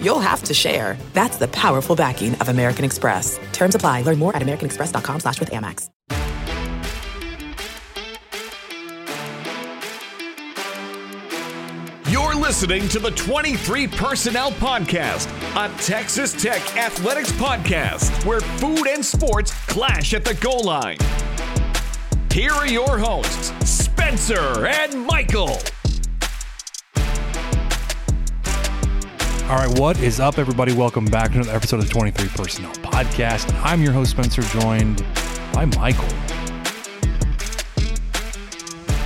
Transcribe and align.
you'll 0.00 0.20
have 0.20 0.42
to 0.44 0.54
share. 0.54 0.96
That's 1.12 1.36
the 1.36 1.48
powerful 1.48 1.94
backing 1.96 2.34
of 2.36 2.48
American 2.48 2.84
Express. 2.84 3.38
Terms 3.52 3.74
apply. 3.74 4.02
Learn 4.02 4.18
more 4.18 4.34
at 4.34 4.42
americanexpress.com 4.42 5.20
slash 5.20 5.40
with 5.40 5.50
Amex. 5.50 5.90
You're 12.08 12.36
listening 12.36 12.88
to 12.90 13.00
the 13.00 13.10
23 13.10 13.88
Personnel 13.88 14.52
Podcast, 14.52 15.26
a 15.56 15.68
Texas 15.82 16.32
Tech 16.40 16.60
athletics 16.76 17.32
podcast 17.32 18.24
where 18.24 18.40
food 18.40 18.86
and 18.86 19.04
sports 19.04 19.52
clash 19.66 20.14
at 20.14 20.24
the 20.24 20.34
goal 20.34 20.62
line. 20.62 20.98
Here 22.30 22.52
are 22.52 22.68
your 22.68 22.96
hosts, 22.98 23.52
Spencer 23.68 24.66
and 24.66 25.04
Michael. 25.04 25.58
All 29.48 29.54
right, 29.54 29.78
what 29.78 30.00
is 30.00 30.18
up, 30.18 30.38
everybody? 30.38 30.72
Welcome 30.72 31.04
back 31.04 31.30
to 31.30 31.36
another 31.36 31.54
episode 31.54 31.78
of 31.78 31.86
the 31.86 31.92
23 31.92 32.26
Personnel 32.30 32.72
Podcast. 32.72 33.54
I'm 33.62 33.80
your 33.80 33.92
host, 33.92 34.10
Spencer, 34.10 34.42
joined 34.42 35.04
by 35.52 35.66
Michael. 35.66 36.08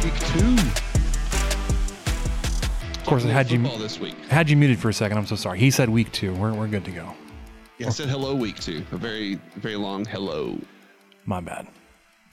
Week 0.03 0.19
two. 0.29 0.57
Of 2.99 3.05
course, 3.05 3.27
I 3.27 3.29
had 3.29 3.51
you 3.51 3.61
football 3.61 3.79
this 3.79 4.01
week. 4.01 4.15
had 4.31 4.49
you 4.49 4.57
muted 4.57 4.79
for 4.79 4.89
a 4.89 4.95
second. 4.95 5.19
I'm 5.19 5.27
so 5.27 5.37
sorry. 5.37 5.59
He 5.59 5.71
said 5.71 5.91
week 5.91 6.11
two. 6.11 6.33
We're, 6.33 6.55
we're 6.55 6.69
good 6.69 6.87
to 6.87 6.91
go. 6.91 7.13
Yeah, 7.77 7.89
I 7.89 7.91
said 7.91 8.09
hello 8.09 8.35
week 8.35 8.59
two. 8.61 8.79
A 8.93 8.97
very 8.97 9.35
very 9.57 9.77
long 9.77 10.07
hello. 10.07 10.59
My 11.27 11.43
bad. 11.43 11.67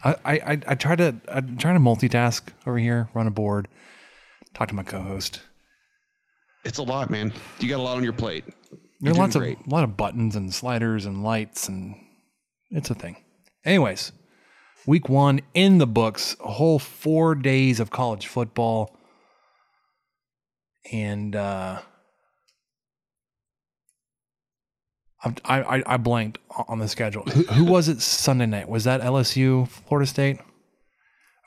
I 0.06 0.16
I 0.24 0.34
I, 0.34 0.62
I 0.66 0.76
try 0.76 0.96
to 0.96 1.14
I'm 1.28 1.58
trying 1.58 1.76
to 1.76 1.82
multitask 1.82 2.44
over 2.66 2.78
here, 2.78 3.10
run 3.14 3.28
a 3.28 3.32
board, 3.32 3.68
talk 4.54 4.70
to 4.70 4.76
my 4.76 4.84
co-host. 4.84 5.42
It's 6.64 6.78
a 6.80 6.84
lot, 6.84 7.10
man. 7.10 7.32
You 7.60 7.70
got 7.70 7.80
a 7.80 7.84
lot 7.84 7.98
on 7.98 8.04
your 8.04 8.14
plate. 8.14 8.44
There 9.00 9.14
are 9.14 9.16
lots 9.16 9.36
of 9.36 9.44
a 9.44 9.56
lot 9.68 9.84
of 9.84 9.96
buttons 9.96 10.36
and 10.36 10.54
sliders 10.54 11.06
and 11.06 11.24
lights 11.24 11.68
and 11.70 11.96
it's 12.72 12.90
a 12.90 12.96
thing. 12.96 13.18
Anyways, 13.64 14.12
week 14.86 15.08
one 15.08 15.42
in 15.54 15.78
the 15.78 15.88
books, 15.88 16.36
a 16.44 16.52
whole 16.52 16.80
four 16.80 17.36
days 17.36 17.80
of 17.80 17.90
college 17.92 18.28
football. 18.28 18.98
And 20.92 21.36
uh 21.36 21.82
I 25.24 25.62
I, 25.62 25.84
I 25.86 25.98
blanked 25.98 26.40
on 26.68 26.80
the 26.80 26.88
schedule. 26.88 27.24
Who, 27.24 27.44
who 27.44 27.64
was 27.66 27.88
it 27.90 28.02
Sunday 28.02 28.46
night? 28.46 28.70
Was 28.70 28.84
that 28.86 29.02
LSU, 29.02 29.68
Florida 29.68 30.08
State, 30.08 30.40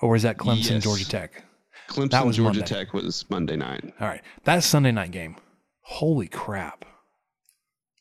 or 0.00 0.10
was 0.10 0.22
that 0.22 0.36
Clemson, 0.38 0.70
Yes. 0.70 0.84
Georgia 0.84 1.08
Tech? 1.08 1.44
Clemson, 1.90 2.24
was 2.26 2.36
Georgia 2.36 2.60
Monday. 2.60 2.74
Tech 2.74 2.94
was 2.94 3.28
Monday 3.30 3.56
night. 3.56 3.84
All 4.00 4.08
right, 4.08 4.22
that 4.44 4.62
Sunday 4.64 4.92
night 4.92 5.10
game. 5.10 5.36
Holy 5.82 6.28
crap! 6.28 6.84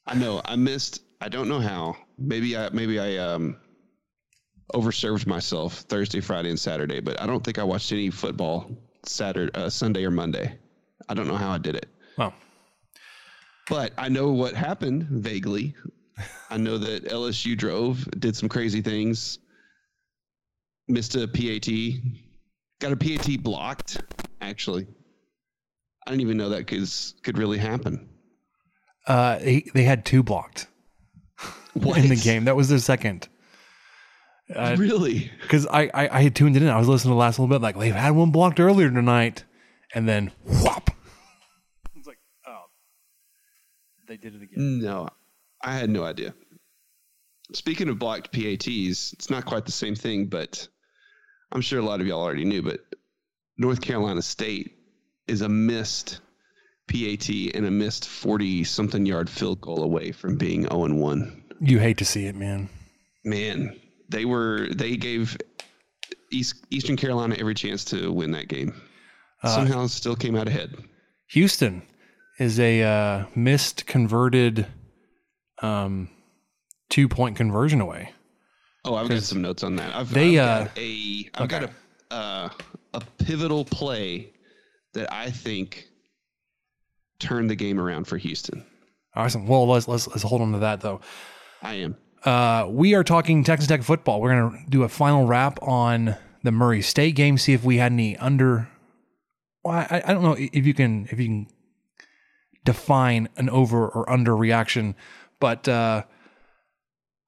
I 0.06 0.16
know. 0.16 0.42
I 0.46 0.56
missed. 0.56 1.02
I 1.22 1.28
don't 1.30 1.50
know 1.50 1.60
how. 1.60 1.98
Maybe 2.18 2.56
I 2.56 2.70
maybe 2.70 3.00
I 3.00 3.18
um 3.18 3.58
overserved 4.74 5.26
myself 5.26 5.80
Thursday, 5.90 6.22
Friday, 6.22 6.50
and 6.50 6.60
Saturday. 6.60 7.00
But 7.00 7.20
I 7.22 7.26
don't 7.26 7.44
think 7.44 7.58
I 7.58 7.64
watched 7.64 7.92
any 7.92 8.10
football 8.10 8.70
Saturday, 9.06 9.52
uh, 9.56 9.70
Sunday, 9.70 10.06
or 10.06 10.12
Monday. 10.12 10.58
I 11.10 11.14
don't 11.16 11.28
know 11.28 11.36
how 11.38 11.52
I 11.52 11.58
did 11.58 11.76
it. 11.76 11.88
Well, 12.18 12.34
But 13.68 13.94
I 13.98 14.10
know 14.10 14.32
what 14.32 14.54
happened 14.54 15.08
vaguely. 15.10 15.76
I 16.50 16.58
know 16.58 16.78
that 16.78 17.06
LSU 17.06 17.58
drove, 17.58 18.06
did 18.20 18.36
some 18.36 18.50
crazy 18.50 18.82
things, 18.82 19.40
missed 20.88 21.16
a 21.16 21.28
PAT, 21.28 21.68
got 22.80 22.92
a 22.92 22.96
PAT 22.98 23.42
blocked. 23.44 24.02
Actually, 24.42 24.88
I 26.06 26.12
didn't 26.12 26.22
even 26.22 26.38
know 26.38 26.50
that 26.50 26.68
could 26.68 26.90
could 27.24 27.38
really 27.38 27.58
happen. 27.58 28.10
uh, 29.08 29.38
they, 29.40 29.66
they 29.74 29.84
had 29.84 30.06
two 30.06 30.24
blocked. 30.24 30.68
in 31.76 32.10
the 32.10 32.16
game. 32.16 32.46
That 32.46 32.56
was 32.56 32.70
their 32.70 32.80
second. 32.80 33.28
Uh, 34.54 34.76
really? 34.80 35.32
Because 35.42 35.68
I, 35.68 35.92
I 35.94 36.18
I 36.18 36.22
had 36.24 36.36
tuned 36.36 36.56
it 36.56 36.64
in. 36.64 36.70
I 36.70 36.78
was 36.78 36.88
listening 36.88 37.12
to 37.12 37.14
the 37.14 37.20
last 37.20 37.38
little 37.38 37.54
bit. 37.54 37.62
Like 37.62 37.78
they've 37.78 37.94
had 37.94 38.12
one 38.12 38.32
blocked 38.32 38.60
earlier 38.60 38.90
tonight, 38.90 39.44
and 39.94 40.08
then 40.08 40.32
whop. 40.46 40.90
It's 41.96 42.08
like 42.08 42.18
oh, 42.48 42.64
they 44.08 44.18
did 44.18 44.36
it 44.36 44.42
again. 44.42 44.80
No, 44.80 45.10
I 45.64 45.74
had 45.78 45.90
no 45.90 46.04
idea. 46.04 46.34
Speaking 47.54 47.90
of 47.90 48.00
blocked 48.00 48.32
PATs, 48.32 49.14
it's 49.14 49.30
not 49.30 49.46
quite 49.46 49.66
the 49.66 49.72
same 49.72 49.96
thing, 49.96 50.28
but 50.28 50.68
I'm 51.52 51.62
sure 51.62 51.80
a 51.80 51.84
lot 51.84 52.02
of 52.02 52.08
y'all 52.08 52.22
already 52.22 52.46
knew. 52.46 52.62
But 52.62 52.82
North 53.58 53.82
Carolina 53.82 54.22
State 54.22 54.76
is 55.28 55.42
a 55.42 55.50
missed 55.50 56.20
PAT 56.88 57.30
and 57.54 57.66
a 57.66 57.72
missed 57.72 58.08
40 58.08 58.64
something 58.64 59.06
yard 59.06 59.30
field 59.30 59.62
goal 59.62 59.84
away 59.84 60.12
from 60.12 60.38
being 60.38 60.64
0 60.64 60.86
and 60.86 61.00
1. 61.00 61.44
You 61.62 61.80
hate 61.80 61.98
to 61.98 62.06
see 62.06 62.26
it, 62.26 62.36
man. 62.36 62.70
Man, 63.24 63.80
they 64.10 64.26
were 64.26 64.70
they 64.74 64.96
gave 64.96 65.38
East, 66.32 66.66
Eastern 66.70 66.96
Carolina 66.96 67.36
every 67.38 67.54
chance 67.54 67.84
to 67.86 68.12
win 68.12 68.32
that 68.32 68.48
game. 68.48 68.74
Uh, 69.44 69.56
Somehow 69.56 69.88
still 69.88 70.16
came 70.16 70.36
out 70.36 70.48
ahead. 70.48 70.76
Houston 71.28 71.84
is 72.40 72.60
a 72.60 72.82
uh, 72.82 73.26
missed 73.36 73.86
converted 73.86 74.66
um, 75.62 76.10
two 76.90 77.08
point 77.08 77.36
conversion 77.36 77.82
away. 77.82 78.14
Oh, 78.90 78.96
I've 78.96 79.08
got 79.08 79.22
some 79.22 79.44
notes 79.44 79.62
on 79.62 79.76
that. 79.76 79.96
I've, 79.96 80.12
they, 80.12 80.40
I've 80.40 80.50
uh, 80.50 80.64
got 80.64 80.78
a 80.80 81.30
I've 81.36 81.48
got 81.48 81.64
a 81.64 81.70
uh, 82.12 82.50
a 82.96 83.02
pivotal 83.20 83.64
play 83.64 84.34
that 84.94 85.14
I 85.14 85.30
think 85.30 85.88
turned 87.20 87.52
the 87.52 87.56
game 87.56 87.80
around 87.80 88.06
for 88.06 88.18
Houston. 88.18 88.66
Awesome. 89.16 89.46
Well, 89.46 89.68
let's 89.68 89.88
let's 89.88 90.08
let's 90.08 90.24
hold 90.24 90.42
on 90.42 90.54
to 90.54 90.60
that 90.60 90.82
though. 90.82 91.02
I 91.62 91.76
am. 91.76 91.98
Uh, 92.26 92.66
we 92.68 92.96
are 92.96 93.04
talking 93.04 93.44
Texas 93.44 93.68
Tech 93.68 93.84
football. 93.84 94.22
We're 94.22 94.34
going 94.34 94.66
to 94.66 94.70
do 94.72 94.82
a 94.82 94.90
final 94.90 95.28
wrap 95.28 95.62
on 95.62 96.16
the 96.42 96.52
Murray 96.52 96.82
State 96.82 97.16
game. 97.16 97.38
See 97.38 97.54
if 97.54 97.64
we 97.64 97.78
had 97.78 97.92
any 97.92 98.18
under. 98.18 98.70
Well, 99.64 99.76
I, 99.76 100.02
I 100.04 100.14
don't 100.14 100.24
know 100.24 100.36
if 100.36 100.66
you 100.66 100.74
can 100.74 101.08
if 101.12 101.20
you 101.20 101.28
can 101.28 101.48
define 102.66 103.30
an 103.38 103.52
over 103.52 103.88
or 103.88 104.10
under 104.10 104.36
reaction, 104.36 104.96
but 105.40 105.68
uh, 105.68 106.06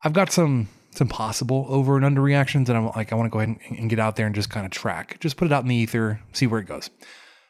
I've 0.03 0.13
got 0.13 0.31
some 0.31 0.67
some 0.91 1.05
impossible 1.05 1.65
over 1.69 1.95
and 1.95 2.05
under 2.05 2.21
reactions, 2.21 2.69
and 2.69 2.77
I'm 2.77 2.87
like 2.87 3.11
I 3.11 3.15
want 3.15 3.27
to 3.27 3.29
go 3.31 3.39
ahead 3.39 3.57
and, 3.69 3.79
and 3.79 3.89
get 3.89 3.99
out 3.99 4.15
there 4.15 4.25
and 4.25 4.35
just 4.35 4.49
kind 4.49 4.65
of 4.65 4.71
track, 4.71 5.17
just 5.19 5.37
put 5.37 5.45
it 5.45 5.51
out 5.51 5.63
in 5.63 5.69
the 5.69 5.75
ether, 5.75 6.21
see 6.33 6.47
where 6.47 6.59
it 6.59 6.67
goes. 6.67 6.89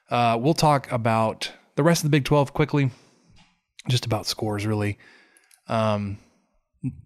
Uh, 0.10 0.38
we'll 0.40 0.54
talk 0.54 0.92
about 0.92 1.52
the 1.76 1.84
rest 1.84 2.04
of 2.04 2.12
the 2.12 2.16
Big 2.16 2.26
Twelve 2.26 2.54
quickly, 2.54 2.92
just 3.88 4.06
about 4.06 4.26
scores 4.26 4.66
really. 4.66 4.98
Um, 5.68 6.20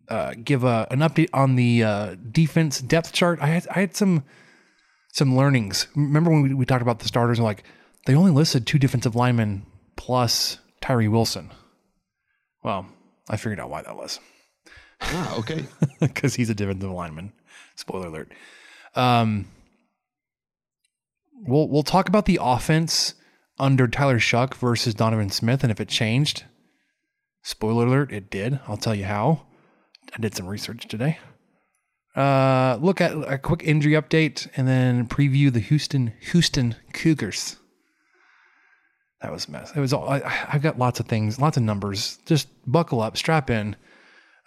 uh, 0.07 0.34
give 0.41 0.63
a, 0.63 0.88
an 0.90 1.00
update 1.00 1.29
on 1.34 1.56
the 1.56 1.84
uh, 1.84 2.16
defense 2.31 2.79
depth 2.81 3.12
chart. 3.12 3.40
I 3.41 3.47
had 3.47 3.67
I 3.69 3.79
had 3.79 3.96
some 3.96 4.23
some 5.12 5.35
learnings. 5.35 5.88
Remember 5.96 6.31
when 6.31 6.41
we, 6.44 6.53
we 6.53 6.66
talked 6.66 6.81
about 6.81 7.00
the 7.00 7.07
starters? 7.07 7.40
and 7.40 7.46
Like 7.46 7.63
they 8.06 8.16
only 8.16 8.31
listed 8.31 8.67
two 8.67 8.79
defensive 8.79 9.16
linemen 9.16 9.66
plus 9.96 10.59
Tyree 10.81 11.07
Wilson. 11.07 11.52
Well, 12.63 12.88
I 13.29 13.38
figured 13.38 13.59
out 13.59 13.69
why 13.69 13.81
that 13.84 13.96
was 13.96 14.19
Ah, 15.02 15.38
okay. 15.38 15.66
because 16.00 16.36
he's 16.36 16.50
a 16.50 16.56
defensive 16.56 16.90
lineman. 16.90 17.34
Spoiler 17.76 18.08
alert. 18.08 18.32
Um, 18.96 19.47
we'll 21.46 21.68
we'll 21.68 21.84
talk 21.84 22.08
about 22.08 22.26
the 22.26 22.40
offense 22.42 23.16
under 23.59 23.88
Tyler 23.88 24.20
Shough 24.20 24.53
versus 24.56 24.94
Donovan 24.94 25.30
Smith 25.30 25.64
and 25.64 25.72
if 25.72 25.80
it 25.80 25.90
changed. 25.90 26.46
Spoiler 27.44 27.86
alert, 27.86 28.12
it 28.12 28.30
did. 28.30 28.59
I'll 28.68 28.78
tell 28.78 28.96
you 28.96 29.06
how. 29.06 29.44
I 30.14 30.20
did 30.20 30.36
some 30.36 30.47
research 30.47 30.88
today. 30.88 31.20
Uh, 32.16 32.78
look 32.82 33.02
at 33.02 33.12
a 33.12 33.38
quick 33.38 33.62
injury 33.64 33.94
update 33.94 34.48
and 34.56 34.68
then 34.68 35.06
preview 35.06 35.52
the 35.52 35.59
Houston 35.59 36.14
Houston 36.32 36.76
Cougars. 36.94 37.58
That 39.22 39.32
was 39.32 39.48
a 39.48 39.52
mess. 39.52 39.72
It 39.76 39.80
was 39.80 39.91
all. 39.91 40.08
I, 40.09 40.22
I've 40.52 40.62
got 40.62 40.80
lots 40.80 41.00
of 41.00 41.08
things, 41.08 41.40
lots 41.40 41.58
of 41.58 41.64
numbers. 41.64 42.20
Just 42.26 42.48
buckle 42.66 43.02
up, 43.02 43.18
strap 43.18 43.50
in. 43.50 43.76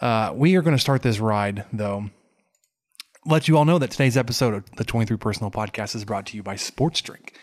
Uh, 0.01 0.33
we 0.35 0.55
are 0.57 0.63
going 0.63 0.77
to 0.77 0.81
start 0.81 1.03
this 1.03 1.19
ride 1.19 1.65
though. 1.73 2.11
Let 3.27 3.49
you 3.49 3.57
all 3.59 3.65
know 3.65 3.79
that 3.79 3.91
today's 3.91 4.17
episode 4.17 4.55
of 4.55 4.71
the 4.77 4.85
23 4.85 5.17
Personnel 5.17 5.51
Podcast 5.51 5.95
is 5.95 6.05
brought 6.05 6.27
to 6.27 6.37
you 6.37 6.43
by 6.43 6.57
Sports 6.57 7.01
Drink, 7.01 7.35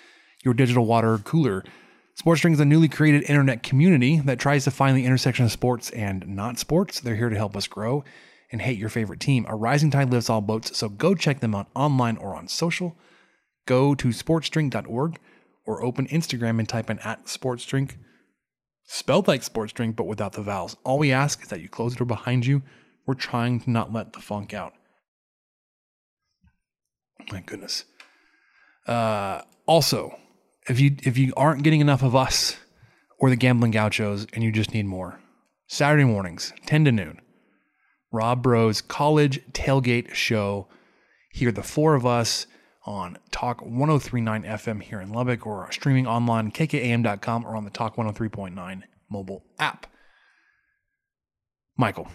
your 0.43 0.53
digital 0.53 0.85
water 0.85 1.17
cooler. 1.19 1.63
Sports 2.15 2.41
Drink 2.41 2.53
is 2.55 2.61
a 2.61 2.65
newly 2.65 2.87
created 2.87 3.29
internet 3.29 3.61
community 3.61 4.19
that 4.21 4.39
tries 4.39 4.63
to 4.63 4.71
find 4.71 4.95
the 4.97 5.05
intersection 5.05 5.45
of 5.45 5.51
sports 5.51 5.89
and 5.91 6.25
not 6.27 6.57
sports. 6.57 7.01
They're 7.01 7.17
here 7.17 7.29
to 7.29 7.35
help 7.35 7.55
us 7.55 7.67
grow. 7.67 8.03
and 8.51 8.61
hate 8.61 8.77
your 8.77 8.89
favorite 8.89 9.19
team. 9.19 9.43
A 9.49 9.55
rising 9.55 9.89
tide 9.89 10.11
lifts 10.11 10.29
all 10.29 10.39
boats, 10.39 10.77
so 10.77 10.87
go 10.87 11.13
check 11.15 11.39
them 11.39 11.55
out 11.55 11.67
online 11.75 12.15
or 12.17 12.35
on 12.35 12.47
social. 12.47 12.95
Go 13.65 13.95
to 13.95 14.09
sportsdrink.org 14.09 15.17
or 15.65 15.83
open 15.83 16.07
Instagram 16.07 16.59
and 16.59 16.69
type 16.69 16.89
in 16.89 16.99
at 16.99 17.25
sportsdrink, 17.25 17.95
spelled 18.85 19.27
like 19.27 19.43
sports 19.43 19.73
drink, 19.73 19.95
but 19.95 20.07
without 20.07 20.33
the 20.33 20.41
vowels. 20.41 20.77
All 20.83 20.97
we 20.97 21.11
ask 21.11 21.41
is 21.43 21.49
that 21.49 21.61
you 21.61 21.69
close 21.69 21.93
the 21.93 21.99
door 21.99 22.07
behind 22.07 22.45
you. 22.45 22.61
We're 23.05 23.13
trying 23.13 23.59
to 23.61 23.69
not 23.69 23.93
let 23.93 24.13
the 24.13 24.19
funk 24.19 24.53
out. 24.53 24.73
My 27.31 27.41
goodness. 27.41 27.85
Uh, 28.87 29.41
also, 29.65 30.17
if 30.67 30.79
you 30.79 30.95
if 31.03 31.17
you 31.17 31.33
aren't 31.35 31.63
getting 31.63 31.81
enough 31.81 32.03
of 32.03 32.15
us 32.15 32.57
or 33.19 33.29
the 33.29 33.35
gambling 33.35 33.71
gauchos 33.71 34.27
and 34.33 34.43
you 34.43 34.51
just 34.51 34.73
need 34.73 34.85
more, 34.85 35.19
Saturday 35.67 36.03
mornings, 36.03 36.53
10 36.65 36.85
to 36.85 36.91
noon, 36.91 37.19
Rob 38.11 38.43
Bros 38.43 38.81
College 38.81 39.41
Tailgate 39.51 40.13
Show. 40.13 40.67
Here, 41.33 41.51
the 41.51 41.63
four 41.63 41.95
of 41.95 42.05
us 42.05 42.47
on 42.85 43.17
Talk 43.31 43.61
1039 43.61 44.43
FM 44.43 44.81
here 44.81 45.01
in 45.01 45.11
Lubbock 45.11 45.45
or 45.45 45.71
streaming 45.71 46.07
online 46.07 46.51
kkam.com 46.51 47.45
or 47.45 47.55
on 47.55 47.65
the 47.65 47.71
Talk 47.71 47.95
103.9 47.95 48.83
mobile 49.09 49.43
app. 49.59 49.87
Michael, 51.77 52.07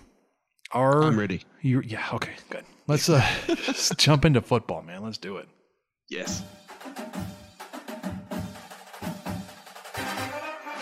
are 0.73 1.03
I'm 1.03 1.19
ready. 1.19 1.43
You 1.61 1.83
yeah, 1.83 2.07
okay, 2.15 2.33
good. 2.49 2.65
Let's 2.87 3.09
uh 3.09 3.25
just 3.47 3.99
jump 3.99 4.25
into 4.25 4.41
football, 4.41 4.83
man. 4.83 5.03
Let's 5.03 5.19
do 5.19 5.37
it. 5.37 5.49
Yes. 6.09 6.43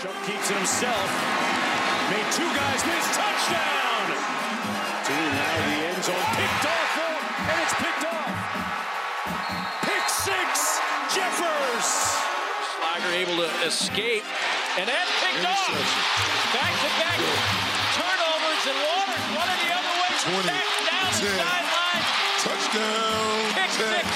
Shough 0.01 0.27
keeps 0.27 0.51
it 0.51 0.57
himself. 0.57 1.11
Made 2.11 2.33
two 2.33 2.45
guys 2.55 2.87
miss. 2.87 3.17
Touchdown! 3.17 3.78
Schlager 13.09 13.17
able 13.17 13.37
to 13.37 13.49
escape, 13.67 14.25
and 14.77 14.89
then 14.89 15.07
picked 15.21 15.45
off. 15.45 15.73
Back 16.53 16.73
to 16.77 16.91
back 17.01 17.19
turnovers, 17.97 18.65
and 18.69 18.79
Waters 18.85 19.25
running 19.33 19.61
the 19.65 19.73
other 19.73 19.95
way. 19.97 20.13
20, 20.29 20.49
back 20.49 20.69
down 20.85 21.09
the 21.13 21.25
10. 21.25 21.41
sideline. 21.41 22.05
Touchdown. 22.45 23.33
Pick 23.57 23.71
10. 23.73 23.97
six. 23.97 24.09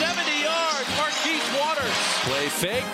70 0.00 0.24
yards. 0.40 0.88
Marquise 0.96 1.48
Waters. 1.60 1.98
Play 2.24 2.48
fake. 2.48 2.88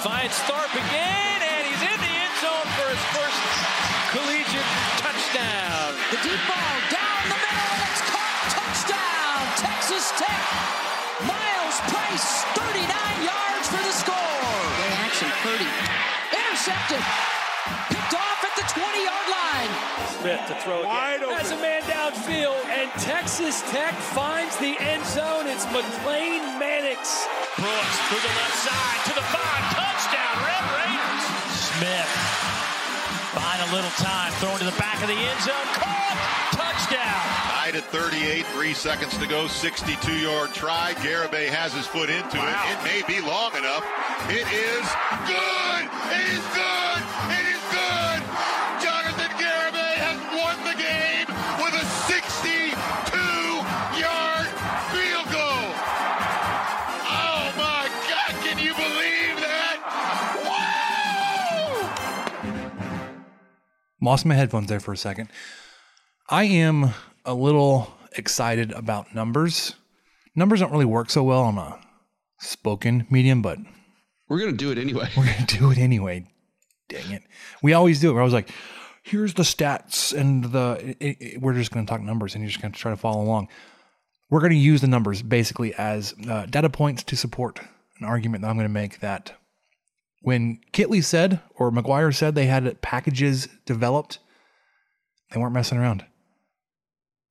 Finds 0.00 0.36
Tharp 0.48 0.72
again, 0.72 1.38
and 1.44 1.62
he's 1.68 1.82
in 1.84 1.98
the 2.00 2.12
end 2.16 2.34
zone 2.40 2.68
for 2.80 2.86
his 2.88 3.04
first 3.12 3.40
collegiate 4.12 4.70
touchdown. 5.04 5.92
The 6.12 6.18
deep 6.24 6.42
ball 6.48 6.76
down 6.88 7.22
the 7.28 7.38
middle, 7.44 7.72
and 7.76 7.82
it's 7.92 8.02
caught. 8.08 8.56
Touchdown, 8.56 9.40
Texas 9.60 10.12
Tech. 10.16 10.95
Myles 11.24 11.78
Price, 11.88 12.44
39 12.52 12.84
yards 13.24 13.66
for 13.72 13.80
the 13.80 13.94
score. 13.96 14.52
Play 14.76 14.92
action, 15.00 15.30
Purdy. 15.40 15.70
Intercepted. 16.28 17.00
Picked 17.88 18.12
off 18.12 18.40
at 18.44 18.52
the 18.60 18.66
20-yard 18.68 19.28
line. 19.32 19.72
Smith 20.20 20.42
to 20.48 20.54
throw 20.60 20.84
Wide 20.84 21.16
again. 21.24 21.32
open. 21.32 21.36
Has 21.40 21.50
a 21.52 21.60
man 21.62 21.80
downfield, 21.88 22.60
and 22.68 22.90
Texas 23.00 23.62
Tech 23.72 23.94
finds 24.12 24.56
the 24.58 24.76
end 24.78 25.04
zone. 25.06 25.46
It's 25.48 25.64
McLane 25.72 26.44
Mannix. 26.60 27.24
Brooks 27.56 27.96
through 28.12 28.20
the 28.20 28.34
left 28.36 28.58
side 28.60 29.00
to 29.08 29.12
the 29.16 29.26
five. 29.32 29.62
Touchdown, 29.72 30.34
Red 30.44 30.64
Raiders. 30.76 31.24
Smith 31.56 32.12
buying 33.36 33.60
a 33.68 33.72
little 33.74 33.92
time, 34.00 34.32
throwing 34.40 34.58
to 34.58 34.64
the 34.64 34.78
back 34.80 35.00
of 35.02 35.08
the 35.08 35.14
end 35.14 35.40
zone. 35.44 35.68
Caught. 35.76 36.56
Touchdown. 36.56 37.22
Tied 37.52 37.76
at 37.76 37.84
38, 37.92 38.46
three 38.56 38.72
seconds 38.72 39.16
to 39.18 39.26
go, 39.26 39.44
62-yard 39.44 40.54
try. 40.54 40.94
Garibay 41.04 41.48
has 41.48 41.72
his 41.74 41.86
foot 41.86 42.08
into 42.08 42.38
Wow. 42.38 42.64
it. 42.64 42.72
It 42.72 42.84
may 42.84 43.00
be 43.06 43.20
long 43.20 43.54
enough. 43.56 43.84
It 44.32 44.48
is 44.48 44.86
good. 45.28 45.84
It 46.16 46.28
is 46.32 46.44
good. 46.56 46.75
Lost 64.06 64.24
my 64.24 64.36
headphones 64.36 64.68
there 64.68 64.78
for 64.78 64.92
a 64.92 64.96
second. 64.96 65.28
I 66.30 66.44
am 66.44 66.94
a 67.24 67.34
little 67.34 67.92
excited 68.16 68.70
about 68.70 69.12
numbers. 69.12 69.74
Numbers 70.36 70.60
don't 70.60 70.70
really 70.70 70.84
work 70.84 71.10
so 71.10 71.24
well 71.24 71.42
on 71.42 71.58
a 71.58 71.76
spoken 72.38 73.04
medium, 73.10 73.42
but 73.42 73.58
We're 74.28 74.38
gonna 74.38 74.52
do 74.52 74.70
it 74.70 74.78
anyway. 74.78 75.08
we're 75.16 75.24
gonna 75.26 75.44
do 75.46 75.72
it 75.72 75.78
anyway. 75.78 76.24
Dang 76.88 77.10
it. 77.10 77.22
We 77.64 77.72
always 77.72 77.98
do 78.00 78.10
it. 78.10 78.14
We're 78.14 78.20
always 78.20 78.32
like, 78.32 78.48
here's 79.02 79.34
the 79.34 79.42
stats 79.42 80.16
and 80.16 80.44
the 80.44 80.94
it, 81.00 81.16
it- 81.20 81.40
we're 81.42 81.54
just 81.54 81.72
gonna 81.72 81.86
talk 81.86 82.00
numbers 82.00 82.36
and 82.36 82.44
you're 82.44 82.50
just 82.50 82.62
gonna 82.62 82.74
try 82.74 82.92
to 82.92 82.96
follow 82.96 83.24
along. 83.24 83.48
We're 84.30 84.40
gonna 84.40 84.54
use 84.54 84.82
the 84.82 84.86
numbers 84.86 85.20
basically 85.20 85.74
as 85.74 86.14
uh, 86.30 86.46
data 86.46 86.70
points 86.70 87.02
to 87.02 87.16
support 87.16 87.58
an 87.98 88.06
argument 88.06 88.42
that 88.42 88.50
I'm 88.50 88.56
gonna 88.56 88.68
make 88.68 89.00
that 89.00 89.32
when 90.26 90.58
Kittley 90.72 91.04
said 91.04 91.40
or 91.54 91.70
McGuire 91.70 92.12
said 92.12 92.34
they 92.34 92.46
had 92.46 92.82
packages 92.82 93.46
developed, 93.64 94.18
they 95.30 95.38
weren't 95.38 95.54
messing 95.54 95.78
around. 95.78 96.04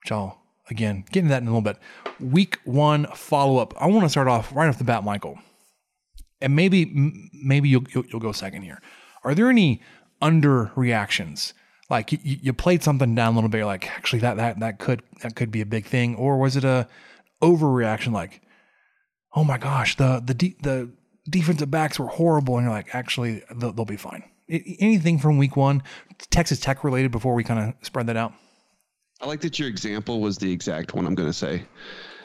Which 0.02 0.14
I'll 0.14 0.42
again 0.70 1.04
get 1.12 1.20
into 1.20 1.30
that 1.32 1.42
in 1.42 1.50
a 1.50 1.52
little 1.52 1.62
bit. 1.62 1.78
Week 2.22 2.58
one 2.64 3.06
follow 3.08 3.58
up. 3.58 3.74
I 3.78 3.88
want 3.88 4.06
to 4.06 4.10
start 4.10 4.30
off 4.30 4.56
right 4.56 4.70
off 4.70 4.78
the 4.78 4.86
bat, 4.86 5.04
Michael, 5.04 5.38
and 6.40 6.56
maybe 6.56 6.86
maybe 7.34 7.68
you'll, 7.68 7.84
you'll 7.94 8.06
you'll 8.06 8.22
go 8.22 8.32
second 8.32 8.62
here. 8.62 8.82
Are 9.26 9.36
there 9.36 9.50
any 9.50 9.82
under 10.22 10.72
reactions? 10.78 11.54
Like 11.90 12.14
you, 12.14 12.20
you 12.24 12.54
played 12.54 12.82
something 12.82 13.14
down 13.14 13.34
a 13.34 13.36
little 13.36 13.50
bit, 13.50 13.66
like 13.66 13.90
actually 13.90 14.20
that 14.20 14.38
that 14.38 14.62
that 14.62 14.80
could 14.80 15.04
that 15.22 15.36
could 15.36 15.52
be 15.52 15.60
a 15.60 15.66
big 15.66 15.86
thing, 15.86 16.16
or 16.16 16.38
was 16.38 16.56
it 16.56 16.64
a 16.64 16.88
overreaction? 17.42 18.14
Like, 18.14 18.42
oh 19.36 19.44
my 19.44 19.58
gosh, 19.58 19.98
the 19.98 20.24
the 20.26 20.56
the 20.62 20.92
defensive 21.30 21.72
backs 21.72 22.00
were 22.00 22.08
horrible, 22.08 22.58
and 22.58 22.66
you're 22.66 22.74
like, 22.74 22.94
actually 22.94 23.44
they'll, 23.56 23.72
they'll 23.74 23.86
be 23.86 23.98
fine. 23.98 24.24
I- 24.52 24.78
anything 24.80 25.20
from 25.20 25.38
week 25.38 25.56
one, 25.56 25.84
Texas 26.30 26.60
Tech 26.60 26.84
related, 26.84 27.12
before 27.12 27.34
we 27.34 27.44
kind 27.44 27.60
of 27.70 27.86
spread 27.86 28.08
that 28.08 28.18
out. 28.18 28.34
I 29.22 29.28
like 29.28 29.42
that 29.42 29.58
your 29.60 29.68
example 29.70 30.20
was 30.22 30.38
the 30.38 30.52
exact 30.52 30.94
one 30.94 31.06
I'm 31.08 31.16
gonna 31.16 31.34
say. 31.34 31.64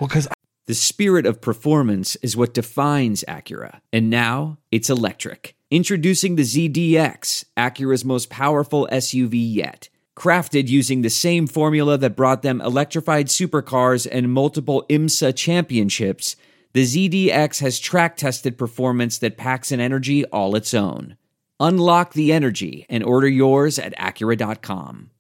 Well, 0.00 0.08
because 0.08 0.26
I- 0.26 0.32
The 0.67 0.75
spirit 0.75 1.26
of 1.26 1.41
performance 1.41 2.17
is 2.17 2.36
what 2.36 2.55
defines 2.55 3.24
Acura. 3.27 3.81
And 3.93 4.08
now 4.10 4.58
it's 4.70 4.89
electric. 4.91 5.56
Introducing 5.70 6.36
the 6.36 6.43
ZDX, 6.44 7.44
Acura's 7.56 8.05
most 8.05 8.29
powerful 8.31 8.89
SUV 8.93 9.39
yet. 9.55 9.89
Crafted 10.17 10.69
using 10.69 11.03
the 11.03 11.10
same 11.10 11.46
formula 11.46 11.96
that 11.98 12.15
brought 12.17 12.43
them 12.43 12.60
electrified 12.60 13.27
supercars 13.29 14.06
and 14.10 14.32
multiple 14.32 14.84
IMSA 14.91 15.34
championships, 15.34 16.36
the 16.72 16.84
ZDX 16.84 17.60
has 17.60 17.81
track 17.81 18.17
tested 18.17 18.56
performance 18.56 19.19
that 19.19 19.36
packs 19.36 19.72
an 19.72 19.81
energy 19.81 20.24
all 20.27 20.55
its 20.55 20.72
own. 20.72 21.17
Unlock 21.58 22.12
the 22.12 22.32
energy 22.32 22.86
and 22.89 23.03
order 23.03 23.29
yours 23.29 23.79
at 23.79 23.96
Acura.com. 23.98 25.10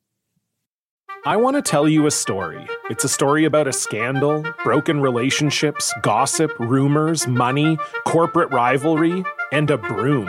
I 1.26 1.36
want 1.36 1.56
to 1.56 1.62
tell 1.62 1.86
you 1.86 2.06
a 2.06 2.10
story. 2.10 2.66
It's 2.88 3.04
a 3.04 3.08
story 3.08 3.44
about 3.44 3.68
a 3.68 3.74
scandal, 3.74 4.42
broken 4.64 5.00
relationships, 5.00 5.92
gossip, 6.00 6.58
rumors, 6.58 7.26
money, 7.26 7.76
corporate 8.06 8.50
rivalry, 8.50 9.22
and 9.52 9.70
a 9.70 9.76
broom. 9.76 10.28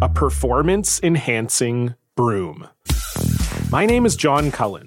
A 0.00 0.08
performance 0.08 0.98
enhancing 1.02 1.94
broom. 2.14 2.68
My 3.70 3.84
name 3.84 4.06
is 4.06 4.16
John 4.16 4.50
Cullen. 4.50 4.86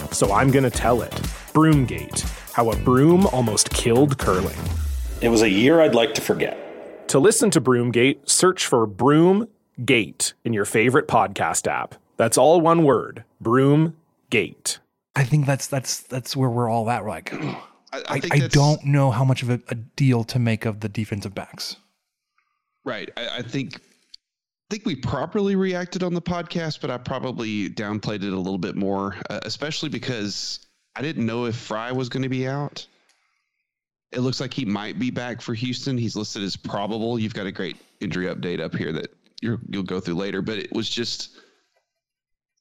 so 0.11 0.31
I'm 0.33 0.51
going 0.51 0.63
to 0.63 0.69
tell 0.69 1.01
it. 1.01 1.11
Broomgate 1.53 2.21
How 2.53 2.69
a 2.71 2.75
Broom 2.77 3.25
Almost 3.27 3.69
Killed 3.71 4.17
Curling. 4.17 4.57
It 5.21 5.29
was 5.29 5.41
a 5.41 5.49
year 5.49 5.81
I'd 5.81 5.95
like 5.95 6.13
to 6.15 6.21
forget. 6.21 7.07
To 7.09 7.19
listen 7.19 7.49
to 7.51 7.61
Broomgate, 7.61 8.27
search 8.29 8.65
for 8.65 8.87
Broomgate 8.87 10.33
in 10.45 10.53
your 10.53 10.65
favorite 10.65 11.07
podcast 11.07 11.67
app. 11.67 11.95
That's 12.17 12.37
all 12.37 12.61
one 12.61 12.83
word 12.83 13.23
Broomgate. 13.43 14.77
I 15.15 15.23
think 15.25 15.45
that's 15.45 15.67
that's 15.67 16.01
that's 16.01 16.35
where 16.37 16.49
we're 16.49 16.69
all 16.69 16.89
at. 16.89 17.03
We're 17.03 17.09
like, 17.09 17.33
I, 17.33 17.57
I, 17.93 18.01
I 18.07 18.19
think 18.19 18.33
I 18.33 18.39
that's- 18.39 18.51
don't 18.53 18.85
know 18.85 19.11
how 19.11 19.25
much 19.25 19.43
of 19.43 19.49
a, 19.49 19.59
a 19.67 19.75
deal 19.75 20.23
to 20.25 20.39
make 20.39 20.65
of 20.65 20.79
the 20.79 20.87
defensive 20.89 21.35
backs. 21.35 21.75
Right. 22.85 23.09
I, 23.17 23.37
I 23.39 23.41
think 23.41 23.75
I 23.75 23.79
think 24.71 24.85
we 24.85 24.95
properly 24.95 25.55
reacted 25.57 26.01
on 26.01 26.13
the 26.13 26.21
podcast, 26.21 26.79
but 26.79 26.89
I 26.89 26.97
probably 26.97 27.69
downplayed 27.69 28.23
it 28.23 28.31
a 28.33 28.37
little 28.37 28.57
bit 28.57 28.75
more, 28.77 29.17
uh, 29.29 29.41
especially 29.43 29.89
because 29.89 30.65
I 30.95 31.01
didn't 31.01 31.25
know 31.25 31.45
if 31.45 31.55
Frye 31.57 31.91
was 31.91 32.07
going 32.07 32.23
to 32.23 32.29
be 32.29 32.47
out. 32.47 32.87
It 34.13 34.21
looks 34.21 34.39
like 34.39 34.53
he 34.53 34.63
might 34.63 34.97
be 34.97 35.11
back 35.11 35.41
for 35.41 35.53
Houston. 35.53 35.97
He's 35.97 36.15
listed 36.15 36.41
as 36.43 36.55
probable. 36.55 37.19
You've 37.19 37.33
got 37.33 37.47
a 37.47 37.51
great 37.51 37.75
injury 37.99 38.27
update 38.27 38.61
up 38.61 38.73
here 38.73 38.93
that 38.93 39.07
you're, 39.41 39.59
you'll 39.69 39.83
go 39.83 39.99
through 39.99 40.15
later, 40.15 40.41
but 40.41 40.57
it 40.57 40.71
was 40.71 40.89
just. 40.89 41.31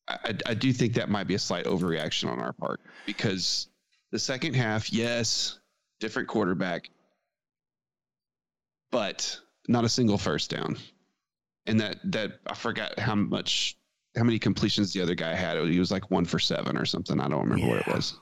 I- 0.08 0.34
I 0.46 0.54
do 0.54 0.72
think 0.72 0.94
that 0.94 1.08
might 1.08 1.28
be 1.28 1.34
a 1.34 1.38
slight 1.38 1.66
overreaction 1.66 2.28
on 2.28 2.40
our 2.40 2.52
part 2.52 2.80
because 3.06 3.68
the 4.10 4.18
second 4.18 4.54
half, 4.54 4.92
yes, 4.92 5.60
different 6.00 6.26
quarterback, 6.26 6.90
but 8.90 9.38
not 9.68 9.84
a 9.84 9.88
single 9.88 10.18
first 10.18 10.50
down. 10.50 10.76
And 11.66 11.80
that 11.80 11.96
that 12.12 12.40
I 12.46 12.54
forgot 12.54 12.98
how 12.98 13.14
much 13.14 13.76
how 14.16 14.24
many 14.24 14.38
completions 14.38 14.92
the 14.92 15.02
other 15.02 15.14
guy 15.14 15.34
had. 15.34 15.56
He 15.68 15.78
was 15.78 15.90
like 15.90 16.10
one 16.10 16.24
for 16.24 16.38
seven 16.38 16.76
or 16.76 16.84
something. 16.84 17.20
I 17.20 17.28
don't 17.28 17.48
remember 17.48 17.66
what 17.68 17.86
it 17.86 17.86
was. 17.86 18.18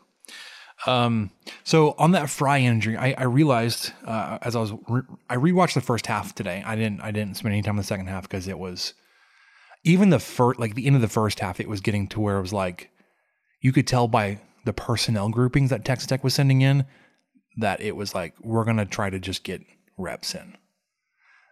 Um, 0.87 1.31
so 1.65 1.95
on 1.99 2.13
that 2.13 2.31
Frye 2.31 2.59
injury, 2.61 2.97
I, 2.97 3.15
I 3.19 3.25
realized 3.25 3.93
uh, 4.05 4.39
as 4.43 4.55
I 4.55 4.61
was 4.61 4.73
re- 4.89 5.03
I 5.29 5.37
rewatched 5.37 5.75
the 5.75 5.81
first 5.81 6.07
half 6.07 6.35
today. 6.35 6.63
I 6.65 6.77
didn't 6.77 7.01
I 7.01 7.11
didn't 7.11 7.37
spend 7.37 7.53
any 7.53 7.63
time 7.63 7.75
in 7.75 7.79
the 7.79 7.85
second 7.85 8.07
half 8.07 8.23
because 8.23 8.47
it 8.47 8.59
was 8.59 8.95
even 9.85 10.11
the 10.11 10.21
first 10.21 10.61
like 10.61 10.75
the 10.75 10.87
end 10.87 10.97
of 10.97 11.03
the 11.03 11.09
first 11.09 11.41
half. 11.41 11.59
It 11.59 11.69
was 11.69 11.81
getting 11.81 12.07
to 12.09 12.21
where 12.21 12.39
it 12.39 12.43
was 12.43 12.53
like 12.53 12.91
you 13.61 13.73
could 13.73 13.87
tell 13.87 14.07
by 14.09 14.41
the 14.65 14.73
personnel 14.73 15.31
groupings 15.31 15.71
that 15.71 15.85
Texas 15.85 16.07
Tech 16.07 16.23
was 16.23 16.35
sending 16.35 16.61
in 16.61 16.85
that 17.57 17.81
it 17.81 17.97
was 17.97 18.15
like 18.15 18.35
we're 18.41 18.65
gonna 18.65 18.87
try 18.87 19.11
to 19.11 19.19
just 19.19 19.43
get 19.43 19.63
reps 19.97 20.35
in. 20.35 20.57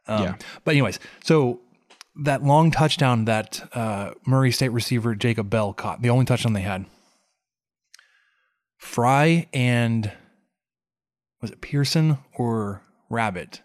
Um, 0.07 0.23
Yeah. 0.23 0.35
But 0.65 0.73
anyways, 0.73 1.01
so 1.25 1.61
that 2.19 2.43
long 2.43 2.71
touchdown 2.71 3.27
that 3.27 3.69
uh, 3.75 4.13
Murray 4.27 4.51
State 4.51 4.71
receiver 4.71 5.15
Jacob 5.15 5.51
Bell 5.51 5.73
caught, 5.73 6.03
the 6.03 6.11
only 6.11 6.25
touchdown 6.25 6.53
they 6.53 6.63
had. 6.63 6.87
Frye 8.79 9.49
and 9.53 10.13
was 11.41 11.51
it 11.51 11.61
Pearson 11.61 12.19
or 12.35 12.83
Rabbit? 13.11 13.63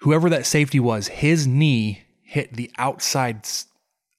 Whoever 0.00 0.28
that 0.30 0.46
safety 0.46 0.80
was, 0.80 1.08
his 1.08 1.46
knee 1.46 2.04
hit 2.22 2.54
the 2.54 2.70
outside 2.78 3.46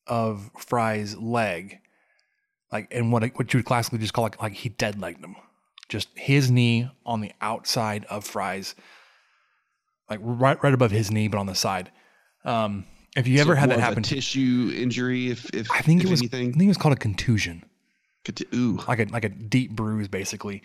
of 0.07 0.49
Frye's 0.57 1.17
leg, 1.17 1.79
like 2.71 2.87
and 2.91 3.11
what 3.11 3.23
what 3.35 3.53
you 3.53 3.59
would 3.59 3.65
classically 3.65 3.99
just 3.99 4.13
call 4.13 4.23
like 4.23 4.41
like 4.41 4.53
he 4.53 4.69
dead 4.69 4.99
legged 4.99 5.23
him. 5.23 5.35
Just 5.89 6.09
his 6.15 6.49
knee 6.49 6.89
on 7.05 7.21
the 7.21 7.31
outside 7.41 8.05
of 8.05 8.25
Frye's, 8.25 8.73
like 10.09 10.19
right 10.21 10.61
right 10.63 10.73
above 10.73 10.91
his 10.91 11.11
knee, 11.11 11.27
but 11.27 11.37
on 11.37 11.45
the 11.45 11.55
side. 11.55 11.91
Um, 12.45 12.85
if 13.17 13.27
you 13.27 13.37
So 13.37 13.41
ever 13.41 13.55
had 13.55 13.69
that 13.71 13.79
happen, 13.79 14.03
tissue 14.03 14.71
injury, 14.75 15.29
if 15.29 15.49
if 15.53 15.71
I 15.71 15.81
think 15.81 16.01
if 16.01 16.07
it 16.07 16.11
was 16.11 16.21
anything, 16.21 16.49
I 16.49 16.51
think 16.51 16.63
it 16.63 16.67
was 16.67 16.77
called 16.77 16.93
a 16.93 16.97
contusion 16.97 17.63
Could- 18.23 18.45
ooh, 18.53 18.79
like 18.87 18.99
a 18.99 19.05
like 19.05 19.23
a 19.25 19.29
deep 19.29 19.71
bruise 19.71 20.07
basically. 20.07 20.61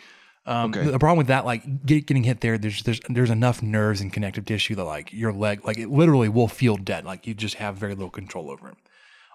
Um, 0.46 0.70
Okay. 0.70 0.84
The 0.90 0.98
problem 0.98 1.18
with 1.18 1.26
that, 1.28 1.44
like 1.44 1.84
get, 1.86 2.06
getting 2.06 2.24
hit 2.24 2.40
there, 2.40 2.58
there's 2.58 2.82
there's 2.82 3.00
there's 3.08 3.30
enough 3.30 3.62
nerves 3.62 4.00
and 4.00 4.12
connective 4.12 4.46
tissue 4.46 4.74
that 4.74 4.84
like 4.84 5.12
your 5.12 5.32
leg, 5.32 5.64
like 5.64 5.78
it 5.78 5.88
literally 5.90 6.28
will 6.28 6.48
feel 6.48 6.76
dead. 6.76 7.04
Like 7.04 7.26
you 7.26 7.34
just 7.34 7.56
have 7.56 7.76
very 7.76 7.94
little 7.94 8.10
control 8.10 8.50
over 8.50 8.68
it. 8.70 8.76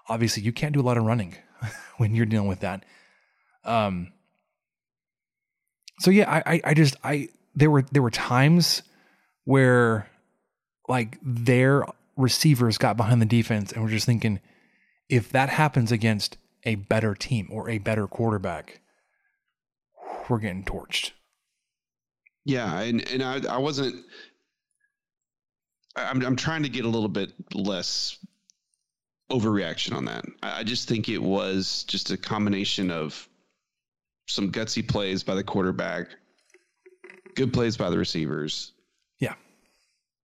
Obviously, 0.08 0.42
you 0.42 0.52
can't 0.52 0.72
do 0.74 0.80
a 0.80 0.82
lot 0.82 0.96
of 0.98 1.04
running 1.04 1.36
when 1.96 2.14
you're 2.14 2.26
dealing 2.26 2.48
with 2.48 2.60
that. 2.60 2.84
Um. 3.64 4.12
So 6.00 6.10
yeah, 6.10 6.30
I 6.30 6.54
I, 6.54 6.60
I 6.64 6.74
just 6.74 6.96
I 7.02 7.28
there 7.54 7.70
were 7.70 7.82
there 7.92 8.02
were 8.02 8.10
times 8.10 8.82
where 9.44 10.08
like 10.88 11.18
their 11.22 11.84
receivers 12.16 12.78
got 12.78 12.96
behind 12.96 13.20
the 13.20 13.26
defense 13.26 13.72
and 13.72 13.82
we're 13.82 13.90
just 13.90 14.06
thinking 14.06 14.40
if 15.08 15.30
that 15.30 15.48
happens 15.48 15.92
against 15.92 16.38
a 16.64 16.74
better 16.74 17.14
team 17.14 17.48
or 17.50 17.70
a 17.70 17.78
better 17.78 18.06
quarterback, 18.06 18.80
we're 20.28 20.38
getting 20.38 20.64
torched. 20.64 21.12
Yeah, 22.44 22.80
and 22.80 23.06
and 23.08 23.22
I 23.22 23.40
I 23.48 23.58
wasn't. 23.58 24.04
I'm 25.96 26.24
I'm 26.24 26.36
trying 26.36 26.62
to 26.62 26.68
get 26.68 26.84
a 26.84 26.88
little 26.88 27.08
bit 27.08 27.32
less 27.54 28.18
overreaction 29.30 29.94
on 29.94 30.04
that. 30.06 30.24
I, 30.42 30.60
I 30.60 30.62
just 30.62 30.88
think 30.88 31.08
it 31.08 31.22
was 31.22 31.84
just 31.84 32.10
a 32.10 32.16
combination 32.16 32.90
of 32.90 33.28
some 34.28 34.50
gutsy 34.52 34.86
plays 34.86 35.22
by 35.22 35.34
the 35.34 35.44
quarterback, 35.44 36.08
good 37.34 37.52
plays 37.52 37.76
by 37.76 37.90
the 37.90 37.98
receivers. 37.98 38.72
Yeah. 39.18 39.34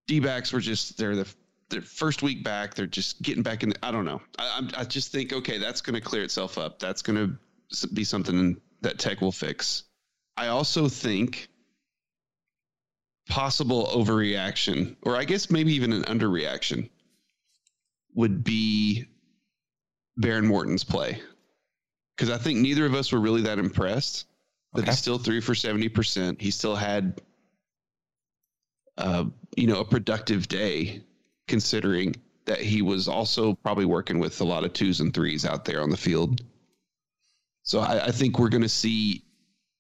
D 0.07 0.21
backs 0.21 0.53
were 0.53 0.61
just 0.61 0.99
they're 0.99 1.17
the 1.17 1.33
their 1.73 1.83
first 1.83 2.23
week 2.23 2.45
back. 2.45 2.75
They're 2.75 2.87
just 2.87 3.21
getting 3.23 3.43
back 3.43 3.64
in. 3.64 3.75
I 3.83 3.91
don't 3.91 4.05
know. 4.05 4.23
I, 4.38 4.59
I'm, 4.59 4.71
I 4.76 4.85
just 4.85 5.11
think 5.11 5.33
okay, 5.33 5.59
that's 5.59 5.81
going 5.81 5.95
to 5.95 6.00
clear 6.00 6.23
itself 6.23 6.59
up. 6.59 6.79
That's 6.79 7.02
going 7.02 7.17
to 7.81 7.88
be 7.88 8.05
something 8.05 8.61
that 8.83 8.99
Tech 8.99 9.21
will 9.21 9.33
fix. 9.33 9.85
I 10.37 10.49
also 10.49 10.88
think 10.88 11.49
possible 13.29 13.87
overreaction, 13.95 14.97
or 15.02 15.17
I 15.17 15.25
guess 15.25 15.50
maybe 15.50 15.73
even 15.75 15.93
an 15.93 16.05
underreaction, 16.05 16.88
would 18.14 18.45
be 18.45 19.07
Behren 20.21 20.45
Morton's 20.45 20.85
play. 20.85 21.21
Because 22.17 22.31
I 22.31 22.38
think 22.38 22.59
neither 22.61 22.87
of 22.87 22.95
us 22.95 23.11
were 23.11 23.21
really 23.21 23.43
that 23.43 23.59
impressed. 23.59 24.26
But 24.73 24.83
Okay. 24.83 24.91
he 24.91 24.97
still 24.97 25.19
threw 25.19 25.41
for 25.41 25.55
70%. 25.55 26.41
He 26.41 26.50
still 26.50 26.76
had, 26.76 27.21
uh, 28.97 29.25
you 29.57 29.67
know, 29.67 29.81
a 29.81 29.85
productive 29.85 30.49
day, 30.49 31.02
considering 31.53 32.17
that 32.47 32.61
he 32.61 32.81
was 32.81 33.09
also 33.09 33.53
probably 33.53 33.85
working 33.85 34.19
with 34.19 34.41
a 34.41 34.45
lot 34.45 34.65
of 34.65 34.73
twos 34.73 35.01
and 35.01 35.13
threes 35.13 35.45
out 35.45 35.67
there 35.67 35.83
on 35.83 35.91
the 35.91 35.97
field. 35.99 36.41
So 37.63 37.81
I, 37.81 38.07
I 38.07 38.11
think 38.11 38.39
we're 38.39 38.49
going 38.49 38.63
to 38.63 38.71
see, 38.71 39.23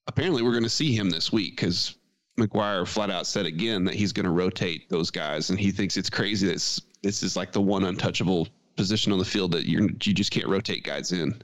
apparently, 0.06 0.42
we're 0.42 0.50
going 0.50 0.64
to 0.64 0.68
see 0.68 0.94
him 0.94 1.08
this 1.08 1.32
week 1.32 1.56
because 1.56 1.96
McGuire 2.38 2.86
flat 2.86 3.10
out 3.10 3.26
said 3.26 3.46
again 3.46 3.84
that 3.84 3.94
he's 3.94 4.12
going 4.12 4.26
to 4.26 4.32
rotate 4.32 4.90
those 4.90 5.10
guys, 5.10 5.48
and 5.48 5.58
he 5.58 5.70
thinks 5.70 5.96
it's 5.96 6.10
crazy 6.10 6.46
that 6.48 6.80
this, 7.02 7.22
is 7.22 7.36
like 7.38 7.52
the 7.52 7.60
one 7.62 7.84
untouchable 7.84 8.48
position 8.76 9.10
on 9.12 9.18
the 9.18 9.24
field 9.24 9.52
that 9.52 9.66
you're 9.66 9.88
you 10.02 10.12
just 10.12 10.30
can't 10.30 10.46
rotate 10.46 10.84
guys 10.84 11.10
in. 11.12 11.40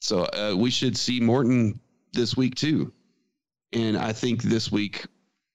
So 0.00 0.24
uh, 0.24 0.54
we 0.56 0.70
should 0.70 0.96
see 0.96 1.20
Morton 1.20 1.78
this 2.14 2.34
week 2.34 2.54
too, 2.54 2.90
and 3.74 3.94
I 3.94 4.14
think 4.14 4.42
this 4.42 4.72
week 4.72 5.04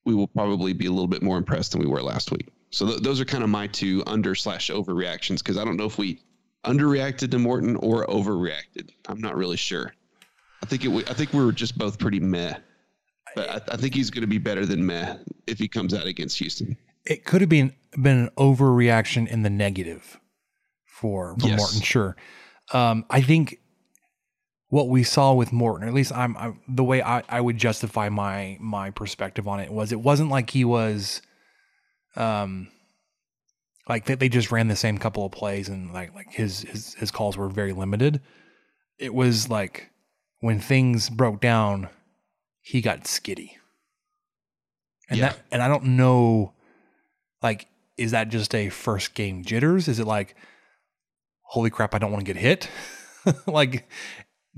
we 0.04 0.14
will 0.14 0.28
probably 0.28 0.74
be 0.74 0.86
a 0.86 0.90
little 0.92 1.08
bit 1.08 1.24
more 1.24 1.38
impressed 1.38 1.72
than 1.72 1.80
we 1.80 1.88
were 1.88 2.02
last 2.02 2.30
week. 2.30 2.46
So 2.70 2.86
th- 2.86 3.00
those 3.00 3.20
are 3.20 3.24
kind 3.24 3.42
of 3.42 3.50
my 3.50 3.66
two 3.66 4.02
under 4.06 4.34
slash 4.34 4.70
overreactions 4.70 5.38
because 5.38 5.56
I 5.56 5.64
don't 5.64 5.76
know 5.76 5.86
if 5.86 5.98
we 5.98 6.20
underreacted 6.64 7.30
to 7.30 7.38
Morton 7.38 7.76
or 7.76 8.06
overreacted. 8.06 8.90
I'm 9.08 9.20
not 9.20 9.36
really 9.36 9.56
sure. 9.56 9.94
I 10.62 10.66
think 10.66 10.82
it. 10.84 10.88
w- 10.88 11.04
I 11.08 11.14
think 11.14 11.32
we 11.32 11.44
were 11.44 11.52
just 11.52 11.78
both 11.78 11.98
pretty 11.98 12.20
meh. 12.20 12.54
But 13.34 13.48
I, 13.48 13.74
I 13.74 13.76
think 13.76 13.94
he's 13.94 14.10
going 14.10 14.22
to 14.22 14.26
be 14.28 14.38
better 14.38 14.66
than 14.66 14.84
meh 14.84 15.16
if 15.46 15.58
he 15.58 15.68
comes 15.68 15.94
out 15.94 16.06
against 16.06 16.38
Houston. 16.38 16.76
It 17.04 17.24
could 17.24 17.40
have 17.40 17.50
been 17.50 17.74
been 17.92 18.18
an 18.18 18.30
overreaction 18.36 19.26
in 19.28 19.42
the 19.42 19.50
negative 19.50 20.18
for, 20.84 21.36
for 21.38 21.46
Yes. 21.46 21.58
Morton, 21.58 21.80
sure. 21.80 22.16
Um, 22.72 23.06
I 23.08 23.22
think 23.22 23.60
what 24.68 24.88
we 24.88 25.02
saw 25.02 25.32
with 25.32 25.52
Morton, 25.52 25.84
or 25.86 25.88
at 25.88 25.94
least 25.94 26.12
I'm, 26.12 26.36
i 26.36 26.52
the 26.68 26.84
way 26.84 27.00
I, 27.02 27.22
I 27.28 27.40
would 27.40 27.56
justify 27.56 28.08
my 28.10 28.58
my 28.60 28.90
perspective 28.90 29.48
on 29.48 29.60
it 29.60 29.72
was 29.72 29.92
it 29.92 30.00
wasn't 30.00 30.28
like 30.28 30.50
he 30.50 30.64
was 30.64 31.22
um 32.18 32.68
like 33.88 34.04
they, 34.04 34.14
they 34.16 34.28
just 34.28 34.52
ran 34.52 34.68
the 34.68 34.76
same 34.76 34.98
couple 34.98 35.24
of 35.24 35.32
plays 35.32 35.68
and 35.68 35.92
like 35.92 36.14
like 36.14 36.30
his 36.30 36.60
his 36.62 36.94
his 36.94 37.10
calls 37.10 37.36
were 37.36 37.48
very 37.48 37.72
limited. 37.72 38.20
It 38.98 39.14
was 39.14 39.48
like 39.48 39.90
when 40.40 40.60
things 40.60 41.08
broke 41.08 41.40
down, 41.40 41.88
he 42.60 42.80
got 42.80 43.04
skitty. 43.04 43.52
And 45.08 45.18
Yeah. 45.18 45.28
that 45.30 45.38
and 45.50 45.62
I 45.62 45.68
don't 45.68 45.84
know 45.96 46.52
like 47.42 47.68
is 47.96 48.10
that 48.10 48.28
just 48.28 48.54
a 48.54 48.68
first 48.68 49.14
game 49.14 49.44
jitters? 49.44 49.88
Is 49.88 49.98
it 49.98 50.06
like 50.06 50.36
holy 51.42 51.70
crap, 51.70 51.94
I 51.94 51.98
don't 51.98 52.12
want 52.12 52.24
to 52.26 52.32
get 52.32 52.40
hit? 52.40 52.68
like 53.46 53.88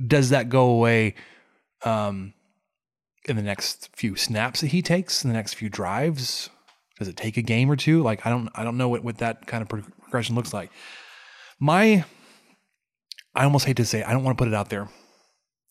does 0.05 0.31
that 0.31 0.49
go 0.49 0.71
away 0.71 1.15
um 1.85 2.33
in 3.29 3.37
the 3.37 3.43
next 3.43 3.91
few 3.95 4.17
snaps 4.17 4.63
that 4.63 4.69
he 4.69 4.83
takes, 4.83 5.23
in 5.25 5.31
the 5.31 5.37
next 5.37 5.55
few 5.55 5.69
drives? 5.69 6.49
Does 7.01 7.09
it 7.09 7.17
take 7.17 7.37
a 7.39 7.43
game 7.43 7.69
or 7.71 7.77
two? 7.77 8.03
Like 8.03 8.25
I 8.27 8.31
don't 8.31 8.49
I 8.55 8.63
don't 8.63 8.77
know 8.77 8.89
what, 8.91 9.03
what 9.03 9.19
that 9.19 9.47
kind 9.47 9.63
of 9.63 9.69
progression 9.69 10.37
looks 10.37 10.53
like. 10.55 10.71
My 11.59 12.05
I 13.35 13.45
almost 13.45 13.65
hate 13.65 13.79
to 13.79 13.85
say 13.85 14.01
it, 14.01 14.07
I 14.07 14.13
don't 14.13 14.23
want 14.23 14.37
to 14.39 14.45
put 14.45 14.49
it 14.49 14.55
out 14.55 14.69
there. 14.69 14.89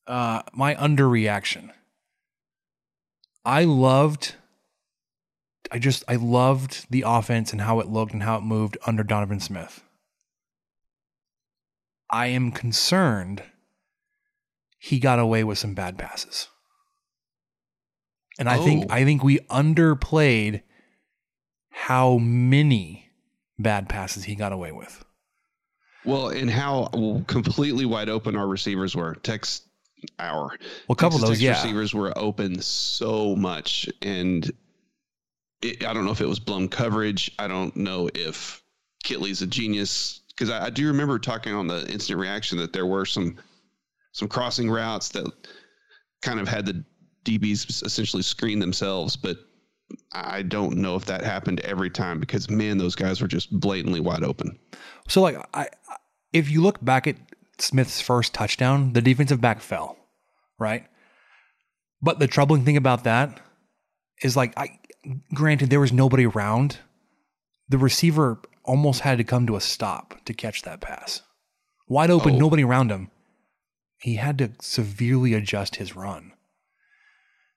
Uh 0.08 0.42
my 0.54 0.74
underreaction. 0.76 1.70
I 3.46 3.64
loved 3.64 4.36
I 5.72 5.78
just 5.78 6.04
I 6.08 6.16
loved 6.16 6.88
the 6.90 7.04
offense 7.06 7.52
and 7.52 7.62
how 7.62 7.80
it 7.80 7.88
looked 7.88 8.12
and 8.14 8.24
how 8.24 8.38
it 8.38 8.42
moved 8.42 8.78
under 8.88 9.04
Donovan 9.04 9.40
Smith. 9.40 9.84
I 12.10 12.26
am 12.28 12.52
concerned 12.52 13.44
he 14.80 14.98
got 15.00 15.20
away 15.20 15.44
with 15.44 15.60
some 15.60 15.76
bad 15.76 15.96
passes. 16.00 16.48
And 18.40 18.50
I 18.50 18.58
Oh. 18.58 18.64
think 18.64 18.92
I 18.92 19.04
think 19.04 19.24
we 19.24 19.38
underplayed 19.42 20.64
how 21.80 22.18
many 22.18 23.10
bad 23.58 23.88
passes 23.88 24.26
he 24.26 24.36
got 24.36 24.52
away 24.52 24.72
with. 24.72 25.06
Well, 26.04 26.28
and 26.28 26.50
how 26.50 26.90
completely 27.26 27.86
wide 27.86 28.10
open 28.10 28.36
our 28.36 28.48
receivers 28.48 28.98
were. 28.98 29.16
Tex, 29.16 29.62
our 30.20 30.50
Well, 30.50 30.60
a 30.90 30.96
couple 30.96 31.24
of 31.24 31.28
those, 31.28 31.42
yeah. 31.42 31.52
receivers 31.52 31.94
were 31.94 32.16
open 32.18 32.62
so 32.62 33.34
much, 33.38 33.88
and 34.02 34.52
it, 35.62 35.86
I 35.86 35.94
don't 35.94 36.04
know 36.04 36.12
if 36.12 36.20
it 36.20 36.28
was 36.28 36.40
blown 36.40 36.68
coverage. 36.68 37.32
I 37.40 37.48
don't 37.48 37.76
know 37.78 38.10
if 38.14 38.62
Kittley's 39.06 39.42
a 39.42 39.48
genius 39.48 40.22
because 40.28 40.50
I, 40.50 40.66
I 40.66 40.70
do 40.70 40.86
remember 40.88 41.18
talking 41.18 41.54
on 41.54 41.68
the 41.68 41.90
instant 41.90 42.20
reaction 42.20 42.58
that 42.58 42.74
there 42.74 42.86
were 42.86 43.06
some 43.06 43.38
some 44.12 44.28
crossing 44.28 44.70
routes 44.70 45.10
that 45.10 45.32
kind 46.22 46.42
of 46.42 46.48
had 46.48 46.66
the 46.66 46.84
DBs 47.24 47.86
essentially 47.86 48.24
screen 48.24 48.60
themselves, 48.60 49.16
but 49.16 49.38
I 50.12 50.42
don't 50.42 50.78
know 50.78 50.96
if 50.96 51.06
that 51.06 51.24
happened 51.24 51.60
every 51.62 51.90
time 51.90 52.20
because 52.20 52.50
man, 52.50 52.78
those 52.78 52.96
guys 52.96 53.22
were 53.22 53.28
just 53.28 53.52
blatantly 53.60 54.00
wide 54.00 54.24
open. 54.24 54.58
So 55.08 55.22
like 55.22 55.38
I 55.54 55.68
if 56.34 56.50
you 56.50 56.62
look 56.62 56.84
back 56.84 57.08
at 57.08 57.16
Smith's 57.58 58.02
first 58.02 58.34
touchdown, 58.34 58.94
the 58.94 59.02
defensive 59.02 59.42
back 59.42 59.60
fell, 59.62 59.98
right? 60.60 60.86
But 62.02 62.20
the 62.20 62.28
troubling 62.28 62.66
thing 62.66 62.78
about 62.78 63.04
that 63.04 63.40
is 64.24 64.36
like 64.38 64.58
I 64.58 64.80
granted 65.34 65.70
there 65.70 65.80
was 65.80 65.94
nobody 65.94 66.26
around. 66.26 66.78
The 67.68 67.78
receiver 67.78 68.40
almost 68.64 69.02
had 69.02 69.18
to 69.18 69.24
come 69.24 69.48
to 69.48 69.56
a 69.56 69.62
stop 69.62 70.16
to 70.26 70.34
catch 70.34 70.64
that 70.64 70.82
pass. 70.82 71.22
Wide 71.88 72.12
open, 72.12 72.36
Oh. 72.36 72.38
nobody 72.40 72.64
around 72.64 72.92
him. 72.92 73.10
He 74.00 74.16
had 74.16 74.38
to 74.38 74.52
severely 74.62 75.34
adjust 75.34 75.76
his 75.78 75.96
run. 75.96 76.34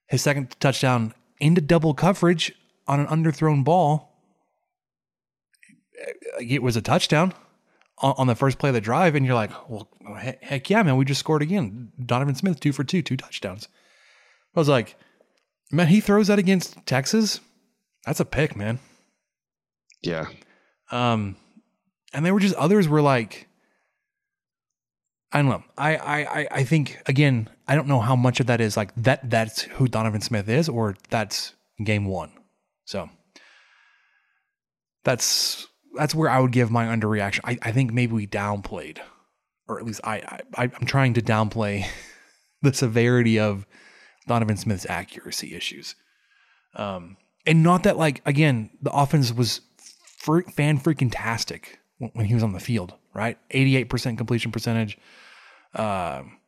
His 0.08 0.22
second 0.22 0.54
touchdown 0.58 1.14
into 1.42 1.61
double 1.61 1.92
coverage 1.92 2.52
on 2.87 3.00
an 3.00 3.06
underthrown 3.06 3.62
ball 3.64 4.08
it 6.40 6.62
was 6.62 6.76
a 6.76 6.82
touchdown 6.82 7.32
on, 7.99 8.26
the 8.26 8.34
first 8.34 8.58
play 8.58 8.70
of 8.70 8.75
the 8.75 8.80
drive, 8.80 9.14
and 9.14 9.25
you're 9.25 9.34
like, 9.37 9.52
well, 9.68 9.88
heck 10.40 10.68
yeah, 10.68 10.82
man, 10.82 10.96
we 10.96 11.04
just 11.04 11.20
scored 11.20 11.42
again. 11.42 11.92
Donovan 12.04 12.34
Smith, 12.34 12.58
two 12.58 12.72
for 12.72 12.82
two, 12.82 13.00
two 13.02 13.16
touchdowns. 13.16 13.68
I 14.56 14.58
was 14.58 14.68
like, 14.68 14.96
man, 15.70 15.87
he 15.87 16.00
throws 16.00 16.26
that 16.26 16.40
against 16.40 16.84
Texas. 16.87 17.38
That's 18.04 18.18
a 18.18 18.25
pick, 18.25 18.56
man. 18.56 18.80
Yeah. 20.02 20.26
Um, 20.90 21.37
and 22.12 22.26
there 22.26 22.34
were 22.34 22.40
just 22.40 22.56
others 22.56 22.88
were 22.88 23.02
like, 23.02 23.46
I 25.30 25.38
don't 25.42 25.50
know. 25.50 25.62
I, 25.78 25.96
I, 25.96 26.40
I- 26.40 26.49
I 26.50 26.64
think 26.64 26.99
again, 27.06 27.49
I 27.69 27.75
don't 27.75 27.88
know 27.88 28.00
how 28.00 28.16
much 28.16 28.40
of 28.40 28.47
that 28.47 28.61
is 28.61 28.76
like 28.76 28.95
that. 28.97 29.28
That's 29.28 29.62
who 29.62 29.88
Donovan 29.88 30.21
Smith 30.21 30.49
is, 30.49 30.69
or 30.69 30.97
that's 31.11 31.54
game 31.83 32.07
one. 32.07 32.33
So 32.85 33.09
that's 35.04 35.66
that's 35.95 36.14
where 36.14 36.31
I 36.31 36.40
would 36.40 36.52
give 36.52 36.71
my 36.71 36.87
underreaction. 36.87 37.40
I, 37.45 37.59
I 37.62 37.73
think 37.73 37.92
maybe 37.92 38.12
we 38.12 38.26
downplayed, 38.26 38.99
or 39.69 39.78
at 39.78 39.85
least 39.85 40.00
I, 40.04 40.40
I 40.57 40.64
I'm 40.64 40.87
trying 40.87 41.14
to 41.14 41.23
downplay 41.23 41.87
the 42.62 42.73
severity 42.73 43.38
of 43.38 43.66
Donovan 44.26 44.57
Smith's 44.57 44.87
accuracy 44.88 45.54
issues. 45.54 45.95
Um, 46.75 47.16
and 47.47 47.62
not 47.62 47.83
that 47.85 47.97
like 47.97 48.23
again, 48.26 48.71
the 48.81 48.92
offense 48.92 49.33
was 49.33 49.61
fan 50.54 50.78
freaking 50.78 51.11
tastic 51.12 51.78
when, 51.99 52.11
when 52.14 52.26
he 52.26 52.35
was 52.35 52.42
on 52.42 52.52
the 52.52 52.61
field, 52.61 52.95
right? 53.14 53.38
88% 53.50 54.16
completion 54.16 54.52
percentage, 54.52 54.99
um, 55.75 56.38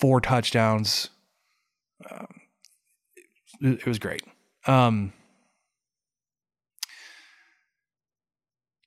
four 0.00 0.20
touchdowns. 0.20 1.10
Um, 2.10 2.26
it, 3.60 3.80
it 3.80 3.86
was 3.86 3.98
great. 3.98 4.22
Um, 4.66 5.12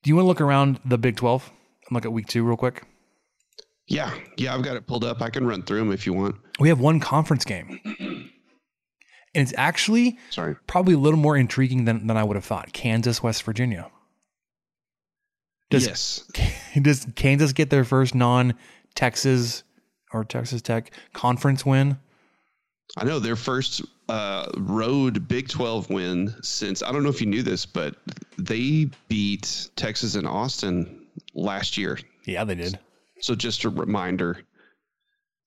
do 0.03 0.09
you 0.09 0.15
want 0.15 0.23
to 0.25 0.27
look 0.27 0.41
around 0.41 0.79
the 0.83 0.97
Big 0.97 1.15
12 1.15 1.49
and 1.87 1.95
look 1.95 2.05
at 2.05 2.11
week 2.11 2.27
two 2.27 2.43
real 2.43 2.57
quick? 2.57 2.83
Yeah. 3.87 4.13
Yeah. 4.37 4.55
I've 4.55 4.63
got 4.63 4.75
it 4.75 4.87
pulled 4.87 5.03
up. 5.03 5.21
I 5.21 5.29
can 5.29 5.45
run 5.45 5.61
through 5.63 5.79
them 5.79 5.91
if 5.91 6.05
you 6.05 6.13
want. 6.13 6.35
We 6.59 6.69
have 6.69 6.79
one 6.79 6.99
conference 6.99 7.45
game. 7.45 7.79
And 9.35 9.41
it's 9.41 9.53
actually 9.57 10.17
Sorry. 10.29 10.55
probably 10.67 10.93
a 10.93 10.99
little 10.99 11.19
more 11.19 11.35
intriguing 11.35 11.85
than, 11.85 12.07
than 12.07 12.17
I 12.17 12.23
would 12.23 12.35
have 12.35 12.45
thought. 12.45 12.71
Kansas, 12.71 13.23
West 13.23 13.43
Virginia. 13.43 13.89
Does, 15.69 15.87
yes. 15.87 16.23
Does 16.81 17.07
Kansas 17.15 17.51
get 17.51 17.71
their 17.71 17.83
first 17.83 18.13
non 18.13 18.53
Texas 18.95 19.63
or 20.13 20.23
Texas 20.23 20.61
Tech 20.61 20.91
conference 21.13 21.65
win? 21.65 21.97
I 22.97 23.05
know 23.05 23.19
their 23.19 23.35
first 23.35 23.81
uh, 24.09 24.49
road 24.57 25.27
Big 25.27 25.47
12 25.47 25.89
win 25.89 26.35
since 26.41 26.83
I 26.83 26.91
don't 26.91 27.03
know 27.03 27.09
if 27.09 27.21
you 27.21 27.27
knew 27.27 27.41
this, 27.43 27.65
but 27.65 27.95
they 28.37 28.89
beat 29.07 29.69
Texas 29.75 30.15
and 30.15 30.27
Austin 30.27 31.07
last 31.33 31.77
year. 31.77 31.97
Yeah, 32.25 32.43
they 32.43 32.55
did. 32.55 32.77
So 33.21 33.35
just 33.35 33.63
a 33.63 33.69
reminder 33.69 34.41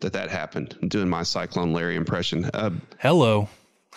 that 0.01 0.13
that 0.15 0.31
happened. 0.31 0.77
I'm 0.83 0.89
doing 0.89 1.09
my 1.09 1.23
Cyclone 1.23 1.73
Larry 1.73 1.97
impression. 1.97 2.51
Uh, 2.53 2.71
Hello. 2.99 3.49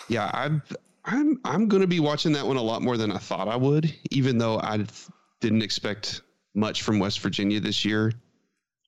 yeah, 0.08 0.30
I'm 0.32 0.62
I'm 1.04 1.40
I'm 1.44 1.66
going 1.68 1.80
to 1.82 1.88
be 1.88 2.00
watching 2.00 2.32
that 2.32 2.46
one 2.46 2.56
a 2.56 2.62
lot 2.62 2.82
more 2.82 2.96
than 2.96 3.10
I 3.10 3.18
thought 3.18 3.48
I 3.48 3.56
would, 3.56 3.92
even 4.10 4.38
though 4.38 4.60
I 4.62 4.76
th- 4.76 4.88
didn't 5.40 5.62
expect 5.62 6.22
much 6.54 6.82
from 6.82 6.98
West 6.98 7.20
Virginia 7.20 7.58
this 7.60 7.84
year. 7.84 8.12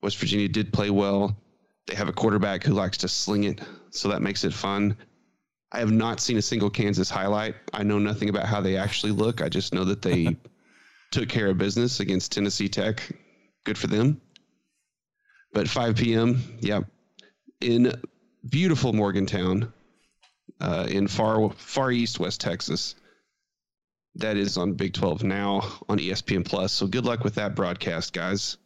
West 0.02 0.18
Virginia 0.18 0.48
did 0.48 0.72
play 0.72 0.90
well. 0.90 1.36
They 1.86 1.94
have 1.94 2.08
a 2.08 2.12
quarterback 2.12 2.62
who 2.64 2.74
likes 2.74 2.98
to 2.98 3.08
sling 3.08 3.44
it, 3.44 3.60
so 3.90 4.08
that 4.08 4.22
makes 4.22 4.44
it 4.44 4.52
fun. 4.54 4.96
I 5.72 5.78
have 5.78 5.90
not 5.90 6.20
seen 6.20 6.36
a 6.36 6.42
single 6.42 6.70
Kansas 6.70 7.10
highlight. 7.10 7.54
I 7.72 7.82
know 7.82 7.98
nothing 7.98 8.28
about 8.28 8.46
how 8.46 8.60
they 8.60 8.76
actually 8.76 9.12
look. 9.12 9.40
I 9.40 9.48
just 9.48 9.74
know 9.74 9.84
that 9.84 10.02
they 10.02 10.36
took 11.10 11.28
care 11.28 11.48
of 11.48 11.58
business 11.58 12.00
against 12.00 12.32
Tennessee 12.32 12.68
Tech. 12.68 13.02
Good 13.64 13.78
for 13.78 13.86
them. 13.86 14.20
But 15.52 15.68
5 15.68 15.96
p.m., 15.96 16.42
yeah, 16.60 16.80
in 17.60 17.92
beautiful 18.48 18.92
Morgantown, 18.92 19.72
uh, 20.60 20.86
in 20.88 21.08
far 21.08 21.50
far 21.50 21.90
east 21.90 22.20
West 22.20 22.40
Texas. 22.40 22.94
That 24.16 24.36
is 24.36 24.58
on 24.58 24.74
Big 24.74 24.92
12 24.92 25.24
now 25.24 25.62
on 25.88 25.98
ESPN 25.98 26.44
Plus. 26.44 26.72
So 26.72 26.86
good 26.86 27.06
luck 27.06 27.24
with 27.24 27.36
that 27.36 27.54
broadcast, 27.54 28.12
guys. 28.12 28.58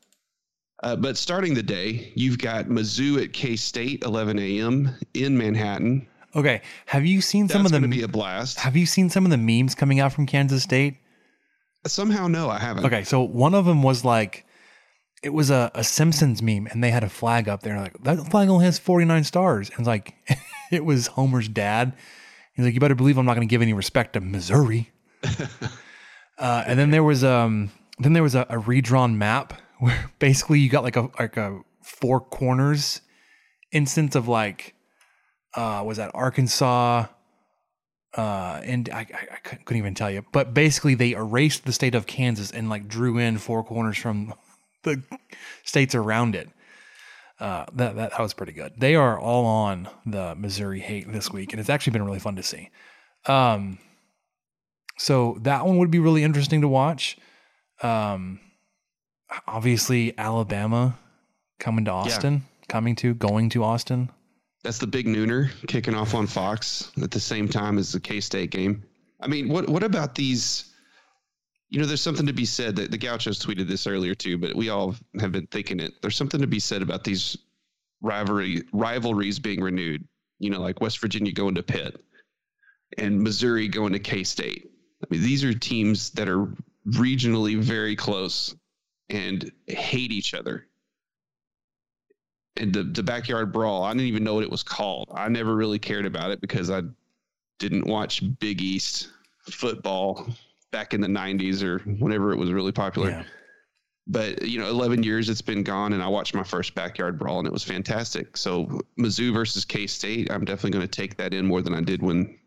Uh, 0.82 0.94
but 0.94 1.16
starting 1.16 1.54
the 1.54 1.62
day, 1.62 2.12
you've 2.14 2.38
got 2.38 2.66
Mizzou 2.66 3.22
at 3.22 3.32
K 3.32 3.56
State, 3.56 4.02
11 4.04 4.38
a.m. 4.38 4.94
in 5.14 5.36
Manhattan. 5.36 6.06
Okay. 6.34 6.60
Have 6.84 7.06
you 7.06 7.22
seen 7.22 7.48
some 7.48 7.62
That's 7.62 7.72
of 7.72 7.80
going 7.80 7.90
the 7.90 7.96
to 7.96 8.00
be 8.00 8.04
a 8.04 8.08
blast. 8.08 8.58
Have 8.60 8.76
you 8.76 8.84
seen 8.84 9.08
some 9.08 9.24
of 9.24 9.30
the 9.30 9.38
memes 9.38 9.74
coming 9.74 10.00
out 10.00 10.12
from 10.12 10.26
Kansas 10.26 10.62
State? 10.62 10.96
Somehow, 11.86 12.28
no, 12.28 12.50
I 12.50 12.58
haven't. 12.58 12.84
Okay, 12.84 13.04
so 13.04 13.22
one 13.22 13.54
of 13.54 13.64
them 13.64 13.82
was 13.82 14.04
like, 14.04 14.44
it 15.22 15.32
was 15.32 15.50
a, 15.50 15.70
a 15.74 15.82
Simpsons 15.82 16.42
meme, 16.42 16.66
and 16.70 16.82
they 16.82 16.90
had 16.90 17.04
a 17.04 17.08
flag 17.08 17.48
up 17.48 17.62
there, 17.62 17.78
like 17.78 17.96
that 18.02 18.30
flag 18.30 18.48
only 18.48 18.64
has 18.64 18.78
forty 18.78 19.04
nine 19.04 19.24
stars, 19.24 19.70
and 19.76 19.86
like, 19.86 20.14
it 20.72 20.84
was 20.84 21.06
Homer's 21.06 21.48
dad. 21.48 21.94
He's 22.54 22.64
like, 22.64 22.74
you 22.74 22.80
better 22.80 22.94
believe 22.94 23.18
I'm 23.18 23.26
not 23.26 23.34
going 23.34 23.46
to 23.46 23.50
give 23.50 23.62
any 23.62 23.72
respect 23.72 24.14
to 24.14 24.20
Missouri. 24.20 24.90
uh, 26.38 26.64
and 26.66 26.78
then 26.78 26.90
there 26.90 27.04
was 27.04 27.22
um, 27.22 27.70
then 27.98 28.12
there 28.12 28.22
was 28.22 28.34
a, 28.34 28.46
a 28.48 28.58
redrawn 28.58 29.16
map 29.16 29.54
where 29.78 30.10
basically 30.18 30.60
you 30.60 30.68
got 30.68 30.84
like 30.84 30.96
a 30.96 31.10
like 31.18 31.36
a 31.36 31.60
four 31.82 32.20
corners 32.20 33.00
instance 33.72 34.14
of 34.14 34.28
like, 34.28 34.74
uh, 35.54 35.82
was 35.84 35.96
that 35.98 36.10
Arkansas? 36.14 37.06
uh, 38.16 38.60
and 38.64 38.88
I, 38.88 39.00
I, 39.00 39.36
couldn't 39.42 39.76
even 39.76 39.94
tell 39.94 40.10
you, 40.10 40.24
but 40.32 40.54
basically 40.54 40.94
they 40.94 41.12
erased 41.12 41.66
the 41.66 41.72
state 41.72 41.94
of 41.94 42.06
Kansas 42.06 42.50
and 42.50 42.70
like 42.70 42.88
drew 42.88 43.18
in 43.18 43.36
four 43.36 43.62
corners 43.62 43.98
from 43.98 44.32
the 44.84 45.02
states 45.64 45.94
around 45.94 46.34
it. 46.34 46.48
Uh, 47.38 47.66
that, 47.74 47.96
that 47.96 48.12
that 48.12 48.20
was 48.20 48.32
pretty 48.32 48.52
good. 48.52 48.72
They 48.78 48.94
are 48.94 49.20
all 49.20 49.44
on 49.44 49.90
the 50.06 50.34
Missouri 50.34 50.80
hate 50.80 51.12
this 51.12 51.30
week, 51.30 51.52
and 51.52 51.60
it's 51.60 51.68
actually 51.68 51.90
been 51.90 52.04
really 52.04 52.18
fun 52.18 52.36
to 52.36 52.42
see. 52.42 52.70
Um, 53.26 53.78
so 54.96 55.36
that 55.42 55.66
one 55.66 55.76
would 55.76 55.90
be 55.90 55.98
really 55.98 56.24
interesting 56.24 56.62
to 56.62 56.68
watch. 56.68 57.18
Um, 57.82 58.40
obviously 59.46 60.16
Alabama 60.18 60.98
coming 61.58 61.84
to 61.86 61.90
Austin, 61.90 62.42
coming 62.68 62.94
to 62.96 63.14
going 63.14 63.48
to 63.50 63.64
Austin. 63.64 64.10
That's 64.62 64.78
the 64.78 64.86
big 64.86 65.06
nooner 65.06 65.50
kicking 65.68 65.94
off 65.94 66.14
on 66.14 66.26
Fox 66.26 66.90
at 67.00 67.10
the 67.10 67.20
same 67.20 67.48
time 67.48 67.78
as 67.78 67.92
the 67.92 68.00
K 68.00 68.20
State 68.20 68.50
game. 68.50 68.82
I 69.20 69.28
mean, 69.28 69.48
what 69.48 69.68
what 69.68 69.82
about 69.82 70.14
these? 70.14 70.72
You 71.68 71.80
know, 71.80 71.86
there's 71.86 72.02
something 72.02 72.26
to 72.26 72.32
be 72.32 72.44
said 72.44 72.76
that 72.76 72.90
the 72.90 72.98
Gauchos 72.98 73.44
tweeted 73.44 73.68
this 73.68 73.86
earlier 73.86 74.14
too, 74.14 74.38
but 74.38 74.54
we 74.54 74.68
all 74.68 74.94
have 75.20 75.32
been 75.32 75.46
thinking 75.48 75.80
it. 75.80 75.92
There's 76.00 76.16
something 76.16 76.40
to 76.40 76.46
be 76.46 76.60
said 76.60 76.82
about 76.82 77.04
these 77.04 77.36
rivalry 78.02 78.62
rivalries 78.72 79.38
being 79.38 79.60
renewed. 79.60 80.06
You 80.38 80.50
know, 80.50 80.60
like 80.60 80.80
West 80.80 81.00
Virginia 81.00 81.32
going 81.32 81.54
to 81.54 81.62
Pitt 81.62 82.00
and 82.98 83.22
Missouri 83.22 83.68
going 83.68 83.92
to 83.92 83.98
K 83.98 84.22
State. 84.24 84.70
I 85.02 85.06
mean, 85.10 85.22
these 85.22 85.44
are 85.44 85.54
teams 85.54 86.10
that 86.10 86.28
are 86.28 86.48
regionally 86.88 87.58
very 87.58 87.96
close 87.96 88.54
and 89.08 89.50
hate 89.66 90.12
each 90.12 90.34
other. 90.34 90.66
and 92.56 92.72
the 92.72 92.82
the 92.82 93.02
backyard 93.02 93.52
brawl. 93.52 93.84
I 93.84 93.92
didn't 93.92 94.06
even 94.06 94.24
know 94.24 94.34
what 94.34 94.44
it 94.44 94.50
was 94.50 94.62
called. 94.62 95.10
I 95.14 95.28
never 95.28 95.54
really 95.54 95.78
cared 95.78 96.06
about 96.06 96.30
it 96.30 96.40
because 96.40 96.70
I 96.70 96.82
didn't 97.58 97.86
watch 97.86 98.22
Big 98.38 98.60
East 98.62 99.10
football 99.42 100.26
back 100.70 100.94
in 100.94 101.00
the 101.00 101.08
'90s 101.08 101.62
or 101.62 101.78
mm-hmm. 101.80 102.02
whenever 102.02 102.32
it 102.32 102.38
was 102.38 102.52
really 102.52 102.72
popular. 102.72 103.10
Yeah. 103.10 103.24
But 104.08 104.42
you 104.42 104.60
know, 104.60 104.68
11 104.68 105.02
years 105.02 105.28
it's 105.28 105.42
been 105.42 105.64
gone, 105.64 105.92
and 105.92 106.02
I 106.02 106.06
watched 106.08 106.34
my 106.34 106.44
first 106.44 106.74
backyard 106.74 107.18
brawl, 107.18 107.38
and 107.38 107.46
it 107.46 107.52
was 107.52 107.64
fantastic. 107.64 108.36
So 108.36 108.80
Mizzou 108.98 109.32
versus 109.32 109.64
K 109.64 109.86
State, 109.88 110.30
I'm 110.30 110.44
definitely 110.44 110.70
going 110.70 110.88
to 110.88 110.88
take 110.88 111.16
that 111.16 111.34
in 111.34 111.44
more 111.44 111.60
than 111.60 111.74
I 111.74 111.80
did 111.80 112.02
when 112.02 112.38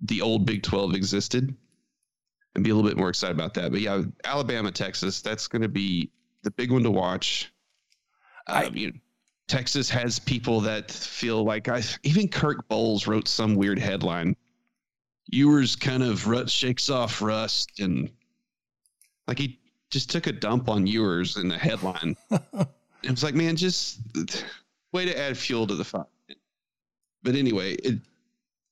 the 0.00 0.20
old 0.20 0.44
Big 0.44 0.64
12 0.64 0.94
existed, 0.94 1.54
and 2.54 2.62
be 2.64 2.70
a 2.70 2.74
little 2.74 2.88
bit 2.88 2.96
more 2.98 3.08
excited 3.08 3.34
about 3.36 3.54
that. 3.54 3.70
But 3.72 3.80
yeah, 3.80 4.02
Alabama, 4.24 4.70
Texas, 4.70 5.22
that's 5.22 5.48
going 5.48 5.62
to 5.62 5.68
be 5.68 6.10
the 6.42 6.50
big 6.50 6.70
one 6.70 6.82
to 6.82 6.90
watch. 6.90 7.52
I- 8.46 8.66
Um, 8.66 8.76
you 8.76 8.86
know, 8.92 8.98
Texas 9.48 9.90
has 9.90 10.18
people 10.18 10.60
that 10.60 10.90
feel 10.90 11.44
like 11.44 11.68
I 11.68 11.82
even 12.04 12.28
Kirk 12.28 12.66
Bohls 12.68 13.06
wrote 13.06 13.28
some 13.28 13.54
weird 13.54 13.78
headline. 13.78 14.34
Ewers 15.26 15.76
kind 15.76 16.02
of 16.02 16.26
rut 16.26 16.48
shakes 16.50 16.88
off 16.90 17.20
rust 17.20 17.80
and 17.80 18.10
like 19.26 19.38
he 19.38 19.58
just 19.90 20.10
took 20.10 20.26
a 20.26 20.32
dump 20.32 20.68
on 20.68 20.86
Ewers 20.86 21.36
in 21.36 21.48
the 21.48 21.58
headline. 21.58 22.16
it 22.30 23.10
was 23.10 23.22
like, 23.22 23.34
man, 23.34 23.56
just 23.56 24.00
way 24.92 25.04
to 25.04 25.18
add 25.18 25.36
fuel 25.36 25.66
to 25.66 25.74
the 25.74 25.84
fire. 25.84 26.06
But 27.22 27.34
anyway, 27.34 27.74
it, 27.74 27.98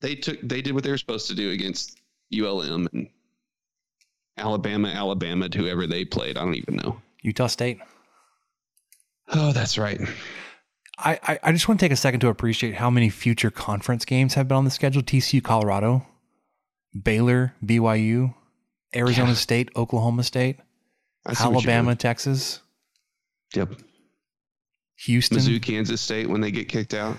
they 0.01 0.15
took 0.15 0.41
they 0.43 0.63
did 0.63 0.73
what 0.75 0.83
they 0.83 0.91
were 0.91 0.99
supposed 0.99 1.29
to 1.29 1.35
do 1.35 1.51
against 1.51 1.99
ULM 2.33 2.89
and 2.93 3.09
Alabama, 4.41 4.89
Alabama, 4.89 5.49
to 5.49 5.59
whoever 5.59 5.87
they 5.87 6.05
played. 6.05 6.37
I 6.37 6.41
don't 6.45 6.55
even 6.55 6.77
know. 6.77 7.01
Utah 7.23 7.47
State. 7.47 7.79
Oh, 9.33 9.53
that's 9.53 9.79
right. 9.79 10.01
I, 10.99 11.19
I, 11.23 11.39
I 11.45 11.53
just 11.53 11.69
want 11.69 11.79
to 11.81 11.85
take 11.85 11.93
a 11.93 11.97
second 11.97 12.21
to 12.21 12.29
appreciate 12.29 12.75
how 12.75 12.91
many 12.91 13.09
future 13.11 13.51
conference 13.51 14.05
games 14.05 14.35
have 14.35 14.49
been 14.49 14.57
on 14.57 14.65
the 14.65 14.71
schedule. 14.71 15.03
TCU, 15.03 15.43
Colorado, 15.43 16.05
Baylor, 17.01 17.55
BYU, 17.65 18.35
Arizona 18.95 19.29
Yeah. 19.29 19.35
State, 19.35 19.71
Oklahoma 19.77 20.25
State, 20.25 20.59
I 21.25 21.35
see 21.35 21.45
what 21.45 21.63
you're 21.65 21.71
Alabama. 21.73 21.95
Texas, 21.97 22.61
Yep. 23.55 23.75
Houston, 25.07 25.39
Mizzou, 25.39 25.63
Kansas 25.63 26.01
State 26.01 26.29
when 26.29 26.41
they 26.41 26.51
get 26.51 26.69
kicked 26.69 26.93
out. 26.95 27.17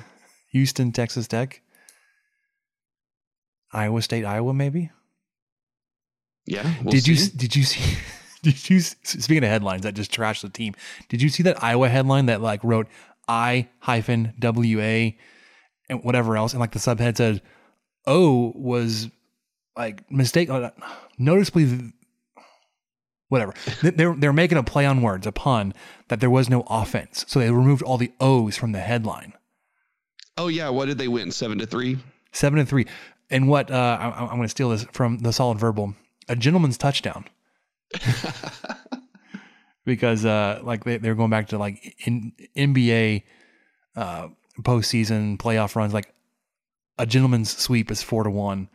Houston, 0.52 0.92
Texas 0.92 1.28
Tech, 1.28 1.62
Iowa 3.74 4.02
State, 4.02 4.26
Iowa, 4.26 4.54
maybe. 4.54 4.92
Yeah. 6.46 6.74
we'll 6.84 6.92
did 6.92 7.08
you 7.08 7.16
see. 7.16 7.32
did 7.38 7.56
you 7.56 7.64
see 7.64 7.98
did 8.44 8.70
you 8.70 8.80
speaking 8.80 9.44
of 9.44 9.50
headlines 9.50 9.84
that 9.84 9.94
just 9.94 10.12
trashed 10.12 10.42
the 10.42 10.50
team? 10.50 10.74
Did 11.10 11.22
you 11.22 11.30
see 11.30 11.44
that 11.44 11.64
Iowa 11.64 11.90
headline 11.90 12.26
that 12.28 12.42
like 12.42 12.64
wrote 12.64 12.88
I 13.28 13.70
hyphen 13.80 14.34
W 14.40 14.82
A 14.82 15.18
and 15.90 16.04
whatever 16.04 16.38
else, 16.38 16.54
and 16.54 16.60
like 16.60 16.72
the 16.72 16.80
subhead 16.80 17.18
said 17.18 17.42
O 18.08 18.52
was 18.56 19.10
like 19.78 20.10
mistake 20.12 20.50
uh, 20.50 20.72
noticeably 21.18 21.94
whatever. 23.30 23.54
They- 23.82 23.92
They're 23.92 24.16
they're 24.16 24.34
making 24.34 24.58
a 24.58 24.64
play 24.64 24.86
on 24.86 25.02
words, 25.02 25.28
a 25.28 25.32
pun 25.32 25.74
that 26.10 26.20
there 26.20 26.30
was 26.30 26.50
no 26.50 26.64
offense, 26.68 27.26
so 27.28 27.40
they 27.40 27.52
removed 27.52 27.82
all 27.84 27.98
the 27.98 28.12
O's 28.20 28.58
from 28.58 28.72
the 28.72 28.80
headline. 28.80 29.34
Oh 30.38 30.48
yeah, 30.48 30.70
what 30.70 30.86
did 30.88 30.98
they 30.98 31.08
win? 31.08 31.32
Seven 31.32 31.58
to 31.60 31.66
three. 31.66 31.98
Seven 32.32 32.60
to 32.60 32.66
three. 32.66 32.88
And 33.30 33.48
what 33.48 33.70
uh, 33.72 33.98
I, 34.02 34.22
I'm 34.24 34.28
going 34.30 34.42
to 34.44 34.48
steal 34.50 34.70
this 34.70 34.86
from 34.92 35.20
the 35.20 35.32
solid 35.32 35.60
verbal. 35.60 35.94
A 36.32 36.36
gentleman's 36.36 36.78
touchdown. 36.78 37.26
because 39.86 40.26
uh, 40.26 40.62
like 40.64 40.86
they, 40.86 40.98
they're 40.98 41.16
going 41.16 41.30
back 41.30 41.50
to 41.50 41.58
like 41.58 41.96
in 42.06 42.32
NBA 42.56 43.24
uh, 43.96 44.30
postseason 44.62 45.38
playoff 45.38 45.76
runs. 45.76 45.94
Like 45.94 46.14
a 46.98 47.06
gentleman's 47.06 47.56
sweep 47.56 47.92
is 47.92 48.02
four 48.02 48.24
to 48.24 48.30
one. 48.30 48.70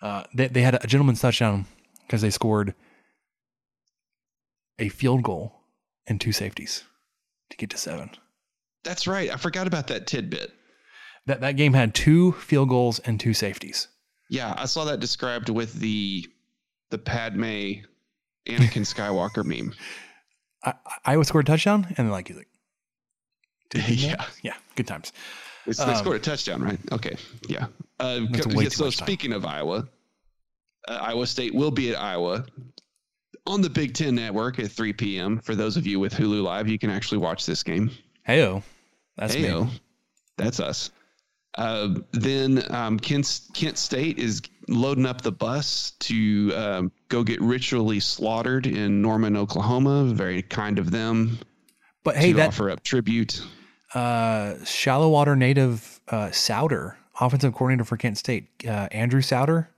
Uh, 0.00 0.22
they 0.34 0.48
they 0.48 0.62
had 0.62 0.82
a 0.82 0.86
gentleman's 0.86 1.20
touchdown 1.20 1.66
because 2.06 2.22
they 2.22 2.30
scored 2.30 2.74
a 4.78 4.88
field 4.88 5.22
goal 5.22 5.62
and 6.06 6.20
two 6.20 6.32
safeties 6.32 6.84
to 7.50 7.56
get 7.56 7.70
to 7.70 7.76
seven. 7.76 8.10
That's 8.84 9.06
right. 9.06 9.32
I 9.32 9.36
forgot 9.36 9.66
about 9.66 9.86
that 9.88 10.06
tidbit. 10.06 10.52
That 11.26 11.40
that 11.40 11.56
game 11.56 11.72
had 11.72 11.94
two 11.94 12.32
field 12.32 12.68
goals 12.68 12.98
and 13.00 13.18
two 13.18 13.34
safeties. 13.34 13.88
Yeah, 14.30 14.54
I 14.56 14.66
saw 14.66 14.84
that 14.84 15.00
described 15.00 15.48
with 15.48 15.74
the 15.74 16.26
the 16.94 16.98
Padme 16.98 17.42
Anakin 18.46 18.84
Skywalker 18.86 19.44
meme. 19.50 19.74
I, 20.64 20.74
Iowa 21.04 21.24
scored 21.24 21.48
a 21.48 21.50
touchdown, 21.50 21.92
and 21.98 22.10
like 22.12 22.28
he's 22.28 22.36
like, 22.36 22.48
yeah, 23.88 24.24
yeah, 24.42 24.54
good 24.76 24.86
times. 24.86 25.12
It's, 25.66 25.78
they 25.78 25.84
Um, 25.92 25.96
scored 25.96 26.16
a 26.16 26.20
touchdown, 26.20 26.62
right? 26.62 26.78
Okay, 26.92 27.16
yeah. 27.48 27.66
Uh, 27.98 28.20
yeah, 28.30 28.68
so 28.68 28.84
much 28.84 28.96
time. 28.96 29.06
speaking 29.06 29.32
of 29.32 29.44
Iowa, 29.44 29.88
uh, 30.86 30.98
Iowa 31.00 31.26
State 31.26 31.52
will 31.54 31.72
be 31.72 31.90
at 31.90 32.00
Iowa 32.00 32.46
on 33.46 33.60
the 33.60 33.70
Big 33.70 33.94
Ten 33.94 34.14
Network 34.14 34.58
at 34.60 34.70
3 34.70 34.92
p.m. 34.92 35.40
For 35.40 35.54
those 35.56 35.76
of 35.76 35.86
you 35.86 35.98
with 35.98 36.14
Hulu 36.14 36.42
Live, 36.44 36.68
you 36.68 36.78
can 36.78 36.90
actually 36.90 37.18
watch 37.18 37.44
this 37.46 37.62
game. 37.64 37.90
Heyo, 38.28 38.62
that's 39.16 39.34
Heyo. 39.34 39.66
me. 39.66 39.80
That's 40.36 40.60
us. 40.60 40.90
Uh, 41.56 41.94
then 42.12 42.62
um, 42.72 42.98
Kent, 42.98 43.40
Kent 43.54 43.76
State 43.78 44.18
is 44.18 44.42
loading 44.68 45.06
up 45.06 45.22
the 45.22 45.32
bus 45.32 45.92
to 46.00 46.52
um, 46.54 46.92
go 47.08 47.22
get 47.22 47.40
ritually 47.40 48.00
slaughtered 48.00 48.66
in 48.66 49.02
Norman, 49.02 49.36
Oklahoma. 49.36 50.04
Very 50.14 50.42
kind 50.42 50.78
of 50.78 50.90
them 50.90 51.38
But 52.02 52.16
hey, 52.16 52.30
to 52.32 52.36
that 52.38 52.48
offer 52.48 52.70
up 52.70 52.82
tribute. 52.82 53.40
uh, 53.94 54.62
shallow 54.64 55.08
water 55.10 55.36
native 55.36 56.00
uh, 56.08 56.28
Sowder, 56.30 56.96
offensive 57.20 57.54
coordinator 57.54 57.84
for 57.84 57.96
Kent 57.96 58.18
State, 58.18 58.48
uh, 58.66 58.88
Andrew 58.90 59.20
Sowder. 59.20 59.68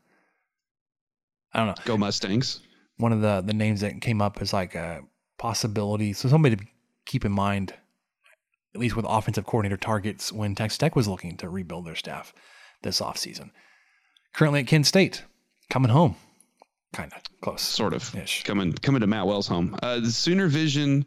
I 1.52 1.58
don't 1.58 1.68
know. 1.68 1.74
Go 1.84 1.96
Mustangs. 1.96 2.60
One 2.98 3.12
of 3.12 3.20
the 3.20 3.42
the 3.44 3.54
names 3.54 3.80
that 3.80 4.00
came 4.00 4.20
up 4.22 4.40
is 4.42 4.52
like 4.52 4.74
a 4.74 5.02
possibility. 5.38 6.12
So 6.12 6.28
somebody 6.28 6.56
to 6.56 6.64
keep 7.04 7.24
in 7.24 7.32
mind, 7.32 7.74
at 8.74 8.80
least 8.80 8.96
with 8.96 9.06
offensive 9.08 9.46
coordinator 9.46 9.76
targets 9.76 10.32
when 10.32 10.54
Texas 10.54 10.78
Tech 10.78 10.96
was 10.96 11.08
looking 11.08 11.36
to 11.38 11.48
rebuild 11.48 11.86
their 11.86 11.94
staff 11.94 12.32
this 12.82 13.00
offseason. 13.00 13.50
Currently 14.36 14.60
at 14.60 14.66
Kent 14.66 14.86
State, 14.86 15.24
coming 15.70 15.90
home, 15.90 16.14
kind 16.92 17.10
of 17.10 17.22
close. 17.40 17.62
Sort 17.62 17.94
of 17.94 18.14
Ish. 18.14 18.42
coming 18.44 18.70
coming 18.74 19.00
to 19.00 19.06
Matt 19.06 19.26
Wells' 19.26 19.48
home. 19.48 19.74
Uh, 19.82 19.98
the 19.98 20.10
Sooner 20.10 20.46
Vision 20.46 21.06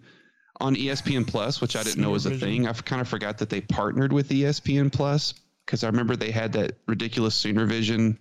on 0.60 0.76
ESPN 0.76 1.28
Plus, 1.28 1.62
which 1.62 1.76
I 1.76 1.84
didn't 1.84 2.02
know 2.02 2.10
was 2.10 2.26
a 2.26 2.30
Sooner 2.30 2.40
thing. 2.40 2.68
I've 2.68 2.84
kind 2.84 3.02
of 3.02 3.08
forgot 3.08 3.38
that 3.38 3.50
they 3.52 3.62
partnered 3.62 4.12
with 4.12 4.30
ESPN 4.30 4.92
Plus 4.92 5.36
because 5.64 5.84
I 5.84 5.88
remember 5.88 6.16
they 6.16 6.32
had 6.32 6.52
that 6.54 6.78
ridiculous 6.88 7.36
Sooner 7.36 7.68
Vision 7.68 8.18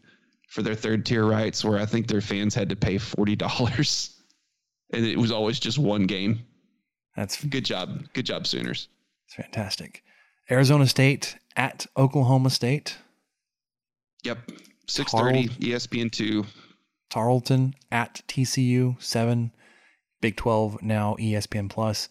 for 0.51 0.61
their 0.61 0.75
third 0.75 1.07
tier 1.07 1.25
rights, 1.25 1.64
where 1.64 1.79
I 1.79 1.87
think 1.87 2.07
their 2.07 2.21
fans 2.21 2.55
had 2.55 2.68
to 2.68 2.77
pay 2.77 2.99
forty 2.99 3.35
dollars, 3.35 4.14
and 4.92 5.07
it 5.07 5.16
was 5.16 5.33
always 5.33 5.59
just 5.59 5.79
one 5.79 6.07
game. 6.07 6.40
That's 7.16 7.42
Good 7.42 7.64
job, 7.64 8.05
good 8.12 8.27
job, 8.27 8.47
Sooners. 8.47 8.88
It's 9.27 9.35
fantastic. 9.35 10.05
Arizona 10.51 10.87
State 10.87 11.37
at 11.57 11.87
Oklahoma 11.97 12.51
State. 12.51 12.99
Yep, 14.25 14.38
six 14.88 15.12
thirty, 15.12 15.48
ESPN 15.48 16.11
two. 16.11 16.44
Tarleton 17.11 17.74
at 17.90 18.22
TCU, 18.29 19.01
seven. 19.03 19.53
Big 20.20 20.37
12 20.37 20.83
now 20.83 21.14
ESPN 21.20 21.70
Plus. 21.70 22.09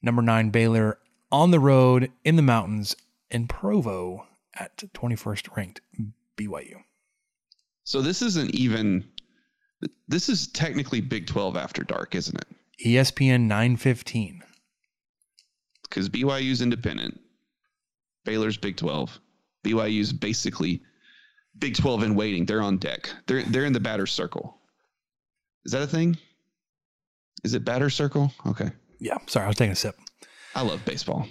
Number 0.00 0.22
nine, 0.22 0.48
Baylor 0.50 0.98
on 1.30 1.50
the 1.50 1.60
road 1.60 2.10
in 2.24 2.36
the 2.36 2.42
mountains 2.42 2.96
in 3.30 3.46
Provo 3.46 4.26
at 4.54 4.74
21st 4.94 5.54
ranked 5.54 5.80
BYU. 6.38 6.76
So 7.84 8.00
this 8.00 8.22
isn't 8.22 8.54
even. 8.54 9.04
This 10.08 10.30
is 10.30 10.46
technically 10.48 11.02
Big 11.02 11.26
Twelve 11.26 11.56
after 11.58 11.82
dark, 11.84 12.14
isn't 12.14 12.36
it? 12.40 12.46
ESPN 12.86 13.42
915. 13.42 14.42
because 15.82 16.08
BYU's 16.08 16.62
independent. 16.62 17.20
Baylor's 18.24 18.56
Big 18.56 18.76
12. 18.76 19.20
BYU's 19.64 20.12
basically 20.12 20.80
Big 21.58 21.76
12 21.76 22.02
in 22.02 22.14
waiting. 22.14 22.46
They're 22.46 22.62
on 22.62 22.78
deck. 22.78 23.08
They're 23.26 23.42
they're 23.42 23.64
in 23.64 23.72
the 23.72 23.80
batter 23.80 24.06
circle. 24.06 24.58
Is 25.64 25.72
that 25.72 25.82
a 25.82 25.86
thing? 25.86 26.16
Is 27.44 27.54
it 27.54 27.64
batter 27.64 27.90
circle? 27.90 28.32
Okay. 28.46 28.70
Yeah, 28.98 29.18
sorry, 29.26 29.44
I 29.44 29.48
was 29.48 29.56
taking 29.56 29.72
a 29.72 29.76
sip. 29.76 29.96
I 30.54 30.62
love 30.62 30.84
baseball. 30.84 31.26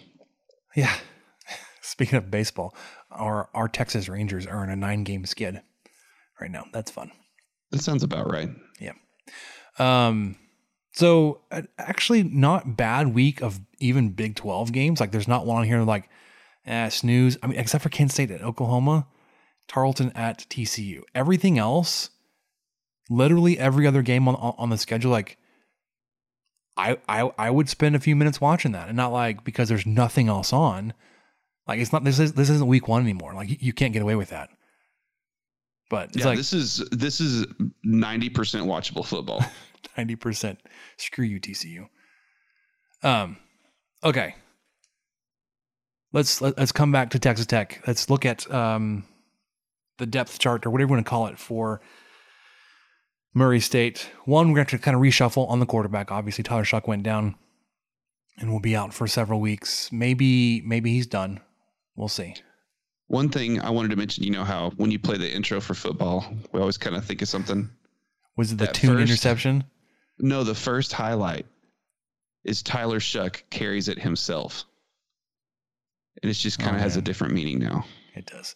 Yeah. 0.75 0.93
Speaking 1.81 2.17
of 2.17 2.29
baseball, 2.29 2.75
our 3.11 3.49
our 3.53 3.67
Texas 3.67 4.09
Rangers 4.09 4.45
are 4.45 4.63
in 4.63 4.69
a 4.69 4.75
nine 4.75 5.03
game 5.03 5.25
skid 5.25 5.61
right 6.39 6.51
now. 6.51 6.65
That's 6.73 6.91
fun. 6.91 7.11
That 7.71 7.81
sounds 7.81 8.03
about 8.03 8.29
right. 8.31 8.49
Yeah. 8.79 8.93
Um. 9.79 10.38
So 10.93 11.41
uh, 11.51 11.63
actually, 11.77 12.23
not 12.23 12.77
bad 12.77 13.13
week 13.13 13.41
of 13.41 13.59
even 13.79 14.09
Big 14.11 14.35
Twelve 14.35 14.71
games. 14.71 14.99
Like, 14.99 15.11
there's 15.11 15.27
not 15.27 15.45
one 15.45 15.57
on 15.57 15.63
here 15.65 15.81
like, 15.81 16.09
eh, 16.65 16.89
snooze. 16.89 17.38
I 17.43 17.47
mean, 17.47 17.59
except 17.59 17.83
for 17.83 17.89
Kent 17.89 18.11
State 18.11 18.31
at 18.31 18.41
Oklahoma, 18.41 19.07
Tarleton 19.67 20.12
at 20.15 20.39
TCU. 20.49 21.01
Everything 21.13 21.58
else, 21.58 22.10
literally 23.10 23.58
every 23.60 23.88
other 23.88 24.01
game 24.01 24.28
on 24.28 24.36
on 24.36 24.69
the 24.69 24.78
schedule, 24.78 25.12
like, 25.12 25.38
I, 26.78 26.97
I 27.08 27.32
I 27.38 27.49
would 27.49 27.69
spend 27.69 27.95
a 27.95 27.99
few 27.99 28.15
minutes 28.15 28.41
watching 28.41 28.73
that 28.73 28.88
and 28.88 28.97
not 28.97 29.12
like 29.12 29.43
because 29.43 29.69
there's 29.69 29.86
nothing 29.86 30.28
else 30.28 30.51
on. 30.51 30.93
Like 31.67 31.80
it's 31.80 31.91
not 31.91 32.04
this 32.04 32.19
is 32.19 32.34
this 32.34 32.49
isn't 32.49 32.67
week 32.67 32.88
one 32.88 33.01
anymore. 33.01 33.34
Like 33.34 33.49
you, 33.49 33.58
you 33.60 33.73
can't 33.73 33.93
get 33.93 34.01
away 34.01 34.15
with 34.15 34.30
that. 34.30 34.49
But 35.89 36.10
it's 36.10 36.17
yeah, 36.17 36.25
like 36.25 36.38
this 36.38 36.54
is 36.54 36.78
this 36.91 37.21
is 37.21 37.45
ninety 37.84 38.30
percent 38.30 38.65
watchable 38.65 39.06
football. 39.06 39.43
ninety 39.97 40.15
percent. 40.15 40.60
Screw 40.97 41.25
you, 41.25 41.39
TCU. 41.39 41.88
Um, 43.04 43.38
okay. 44.04 44.36
Let's 46.12 46.41
let, 46.41 46.58
let's 46.58 46.71
come 46.71 46.91
back 46.91 47.12
to 47.12 47.19
Texas 47.19 47.45
Tech. 47.45 47.82
Let's 47.88 48.10
look 48.10 48.25
at 48.25 48.51
um 48.51 49.06
the 49.97 50.05
depth 50.05 50.39
chart 50.39 50.65
or 50.65 50.69
whatever 50.69 50.89
you 50.89 50.93
want 50.95 51.05
to 51.05 51.10
call 51.10 51.27
it 51.27 51.38
for 51.39 51.81
Murray 53.34 53.60
State. 53.60 54.10
One, 54.25 54.49
we're 54.49 54.55
going 54.55 54.65
to 54.67 54.71
have 54.73 54.81
to 54.81 54.84
kind 54.86 54.95
of 54.95 55.01
reshuffle 55.01 55.49
on 55.49 55.60
the 55.60 55.65
quarterback. 55.65 56.12
Obviously, 56.12 56.43
Tyler 56.43 56.63
Shough 56.63 56.88
went 56.88 57.03
down 57.03 57.36
and 58.38 58.51
will 58.51 58.60
be 58.60 58.75
out 58.75 58.93
for 58.93 59.08
several 59.08 59.39
weeks. 59.39 59.91
Maybe 59.91 60.62
maybe 60.62 60.91
he's 60.91 61.08
done. 61.08 61.39
We'll 61.95 62.08
see. 62.10 62.36
One 63.08 63.29
thing 63.29 63.62
I 63.62 63.69
wanted 63.69 63.89
to 63.91 63.95
mention, 63.97 64.23
you 64.23 64.31
know 64.31 64.43
how 64.43 64.71
when 64.77 64.89
you 64.91 64.99
play 64.99 65.17
the 65.17 65.31
intro 65.31 65.62
for 65.62 65.73
football, 65.75 66.25
we 66.51 66.60
always 66.60 66.77
kind 66.77 66.95
of 66.95 67.05
think 67.05 67.21
of 67.21 67.27
something. 67.27 67.69
Was 68.36 68.51
it 68.51 68.58
the 68.58 68.65
That 68.65 68.73
tune 68.75 68.97
first- 68.97 69.01
interception? 69.10 69.63
No, 70.17 70.43
the 70.43 70.55
first 70.55 70.91
highlight 70.93 71.45
is 72.43 72.63
Tyler 72.63 72.99
Shough 72.99 73.41
carries 73.49 73.89
it 73.89 73.99
himself. 73.99 74.63
And 76.23 76.29
it 76.29 76.34
just 76.36 76.58
kind 76.58 76.71
of 76.75 76.79
Oh, 76.79 76.84
has 76.84 76.95
a 76.95 76.99
oh, 76.99 77.03
different 77.03 77.34
meaning 77.34 77.60
now. 77.60 77.86
It 78.15 78.25
does. 78.25 78.56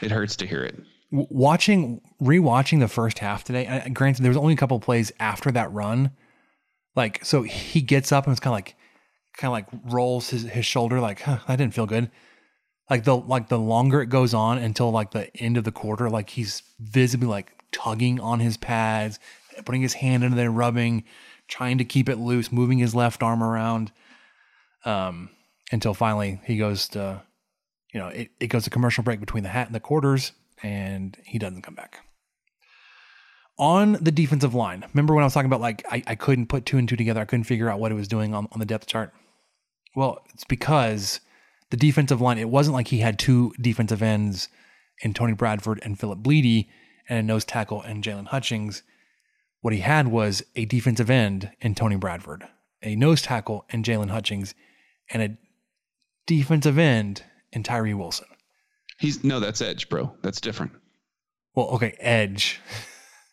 It 0.00 0.10
hurts 0.10 0.36
to 0.36 0.46
hear 0.46 0.62
it. 0.62 0.78
Watching 1.10 2.00
rewatching 2.22 2.78
the 2.80 2.88
first 2.88 3.18
half 3.18 3.42
today 3.42 3.90
granted 3.92 4.22
there 4.22 4.30
was 4.30 4.36
only 4.36 4.54
a 4.54 4.56
couple 4.56 4.78
plays 4.78 5.10
after 5.18 5.50
that 5.50 5.72
run 5.72 6.12
like 6.94 7.24
so 7.24 7.42
he 7.42 7.80
gets 7.80 8.12
up 8.12 8.26
and 8.26 8.32
it's 8.32 8.40
kind 8.40 8.52
of 8.52 8.56
like 8.56 8.76
kind 9.36 9.48
of 9.48 9.52
like 9.52 9.92
rolls 9.92 10.30
his, 10.30 10.42
his 10.42 10.64
shoulder 10.64 11.00
like 11.00 11.22
huh, 11.22 11.38
that 11.48 11.56
didn't 11.56 11.74
feel 11.74 11.86
good 11.86 12.10
like 12.88 13.04
the 13.04 13.16
like 13.16 13.48
the 13.48 13.58
longer 13.58 14.02
it 14.02 14.06
goes 14.06 14.34
on 14.34 14.58
until 14.58 14.90
like 14.90 15.10
the 15.10 15.34
end 15.36 15.56
of 15.56 15.64
the 15.64 15.72
quarter 15.72 16.08
like 16.10 16.30
he's 16.30 16.62
visibly 16.78 17.26
like 17.26 17.52
tugging 17.72 18.20
on 18.20 18.38
his 18.38 18.56
pads 18.56 19.18
putting 19.64 19.82
his 19.82 19.94
hand 19.94 20.22
into 20.22 20.36
there 20.36 20.50
rubbing 20.50 21.04
trying 21.48 21.78
to 21.78 21.84
keep 21.84 22.08
it 22.08 22.16
loose 22.16 22.52
moving 22.52 22.78
his 22.78 22.94
left 22.94 23.22
arm 23.22 23.42
around 23.42 23.90
um 24.84 25.30
until 25.72 25.94
finally 25.94 26.40
he 26.44 26.56
goes 26.56 26.88
to 26.88 27.22
you 27.92 28.00
know, 28.00 28.08
it, 28.08 28.30
it 28.38 28.46
goes 28.48 28.64
to 28.64 28.70
commercial 28.70 29.02
break 29.02 29.20
between 29.20 29.42
the 29.42 29.48
hat 29.48 29.66
and 29.66 29.74
the 29.74 29.80
quarters, 29.80 30.32
and 30.62 31.16
he 31.24 31.38
doesn't 31.38 31.62
come 31.62 31.74
back. 31.74 32.04
On 33.58 33.92
the 34.00 34.12
defensive 34.12 34.54
line, 34.54 34.86
remember 34.94 35.14
when 35.14 35.22
I 35.22 35.26
was 35.26 35.34
talking 35.34 35.50
about 35.50 35.60
like 35.60 35.84
I, 35.90 36.02
I 36.06 36.14
couldn't 36.14 36.46
put 36.46 36.64
two 36.64 36.78
and 36.78 36.88
two 36.88 36.96
together, 36.96 37.20
I 37.20 37.26
couldn't 37.26 37.44
figure 37.44 37.68
out 37.68 37.78
what 37.78 37.92
it 37.92 37.96
was 37.96 38.08
doing 38.08 38.34
on, 38.34 38.48
on 38.52 38.58
the 38.58 38.66
depth 38.66 38.86
chart? 38.86 39.12
Well, 39.94 40.24
it's 40.32 40.44
because 40.44 41.20
the 41.70 41.76
defensive 41.76 42.20
line, 42.20 42.38
it 42.38 42.48
wasn't 42.48 42.74
like 42.74 42.88
he 42.88 42.98
had 42.98 43.18
two 43.18 43.52
defensive 43.60 44.02
ends 44.02 44.48
in 45.02 45.12
Tony 45.12 45.34
Bradford 45.34 45.80
and 45.82 45.98
Philip 45.98 46.20
Blidi 46.20 46.68
and 47.08 47.18
a 47.18 47.22
nose 47.22 47.44
tackle 47.44 47.82
and 47.82 48.02
Jalen 48.02 48.28
Hutchings. 48.28 48.82
What 49.60 49.74
he 49.74 49.80
had 49.80 50.08
was 50.08 50.42
a 50.56 50.64
defensive 50.64 51.10
end 51.10 51.50
in 51.60 51.74
Tony 51.74 51.96
Bradford, 51.96 52.46
a 52.82 52.96
nose 52.96 53.20
tackle 53.20 53.66
in 53.70 53.82
Jalen 53.82 54.10
Hutchings, 54.10 54.54
and 55.10 55.22
a 55.22 55.36
defensive 56.26 56.78
end 56.78 57.24
in 57.52 57.62
Tyree 57.62 57.94
Wilson. 57.94 58.26
He's 58.98 59.24
no, 59.24 59.40
that's 59.40 59.60
edge, 59.62 59.88
bro. 59.88 60.14
That's 60.22 60.40
different. 60.40 60.72
Well, 61.54 61.68
okay, 61.70 61.96
edge. 61.98 62.60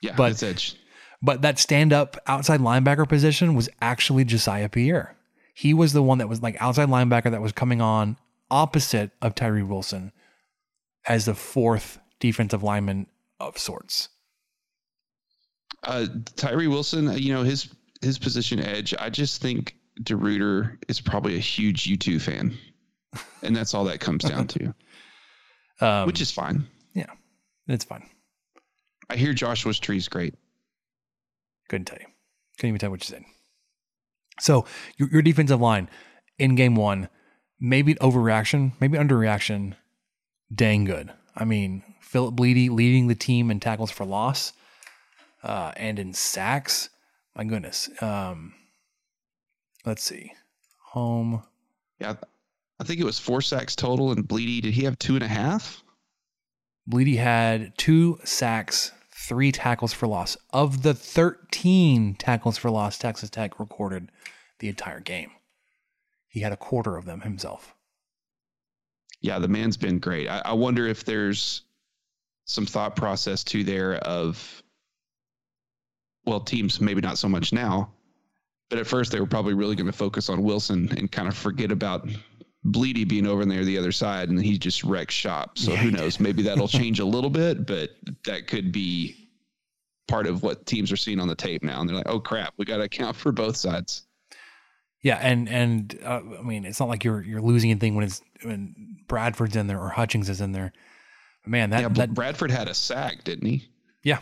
Yeah, 0.01 0.13
But- 0.15 0.29
that's 0.29 0.43
edge. 0.43 0.75
But 1.23 1.41
that 1.41 1.57
stand 1.57 1.91
up 1.91 2.17
outside 2.27 2.59
linebacker 2.59 3.09
position 3.09 3.55
was 3.55 3.67
actually 3.81 4.23
Josiah 4.25 4.69
Pierre. 4.69 5.17
He 5.55 5.73
was 5.73 5.91
the 5.93 6.03
one 6.03 6.19
that 6.19 6.29
was 6.29 6.43
like 6.43 6.55
outside 6.61 6.89
linebacker 6.89 7.31
that 7.31 7.41
was 7.41 7.51
coming 7.51 7.81
on 7.81 8.15
opposite 8.51 9.09
of 9.23 9.33
Tyree 9.33 9.63
Wilson 9.63 10.11
as 11.07 11.25
the 11.25 11.33
fourth 11.33 11.97
defensive 12.19 12.61
lineman 12.61 13.07
of 13.39 13.57
sorts. 13.57 14.09
Uh, 15.83 16.05
Tyree 16.35 16.67
Wilson, 16.67 17.07
uh, 17.07 17.13
you 17.13 17.33
know 17.33 17.41
his 17.43 17.69
his 18.01 18.19
position 18.19 18.59
edge. 18.59 18.93
I 18.99 19.09
just 19.09 19.41
think 19.41 19.75
DeRuyter 20.03 20.77
is 20.87 21.01
probably 21.01 21.35
a 21.35 21.39
huge 21.39 21.85
U2 21.85 22.21
fan, 22.21 22.55
and 23.41 23.55
that's 23.55 23.73
all 23.73 23.85
that 23.85 23.99
comes 23.99 24.23
down 24.23 24.47
to, 24.47 24.73
Um, 25.81 26.07
which 26.07 26.21
is 26.21 26.31
fine. 26.31 26.65
yeah, 26.93 27.11
it's 27.67 27.85
fine. 27.85 28.09
I 29.09 29.15
hear 29.15 29.33
Joshua's 29.33 29.79
tree's 29.79 30.07
great. 30.07 30.33
Couldn't 31.69 31.85
tell 31.85 31.99
you. 31.99 32.07
Couldn't 32.57 32.69
even 32.69 32.79
tell 32.79 32.87
you 32.87 32.91
what 32.91 33.07
you 33.07 33.13
said. 33.15 33.23
So 34.39 34.65
your, 34.97 35.09
your 35.09 35.21
defensive 35.21 35.61
line 35.61 35.89
in 36.39 36.55
game 36.55 36.75
one, 36.75 37.09
maybe 37.59 37.95
overreaction, 37.95 38.73
maybe 38.79 38.97
underreaction, 38.97 39.75
dang 40.53 40.85
good. 40.85 41.11
I 41.35 41.45
mean, 41.45 41.83
Philip 42.01 42.35
Blidi 42.35 42.69
leading 42.69 43.07
the 43.07 43.15
team 43.15 43.51
in 43.51 43.59
tackles 43.59 43.91
for 43.91 44.05
loss 44.05 44.53
uh, 45.43 45.71
and 45.77 45.99
in 45.99 46.13
sacks. 46.13 46.89
My 47.35 47.43
goodness. 47.43 47.89
Um, 48.01 48.53
let's 49.85 50.03
see. 50.03 50.33
Home. 50.91 51.43
Yeah, 51.99 52.15
I 52.79 52.83
think 52.83 52.99
it 52.99 53.05
was 53.05 53.19
four 53.19 53.41
sacks 53.41 53.75
total, 53.75 54.11
and 54.11 54.27
Blidi 54.27 54.61
did 54.61 54.73
he 54.73 54.83
have 54.83 54.99
two 54.99 55.15
and 55.15 55.23
a 55.23 55.27
half? 55.27 55.83
Blidi 56.89 57.17
had 57.17 57.77
two 57.77 58.19
sacks, 58.23 58.91
three 59.11 59.51
tackles 59.51 59.93
for 59.93 60.07
loss. 60.07 60.37
Of 60.51 60.83
the 60.83 60.93
13 60.93 62.15
tackles 62.15 62.57
for 62.57 62.69
loss 62.69 62.97
Texas 62.97 63.29
Tech 63.29 63.59
recorded 63.59 64.11
the 64.59 64.69
entire 64.69 64.99
game, 64.99 65.31
he 66.27 66.41
had 66.41 66.53
a 66.53 66.57
quarter 66.57 66.97
of 66.97 67.05
them 67.05 67.21
himself. 67.21 67.73
Yeah, 69.21 69.39
the 69.39 69.47
man's 69.47 69.77
been 69.77 69.99
great. 69.99 70.27
I, 70.27 70.41
I 70.45 70.53
wonder 70.53 70.87
if 70.87 71.03
there's 71.03 71.63
some 72.45 72.65
thought 72.65 72.95
process 72.95 73.43
to 73.45 73.63
there 73.63 73.95
of, 73.95 74.63
well, 76.25 76.39
teams 76.39 76.79
maybe 76.79 77.01
not 77.01 77.17
so 77.17 77.27
much 77.27 77.51
now, 77.51 77.91
but 78.69 78.79
at 78.79 78.87
first 78.87 79.11
they 79.11 79.19
were 79.19 79.25
probably 79.25 79.55
really 79.55 79.75
going 79.75 79.87
to 79.87 79.93
focus 79.93 80.29
on 80.29 80.43
Wilson 80.43 80.89
and 80.97 81.11
kind 81.11 81.27
of 81.27 81.35
forget 81.35 81.71
about 81.71 82.07
Blidi 82.67 83.07
being 83.07 83.27
over 83.27 83.45
there 83.45 83.63
the 83.63 83.77
other 83.77 83.91
side, 83.91 84.29
and 84.29 84.43
he 84.43 84.57
just 84.57 84.83
wrecked 84.83 85.11
shop. 85.11 85.57
So 85.57 85.71
Yeah, 85.71 85.77
who 85.77 85.91
knows? 85.91 86.19
Maybe 86.19 86.43
that'll 86.43 86.67
change 86.67 86.99
a 86.99 87.05
little 87.05 87.29
bit, 87.29 87.65
but 87.65 87.91
that 88.25 88.47
could 88.47 88.71
be 88.71 89.29
part 90.07 90.27
of 90.27 90.43
what 90.43 90.65
teams 90.65 90.91
are 90.91 90.97
seeing 90.97 91.19
on 91.19 91.27
the 91.27 91.35
tape 91.35 91.63
now. 91.63 91.79
And 91.79 91.89
they're 91.89 91.97
like, 91.97 92.09
oh 92.09 92.19
crap, 92.19 92.53
we 92.57 92.65
got 92.65 92.77
to 92.77 92.83
account 92.83 93.15
for 93.15 93.31
both 93.31 93.55
sides. 93.55 94.03
Yeah, 95.01 95.17
and 95.21 95.47
and 95.47 95.97
uh, 96.03 96.21
I 96.39 96.41
mean, 96.41 96.65
it's 96.65 96.79
not 96.79 96.89
like 96.89 97.03
you're 97.03 97.21
you're 97.21 97.41
losing 97.41 97.69
anything 97.71 97.95
when 97.95 98.05
it's 98.05 98.21
when 98.43 98.97
Bradford's 99.07 99.55
in 99.55 99.67
there 99.67 99.79
or 99.79 99.89
Hutchings 99.89 100.29
is 100.29 100.41
in 100.41 100.51
there. 100.51 100.73
Man, 101.45 101.69
that 101.69 101.81
yeah, 101.81 101.89
that 101.89 102.13
Bradford 102.13 102.51
had 102.51 102.67
a 102.67 102.73
sack, 102.73 103.23
didn't 103.23 103.47
he? 103.47 103.69
yeah. 104.03 104.19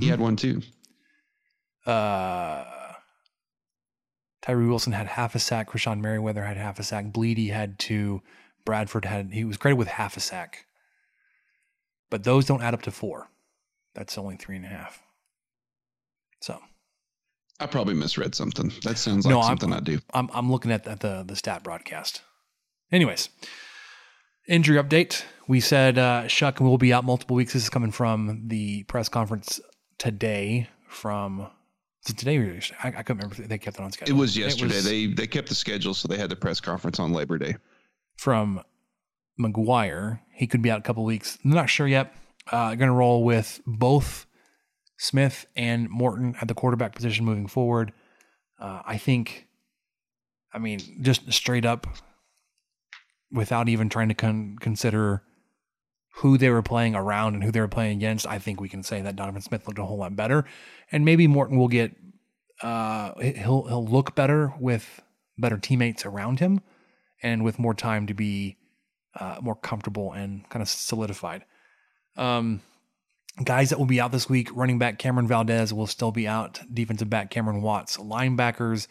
He 0.00 0.08
had 0.08 0.18
one 0.18 0.34
too. 0.34 0.60
Uh, 1.86 2.64
Tyree 4.44 4.66
Wilson 4.66 4.92
had 4.92 5.06
half 5.06 5.34
a 5.34 5.38
sack. 5.38 5.70
Krishon 5.70 6.02
Merriweather 6.02 6.44
had 6.44 6.58
half 6.58 6.78
a 6.78 6.82
sack. 6.82 7.06
Blidi 7.06 7.50
had 7.50 7.78
two. 7.78 8.20
Bradford 8.66 9.06
had 9.06 9.32
he 9.32 9.42
was 9.42 9.56
credited 9.56 9.78
with 9.78 9.88
half 9.88 10.18
a 10.18 10.20
sack. 10.20 10.66
But 12.10 12.24
those 12.24 12.44
don't 12.44 12.62
add 12.62 12.74
up 12.74 12.82
to 12.82 12.90
four. 12.90 13.28
That's 13.94 14.18
only 14.18 14.36
three 14.36 14.56
and 14.56 14.66
a 14.66 14.68
half. 14.68 15.02
So 16.42 16.58
I 17.58 17.64
probably 17.66 17.94
misread 17.94 18.34
something. 18.34 18.70
That 18.82 18.98
sounds 18.98 19.24
like 19.24 19.30
No, 19.30 19.40
I'm- 19.40 19.48
something 19.56 19.72
I 19.72 19.80
do. 19.80 19.98
I'm 20.12 20.28
I'm 20.34 20.50
looking 20.52 20.72
at, 20.72 20.86
at 20.86 21.00
the 21.00 21.24
the 21.26 21.36
stat 21.36 21.62
broadcast. 21.64 22.20
Anyways, 22.92 23.30
injury 24.46 24.76
update. 24.76 25.24
We 25.48 25.60
said 25.60 25.96
uh, 25.96 26.24
Shough 26.24 26.60
will 26.60 26.76
be 26.76 26.92
out 26.92 27.04
multiple 27.04 27.34
weeks. 27.34 27.54
This 27.54 27.62
is 27.62 27.70
coming 27.70 27.92
from 27.92 28.42
the 28.48 28.82
press 28.84 29.08
conference 29.08 29.58
today. 29.98 30.68
From 30.86 31.48
today 32.12 32.36
or 32.38 32.44
yesterday? 32.44 32.78
I, 32.82 32.88
I 32.88 33.02
couldn't 33.02 33.18
remember 33.18 33.42
if 33.42 33.48
they 33.48 33.58
kept 33.58 33.78
it 33.78 33.82
on 33.82 33.92
schedule. 33.92 34.14
It 34.14 34.18
was 34.18 34.36
yesterday. 34.36 34.74
was 34.74 34.84
they 34.84 35.06
they 35.06 35.26
kept 35.26 35.48
the 35.48 35.54
schedule, 35.54 35.94
so 35.94 36.08
they 36.08 36.18
had 36.18 36.30
the 36.30 36.36
press 36.36 36.60
conference 36.60 36.98
on 37.00 37.12
Labor 37.12 37.38
Day. 37.38 37.56
from 38.16 38.60
McGuire. 39.40 40.20
He 40.32 40.46
could 40.46 40.62
be 40.62 40.70
out 40.70 40.78
a 40.78 40.82
couple 40.82 41.04
weeks. 41.04 41.38
I'm 41.44 41.50
not 41.50 41.68
sure 41.68 41.86
yet. 41.86 42.14
Uh, 42.50 42.74
going 42.74 42.90
to 42.90 42.94
roll 42.94 43.24
with 43.24 43.60
both 43.66 44.26
Smith 44.98 45.46
and 45.56 45.88
Morton 45.88 46.36
at 46.40 46.48
the 46.48 46.54
quarterback 46.54 46.94
position 46.94 47.24
moving 47.24 47.46
forward. 47.46 47.92
Uh, 48.60 48.82
I 48.86 48.98
think, 48.98 49.46
I 50.52 50.58
mean, 50.58 50.78
just 51.00 51.32
straight 51.32 51.64
up, 51.64 51.86
without 53.32 53.68
even 53.68 53.88
trying 53.88 54.08
to 54.08 54.14
con- 54.14 54.56
consider 54.60 55.22
who 56.16 56.38
they 56.38 56.50
were 56.50 56.62
playing 56.62 56.94
around 56.94 57.34
and 57.34 57.42
who 57.42 57.50
they 57.50 57.60
were 57.60 57.68
playing 57.68 57.96
against, 57.96 58.26
I 58.26 58.38
think 58.38 58.60
we 58.60 58.68
can 58.68 58.82
say 58.82 59.00
that 59.02 59.16
Donovan 59.16 59.42
Smith 59.42 59.66
looked 59.66 59.78
a 59.78 59.84
whole 59.84 59.98
lot 59.98 60.14
better, 60.14 60.44
and 60.92 61.04
maybe 61.04 61.26
Morton 61.26 61.58
will 61.58 61.68
get 61.68 61.92
uh, 62.62 63.12
he'll 63.20 63.66
he'll 63.66 63.86
look 63.86 64.14
better 64.14 64.52
with 64.58 65.00
better 65.36 65.58
teammates 65.58 66.06
around 66.06 66.40
him, 66.40 66.60
and 67.22 67.44
with 67.44 67.58
more 67.58 67.74
time 67.74 68.06
to 68.06 68.14
be 68.14 68.56
uh, 69.18 69.36
more 69.40 69.56
comfortable 69.56 70.12
and 70.12 70.48
kind 70.50 70.62
of 70.62 70.68
solidified. 70.68 71.44
Um, 72.16 72.60
guys 73.42 73.70
that 73.70 73.78
will 73.78 73.86
be 73.86 74.00
out 74.00 74.12
this 74.12 74.28
week: 74.28 74.48
running 74.54 74.78
back 74.78 74.98
Cameron 74.98 75.26
Valdez 75.26 75.74
will 75.74 75.88
still 75.88 76.12
be 76.12 76.28
out. 76.28 76.60
Defensive 76.72 77.10
back 77.10 77.30
Cameron 77.30 77.60
Watts, 77.60 77.96
linebackers 77.96 78.86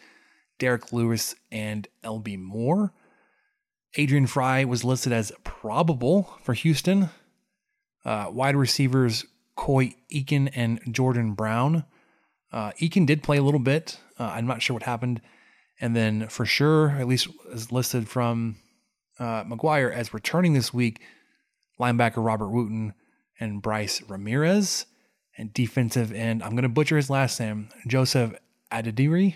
Derek 0.58 0.92
Lewis, 0.92 1.34
and 1.50 1.88
LB 2.04 2.38
Moore. 2.38 2.92
Adrian 3.96 4.26
Frye 4.26 4.64
was 4.64 4.84
listed 4.84 5.12
as 5.12 5.32
probable 5.44 6.36
for 6.42 6.54
Houston. 6.54 7.10
Uh, 8.04 8.26
wide 8.30 8.56
receivers 8.56 9.24
Coy 9.56 9.94
Eakin 10.12 10.50
and 10.54 10.80
Jordan 10.90 11.34
Brown. 11.34 11.84
Uh, 12.52 12.72
Eakin 12.80 13.06
did 13.06 13.22
play 13.22 13.36
a 13.36 13.42
little 13.42 13.60
bit. 13.60 13.98
Uh, 14.18 14.24
I'm 14.24 14.46
not 14.46 14.62
sure 14.62 14.74
what 14.74 14.82
happened. 14.82 15.20
And 15.80 15.94
then 15.94 16.28
for 16.28 16.44
sure, 16.44 16.90
at 16.90 17.06
least 17.06 17.28
is 17.52 17.72
listed 17.72 18.08
from 18.08 18.56
uh, 19.18 19.44
McGuire 19.44 19.92
as 19.92 20.14
returning 20.14 20.54
this 20.54 20.72
week, 20.72 21.00
linebacker 21.80 22.24
Robert 22.24 22.50
Wooten 22.50 22.94
and 23.40 23.62
Bryce 23.62 24.02
Ramirez. 24.08 24.86
And 25.36 25.52
defensive 25.52 26.12
end, 26.12 26.42
I'm 26.42 26.52
going 26.52 26.62
to 26.62 26.68
butcher 26.68 26.96
his 26.96 27.10
last 27.10 27.40
name, 27.40 27.68
Joseph 27.88 28.34
Adedire. 28.70 29.34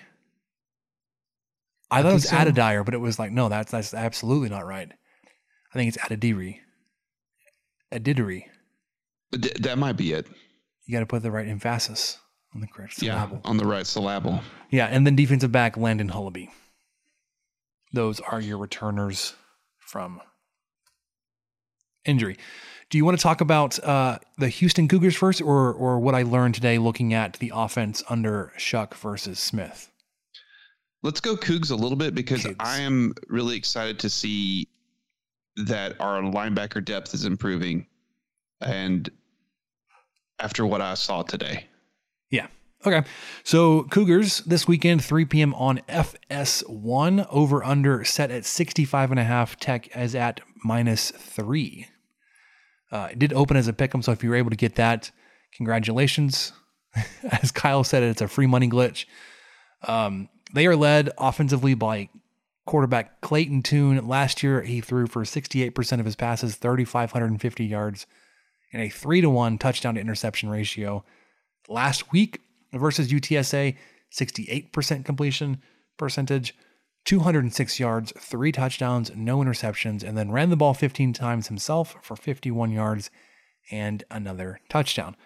I, 1.91 1.99
I 1.99 2.03
thought 2.03 2.11
it 2.11 2.15
was 2.15 2.25
think 2.25 2.39
so. 2.39 2.43
Adedire, 2.43 2.85
but 2.85 2.95
it 2.95 3.01
was 3.01 3.19
like, 3.19 3.33
no, 3.33 3.49
that's 3.49 3.73
that's 3.73 3.95
absolutely 3.95 4.49
not 4.49 4.67
right. 4.67 4.91
I 5.73 5.79
think 5.79 5.95
it's 5.95 5.99
Adediri. 5.99 6.59
Adidiri. 7.93 8.45
D- 9.33 9.53
that 9.61 9.79
might 9.79 9.97
be 9.97 10.13
it. 10.13 10.27
You 10.87 10.93
got 10.93 11.01
to 11.01 11.07
put 11.07 11.23
the 11.23 11.31
right 11.31 11.47
emphasis 11.47 12.19
on 12.55 12.61
the 12.61 12.67
correct 12.67 12.95
syllable. 12.95 13.41
Yeah, 13.45 13.51
on 13.51 13.57
the 13.59 13.67
right 13.67 13.87
syllable. 13.87 14.41
Yeah, 14.71 14.87
and 14.87 15.07
then 15.07 15.17
defensive 15.17 15.53
back 15.53 15.77
Landon 15.77 16.09
Hullaby. 16.11 16.49
Those 17.93 18.21
are 18.21 18.41
your 18.41 18.59
returners 18.59 19.35
from 19.79 20.21
injury. 22.05 22.37
Do 22.91 22.97
you 22.97 23.05
want 23.05 23.19
to 23.19 23.23
talk 23.23 23.41
about 23.43 23.79
uh, 23.85 24.19
the 24.39 24.49
Houston 24.49 24.89
Cougars 24.89 25.15
first, 25.15 25.43
or 25.43 25.73
or 25.73 25.99
what 25.99 26.15
I 26.15 26.23
learned 26.23 26.55
today 26.55 26.79
looking 26.79 27.13
at 27.13 27.35
the 27.35 27.53
offense 27.55 28.03
under 28.09 28.53
Shough 28.59 28.95
versus 28.95 29.39
Smith? 29.39 29.88
Let's 31.03 31.21
go 31.21 31.37
Cougs 31.37 31.71
a 31.71 31.77
little 31.77 31.97
bit 31.97 32.15
because 32.15 32.45
Cougs. 32.45 32.57
I 32.61 32.81
am 32.81 33.15
really 33.29 33.57
excited 33.57 33.99
to 34.01 34.11
see 34.11 34.67
that 35.57 36.01
our 36.01 36.21
linebacker 36.23 36.85
depth 36.85 37.15
is 37.15 37.25
improving. 37.25 37.87
And 38.61 39.09
after 40.41 40.67
what 40.67 40.81
I 40.81 40.95
saw 40.95 41.23
today, 41.23 41.67
Yeah. 42.31 42.47
Okay. 42.87 43.07
So 43.43 43.85
Cougars 43.85 44.39
this 44.43 44.69
weekend, 44.69 45.05
3 45.05 45.25
p.m. 45.25 45.53
on 45.55 45.81
FS1, 45.89 47.27
over 47.31 47.65
under 47.65 48.05
set 48.05 48.31
at 48.31 48.45
65 48.45 49.11
and 49.11 49.19
a 49.21 49.25
half. 49.25 49.59
Tech 49.59 49.97
is 49.97 50.15
at 50.15 50.41
minus 50.65 51.11
three. 51.11 51.89
Uh, 52.93 53.09
it 53.11 53.19
did 53.19 53.33
open 53.33 53.57
as 53.57 53.67
a 53.69 53.73
pick 53.73 53.95
'em, 53.95 54.03
so 54.03 54.13
if 54.13 54.23
you 54.23 54.31
were 54.31 54.37
able 54.37 54.51
to 54.51 54.57
get 54.57 54.77
that, 54.77 55.11
congratulations. 55.57 56.53
As 57.43 57.51
Kyle 57.53 57.85
said, 57.85 58.03
it's 58.03 58.23
a 58.23 58.29
free 58.29 58.47
money 58.47 58.69
glitch. 58.69 59.05
Um, 59.87 60.29
they 60.53 60.67
are 60.67 60.77
led 60.77 61.11
offensively 61.19 61.75
by 61.75 62.09
quarterback 62.67 63.21
Clayton 63.21 63.63
Tune. 63.63 64.07
Last 64.07 64.43
year, 64.43 64.63
he 64.63 64.81
threw 64.81 65.07
for 65.07 65.25
68% 65.25 66.01
of 66.01 66.07
his 66.07 66.17
passes, 66.17 66.57
3,550 66.57 67.65
yards, 67.65 68.07
and 68.73 68.83
a 68.83 68.89
three 68.89 69.21
to 69.21 69.31
one 69.31 69.59
touchdown 69.59 69.95
to 69.95 70.01
interception 70.01 70.49
ratio. 70.49 71.05
Last 71.69 72.13
week 72.13 72.41
versus 72.73 73.09
UTSA, 73.09 73.77
68% 74.13 75.05
completion 75.05 75.63
percentage, 75.97 76.55
206 77.05 77.81
yards, 77.81 78.13
three 78.19 78.53
touchdowns, 78.53 79.11
no 79.15 79.39
interceptions, 79.39 80.03
and 80.03 80.17
then 80.17 80.31
ran 80.31 80.51
the 80.51 80.57
ball 80.57 80.75
15 80.75 81.13
times 81.13 81.49
himself 81.49 81.97
for 82.03 82.17
51 82.17 82.71
yards 82.71 83.11
and 83.71 84.05
another 84.11 84.61
touchdown. 84.69 85.17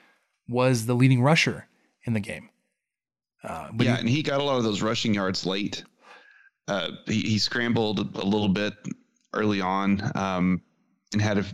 Was 0.48 0.86
the 0.86 0.94
leading 0.94 1.22
rusher 1.22 1.68
in 2.04 2.12
the 2.12 2.20
game. 2.20 2.50
Uh, 3.44 3.68
yeah, 3.78 3.96
and 3.98 4.08
he 4.08 4.22
got 4.22 4.40
a 4.40 4.44
lot 4.44 4.56
of 4.58 4.64
those 4.64 4.82
rushing 4.82 5.12
yards 5.14 5.44
late. 5.46 5.82
Uh, 6.68 6.90
he, 7.06 7.20
he 7.22 7.38
scrambled 7.38 7.98
a 8.16 8.24
little 8.24 8.48
bit 8.48 8.74
early 9.34 9.60
on, 9.60 10.00
um, 10.16 10.62
and 11.12 11.20
had 11.20 11.38
a, 11.38 11.44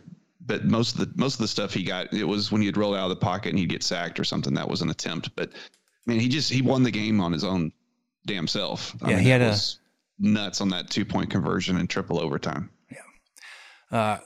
but 0.40 0.64
most 0.64 0.94
of 0.94 1.00
the 1.00 1.12
most 1.16 1.34
of 1.34 1.40
the 1.40 1.48
stuff 1.48 1.72
he 1.72 1.82
got 1.82 2.12
it 2.12 2.24
was 2.24 2.52
when 2.52 2.60
he'd 2.62 2.76
roll 2.76 2.94
out 2.94 3.04
of 3.04 3.10
the 3.10 3.16
pocket 3.16 3.50
and 3.50 3.58
he'd 3.58 3.68
get 3.70 3.82
sacked 3.82 4.20
or 4.20 4.24
something. 4.24 4.52
That 4.54 4.68
was 4.68 4.82
an 4.82 4.90
attempt, 4.90 5.34
but 5.34 5.50
I 5.52 6.10
mean, 6.10 6.20
he 6.20 6.28
just 6.28 6.50
he 6.52 6.60
won 6.62 6.82
the 6.82 6.90
game 6.90 7.20
on 7.20 7.32
his 7.32 7.44
own 7.44 7.72
damn 8.26 8.46
self. 8.46 8.94
I 9.02 9.10
Yeah, 9.10 9.16
mean, 9.16 9.24
he 9.24 9.30
had 9.30 9.40
a- 9.42 9.56
nuts 10.18 10.60
on 10.60 10.68
that 10.70 10.90
two 10.90 11.04
point 11.06 11.30
conversion 11.30 11.78
in 11.78 11.86
triple 11.86 12.20
overtime. 12.20 12.70
Yeah. 12.90 13.98
Uh, 13.98 14.18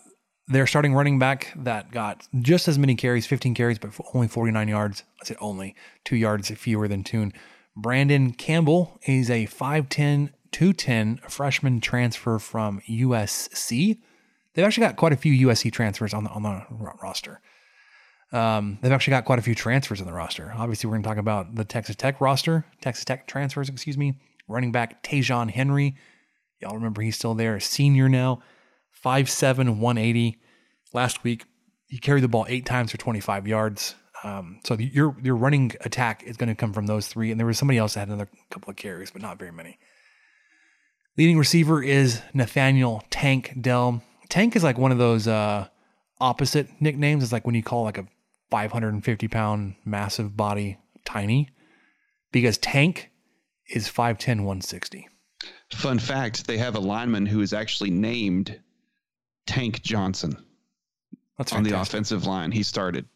their 0.53 0.67
starting 0.67 0.95
running 0.95 1.19
back 1.19 1.53
that 1.57 1.91
got 1.91 2.27
just 2.41 2.69
as 2.69 2.79
many 2.79 2.95
carries, 2.95 3.27
15 3.27 3.55
carries, 3.55 3.79
but 3.79 3.91
only 4.15 4.29
49 4.29 4.69
yards. 4.69 5.03
I 5.21 5.25
said 5.25 5.37
only 5.41 5.75
two 6.05 6.17
yards 6.17 6.51
fewer 6.51 6.89
than 6.89 7.03
Tune. 7.03 7.33
Brandon 7.77 8.33
Campbell 8.33 8.99
is 9.07 9.31
a 9.31 9.47
5'10, 9.47 10.31
210 10.53 11.21
freshman 11.29 11.81
transfer 11.81 12.39
from 12.39 12.81
USC. 12.89 13.99
They've 14.55 14.65
actually 14.65 14.87
got 14.87 14.97
quite 14.97 15.13
a 15.13 15.17
few 15.17 15.49
USC 15.49 15.73
transfers 15.73 16.13
on 16.13 16.25
the 16.25 16.31
on 16.31 16.43
the 16.43 16.67
roster. 17.03 17.41
Um, 18.33 18.79
they've 18.81 18.93
actually 18.93 19.13
got 19.13 19.25
quite 19.25 19.39
a 19.39 19.43
few 19.43 19.55
transfers 19.55 20.01
on 20.01 20.07
the 20.07 20.13
roster. 20.13 20.53
Obviously, 20.57 20.89
we're 20.89 20.95
going 20.95 21.03
to 21.03 21.09
talk 21.09 21.19
about 21.19 21.55
the 21.55 21.65
Texas 21.65 21.97
Tech 21.97 22.21
roster, 22.21 22.65
Texas 22.81 23.05
Tech 23.05 23.27
transfers, 23.27 23.69
excuse 23.69 23.99
me. 23.99 24.15
Running 24.49 24.73
back 24.73 25.03
Ta'Zhawn 25.03 25.51
Henry. 25.51 25.97
Y'all 26.61 26.75
remember 26.75 27.03
he's 27.03 27.17
still 27.17 27.35
there, 27.35 27.61
senior 27.61 28.09
now. 28.09 28.43
5'7, 29.05 29.79
180. 29.79 30.39
Last 30.93 31.25
week, 31.25 31.45
he 31.89 31.99
carried 31.99 32.23
the 32.23 32.29
ball 32.29 32.47
eight 32.49 32.67
times 32.67 32.91
for 32.91 32.99
25 32.99 33.47
yards. 33.47 33.95
Um, 34.25 34.61
so 34.65 34.77
the, 34.77 34.85
your 34.85 35.17
your 35.23 35.35
running 35.35 35.73
attack 35.81 36.23
is 36.23 36.37
going 36.37 36.49
to 36.49 36.55
come 36.55 36.73
from 36.73 36.87
those 36.87 37.09
three. 37.09 37.31
And 37.31 37.41
there 37.41 37.47
was 37.47 37.59
somebody 37.59 37.79
else 37.79 37.95
that 37.95 38.01
had 38.01 38.09
another 38.09 38.31
couple 38.51 38.71
of 38.71 38.77
carries, 38.77 39.11
but 39.11 39.23
not 39.23 39.39
very 39.39 39.53
many. 39.53 39.79
Leading 41.19 41.37
receiver 41.37 41.83
is 41.83 42.23
Nathaniel 42.33 43.03
Tank 43.11 43.55
Dell. 43.61 44.03
Tank 44.29 44.57
is 44.57 44.63
like 44.63 44.79
one 44.79 44.93
of 44.93 44.99
those 44.99 45.29
uh, 45.29 45.67
opposite 46.21 46.69
nicknames. 46.81 47.23
It's 47.23 47.33
like 47.33 47.45
when 47.45 47.55
you 47.55 47.63
call 47.63 47.85
like 47.85 47.99
a 47.99 48.07
550 48.51 49.29
pound 49.29 49.75
massive 49.85 50.37
body 50.37 50.79
tiny, 51.05 51.51
because 52.31 52.57
Tank 52.59 53.11
is 53.69 53.89
5'10, 53.89 54.39
160. 54.39 55.09
Fun 55.73 55.99
fact: 55.99 56.47
they 56.47 56.59
have 56.59 56.77
a 56.77 56.81
lineman 56.81 57.27
who 57.27 57.41
is 57.41 57.53
actually 57.53 57.91
named 57.91 58.61
Tank 59.47 59.83
Johnson 59.83 60.37
That's 61.39 61.53
on 61.53 61.63
the 61.63 61.79
offensive 61.81 62.27
line. 62.27 62.53
He 62.53 62.63
started. 62.63 63.07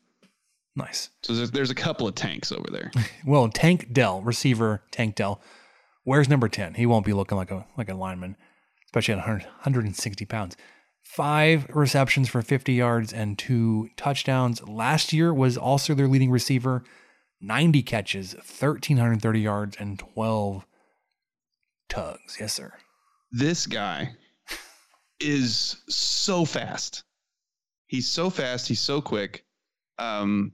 Nice. 0.74 1.08
So 1.22 1.32
there's, 1.34 1.50
there's 1.52 1.70
a 1.70 1.74
couple 1.74 2.06
of 2.06 2.14
tanks 2.14 2.52
over 2.52 2.68
there. 2.70 2.90
Well, 3.26 3.48
Tank 3.48 3.92
Dell, 3.92 4.20
receiver 4.20 4.82
Tank 4.90 5.14
Dell, 5.14 5.40
where's 6.04 6.28
number 6.28 6.48
10? 6.48 6.74
He 6.74 6.86
won't 6.86 7.06
be 7.06 7.12
looking 7.12 7.38
like 7.38 7.50
a 7.50 7.66
like 7.78 7.88
a 7.88 7.94
lineman, 7.94 8.36
especially 8.86 9.12
at 9.14 9.18
100, 9.18 9.44
160 9.44 10.24
pounds. 10.26 10.56
Five 11.02 11.66
receptions 11.74 12.28
for 12.28 12.42
50 12.42 12.72
yards 12.74 13.12
and 13.12 13.38
two 13.38 13.88
touchdowns. 13.96 14.66
Last 14.68 15.12
year 15.12 15.32
was 15.32 15.56
also 15.56 15.94
their 15.94 16.08
leading 16.08 16.30
receiver, 16.30 16.82
90 17.40 17.82
catches, 17.82 18.34
1,330 18.34 19.40
yards, 19.40 19.76
and 19.78 19.98
12 19.98 20.66
tugs. 21.88 22.36
Yes, 22.40 22.52
sir. 22.54 22.72
this 23.30 23.66
guy 23.66 24.16
is 25.20 25.76
so 25.88 26.44
fast. 26.44 27.04
He's 27.86 28.08
so 28.08 28.30
fast. 28.30 28.68
He's 28.68 28.80
so 28.80 29.00
quick. 29.00 29.44
Um, 29.98 30.52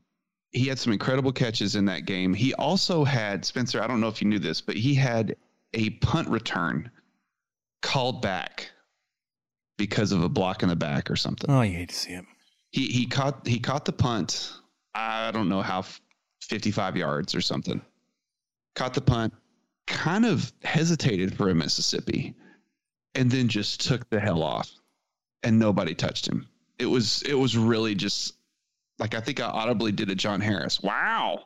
he 0.50 0.66
had 0.66 0.78
some 0.78 0.92
incredible 0.92 1.32
catches 1.32 1.76
in 1.76 1.86
that 1.86 2.04
game. 2.04 2.34
He 2.34 2.54
also 2.54 3.04
had 3.04 3.44
Spencer. 3.44 3.82
I 3.82 3.86
don't 3.86 4.00
know 4.00 4.08
if 4.08 4.20
you 4.20 4.28
knew 4.28 4.38
this, 4.38 4.60
but 4.60 4.76
he 4.76 4.94
had 4.94 5.36
a 5.72 5.90
punt 5.90 6.28
return 6.28 6.90
called 7.80 8.20
back 8.22 8.70
because 9.78 10.12
of 10.12 10.22
a 10.22 10.28
block 10.28 10.62
in 10.62 10.68
the 10.68 10.76
back 10.76 11.10
or 11.10 11.16
something. 11.16 11.50
Oh, 11.50 11.62
you 11.62 11.72
hate 11.72 11.88
to 11.88 11.94
see 11.94 12.12
it. 12.12 12.24
He 12.70 12.86
he 12.86 13.06
caught 13.06 13.46
he 13.46 13.58
caught 13.58 13.84
the 13.84 13.92
punt. 13.92 14.52
I 14.94 15.30
don't 15.30 15.48
know 15.48 15.62
how, 15.62 15.84
fifty 16.40 16.70
five 16.70 16.96
yards 16.96 17.34
or 17.34 17.40
something. 17.40 17.80
Caught 18.74 18.94
the 18.94 19.00
punt. 19.00 19.34
Kind 19.86 20.24
of 20.24 20.52
hesitated 20.62 21.34
for 21.34 21.48
a 21.50 21.54
Mississippi, 21.54 22.34
and 23.14 23.30
then 23.30 23.48
just 23.48 23.86
took 23.86 24.08
the 24.10 24.20
hell 24.20 24.42
off, 24.42 24.70
and 25.42 25.58
nobody 25.58 25.94
touched 25.94 26.26
him. 26.26 26.46
It 26.78 26.86
was 26.86 27.22
it 27.22 27.34
was 27.34 27.56
really 27.56 27.94
just 27.94 28.34
like 28.98 29.14
I 29.14 29.20
think 29.20 29.40
I 29.40 29.46
audibly 29.46 29.92
did 29.92 30.10
a 30.10 30.14
John 30.14 30.40
Harris. 30.40 30.82
Wow. 30.82 31.44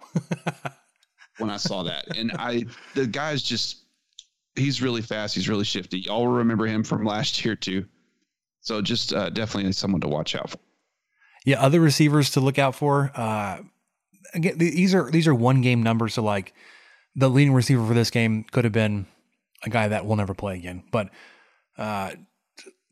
when 1.38 1.50
I 1.50 1.56
saw 1.56 1.82
that, 1.84 2.16
and 2.16 2.32
I 2.38 2.64
the 2.94 3.06
guy's 3.06 3.42
just 3.42 3.84
he's 4.54 4.82
really 4.82 5.02
fast. 5.02 5.34
He's 5.34 5.48
really 5.48 5.64
shifty. 5.64 6.00
Y'all 6.00 6.28
remember 6.28 6.66
him 6.66 6.82
from 6.82 7.04
last 7.04 7.44
year 7.44 7.54
too. 7.54 7.84
So 8.60 8.82
just 8.82 9.12
uh, 9.12 9.30
definitely 9.30 9.70
someone 9.72 10.00
to 10.00 10.08
watch 10.08 10.34
out 10.34 10.50
for. 10.50 10.58
Yeah, 11.44 11.60
other 11.62 11.80
receivers 11.80 12.30
to 12.30 12.40
look 12.40 12.58
out 12.58 12.74
for. 12.74 13.12
Uh, 13.14 13.58
again, 14.34 14.58
these 14.58 14.94
are 14.94 15.10
these 15.10 15.28
are 15.28 15.34
one 15.34 15.60
game 15.60 15.82
numbers. 15.82 16.14
So 16.14 16.22
like 16.22 16.52
the 17.14 17.30
leading 17.30 17.54
receiver 17.54 17.86
for 17.86 17.94
this 17.94 18.10
game 18.10 18.44
could 18.50 18.64
have 18.64 18.72
been 18.72 19.06
a 19.62 19.70
guy 19.70 19.88
that 19.88 20.06
will 20.06 20.16
never 20.16 20.34
play 20.34 20.56
again. 20.56 20.82
But 20.90 21.10
uh, 21.78 22.12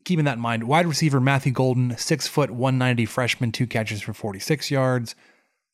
keeping 0.03 0.25
that 0.25 0.37
in 0.37 0.41
mind, 0.41 0.65
wide 0.65 0.85
receiver 0.85 1.19
Matthew 1.19 1.51
Golden, 1.51 1.97
six 1.97 2.27
foot 2.27 2.51
one 2.51 2.77
ninety 2.77 3.05
freshman, 3.05 3.51
two 3.51 3.67
catches 3.67 4.01
for 4.01 4.13
forty 4.13 4.39
six 4.39 4.71
yards. 4.71 5.15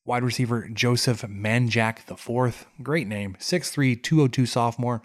Wide 0.04 0.24
receiver 0.24 0.68
Joseph 0.68 1.22
Manjack 1.22 2.08
the 2.08 2.18
fourth, 2.18 2.66
great 2.82 3.08
name, 3.08 3.38
6'3", 3.40 4.02
202 4.02 4.48
sophomore, 4.48 5.04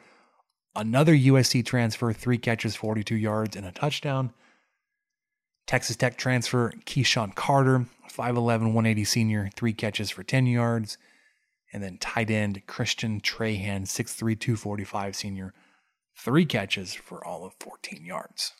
Another 0.77 1.15
USC 1.15 1.65
transfer, 1.65 2.13
three 2.13 2.37
catches, 2.37 2.77
42 2.77 3.17
yards, 3.17 3.57
and 3.57 3.65
a 3.65 3.73
touchdown. 3.73 4.35
Texas 5.67 5.97
Tech 5.97 6.19
transfer, 6.19 6.75
KeSean 6.85 7.35
Carter, 7.35 7.87
5'11, 8.13 8.75
180 8.75 9.05
senior, 9.05 9.51
three 9.57 9.73
catches 9.73 10.11
for 10.11 10.23
10 10.23 10.47
yards. 10.47 10.99
And 11.73 11.83
then 11.83 11.97
tight 11.97 12.31
end, 12.31 12.67
Christian 12.67 13.23
Trahan, 13.23 13.85
6'3, 13.85 14.39
245 14.39 15.17
senior, 15.17 15.55
three 16.17 16.47
catches 16.47 16.95
for 16.95 17.25
all 17.25 17.45
of 17.45 17.55
14 17.61 18.05
yards. 18.05 18.53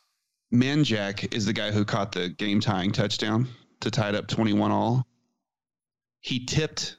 Manjack 0.53 1.35
is 1.35 1.47
the 1.47 1.53
guy 1.53 1.71
who 1.71 1.85
caught 1.85 2.13
the 2.13 2.29
game 2.29 2.61
tying 2.61 2.93
touchdown 2.93 3.49
to 3.81 3.91
tie 3.91 4.11
it 4.11 4.15
up 4.15 4.27
21 4.29 4.71
all. 4.71 5.07
He 6.21 6.45
tipped, 6.45 6.97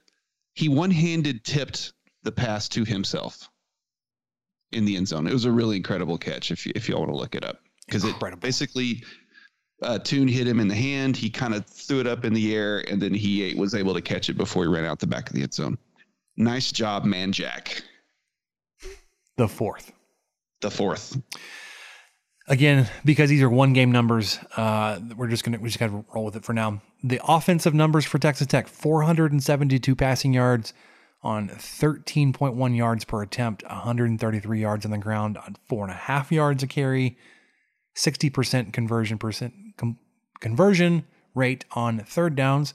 he 0.53 0.69
one 0.69 0.91
handed 0.91 1.43
tipped 1.43 1.93
the 2.23 2.31
pass 2.31 2.67
to 2.69 2.83
himself 2.83 3.49
in 4.71 4.85
the 4.85 4.97
end 4.97 5.07
zone. 5.07 5.27
It 5.27 5.33
was 5.33 5.45
a 5.45 5.51
really 5.51 5.77
incredible 5.77 6.17
catch 6.17 6.51
if 6.51 6.65
you, 6.65 6.73
if 6.75 6.89
you 6.89 6.95
all 6.95 7.01
want 7.01 7.13
to 7.13 7.17
look 7.17 7.35
it 7.35 7.45
up 7.45 7.59
because 7.85 8.03
it 8.03 8.15
basically 8.39 9.03
uh, 9.81 9.99
Tune 9.99 10.27
hit 10.27 10.47
him 10.47 10.59
in 10.59 10.67
the 10.67 10.75
hand. 10.75 11.15
He 11.15 11.29
kind 11.29 11.53
of 11.53 11.65
threw 11.65 11.99
it 11.99 12.07
up 12.07 12.25
in 12.25 12.33
the 12.33 12.53
air 12.53 12.83
and 12.89 13.01
then 13.01 13.13
he 13.13 13.53
was 13.55 13.75
able 13.75 13.93
to 13.93 14.01
catch 14.01 14.29
it 14.29 14.37
before 14.37 14.63
he 14.63 14.69
ran 14.69 14.85
out 14.85 14.99
the 14.99 15.07
back 15.07 15.29
of 15.29 15.35
the 15.35 15.43
end 15.43 15.53
zone. 15.53 15.77
Nice 16.35 16.71
job, 16.71 17.05
Manjack. 17.05 17.81
The 19.37 19.47
fourth. 19.47 19.91
The 20.61 20.71
fourth. 20.71 21.19
Again, 22.49 22.89
because 23.03 23.29
these 23.29 23.41
are 23.41 23.49
one 23.49 23.73
game 23.73 23.91
numbers, 23.91 24.39
uh, 24.55 24.99
we're 25.15 25.27
just 25.27 25.43
gonna 25.43 25.59
we 25.59 25.67
just 25.67 25.79
gotta 25.79 26.03
roll 26.13 26.25
with 26.25 26.35
it 26.35 26.45
for 26.45 26.53
now. 26.53 26.81
The 27.03 27.19
offensive 27.27 27.73
numbers 27.73 28.05
for 28.05 28.19
Texas 28.19 28.47
Tech: 28.47 28.67
472 28.67 29.95
passing 29.95 30.33
yards 30.33 30.73
on 31.21 31.49
13.1 31.49 32.77
yards 32.77 33.03
per 33.03 33.21
attempt, 33.21 33.63
133 33.63 34.61
yards 34.61 34.85
on 34.85 34.91
the 34.91 34.97
ground 34.97 35.37
on 35.37 35.57
four 35.67 35.83
and 35.83 35.91
a 35.91 35.95
half 35.95 36.31
yards 36.31 36.63
a 36.63 36.67
carry, 36.67 37.17
60% 37.97 38.71
conversion 38.71 39.17
percent 39.17 39.53
com- 39.75 39.99
conversion 40.39 41.05
rate 41.35 41.65
on 41.73 41.99
third 41.99 42.35
downs 42.35 42.73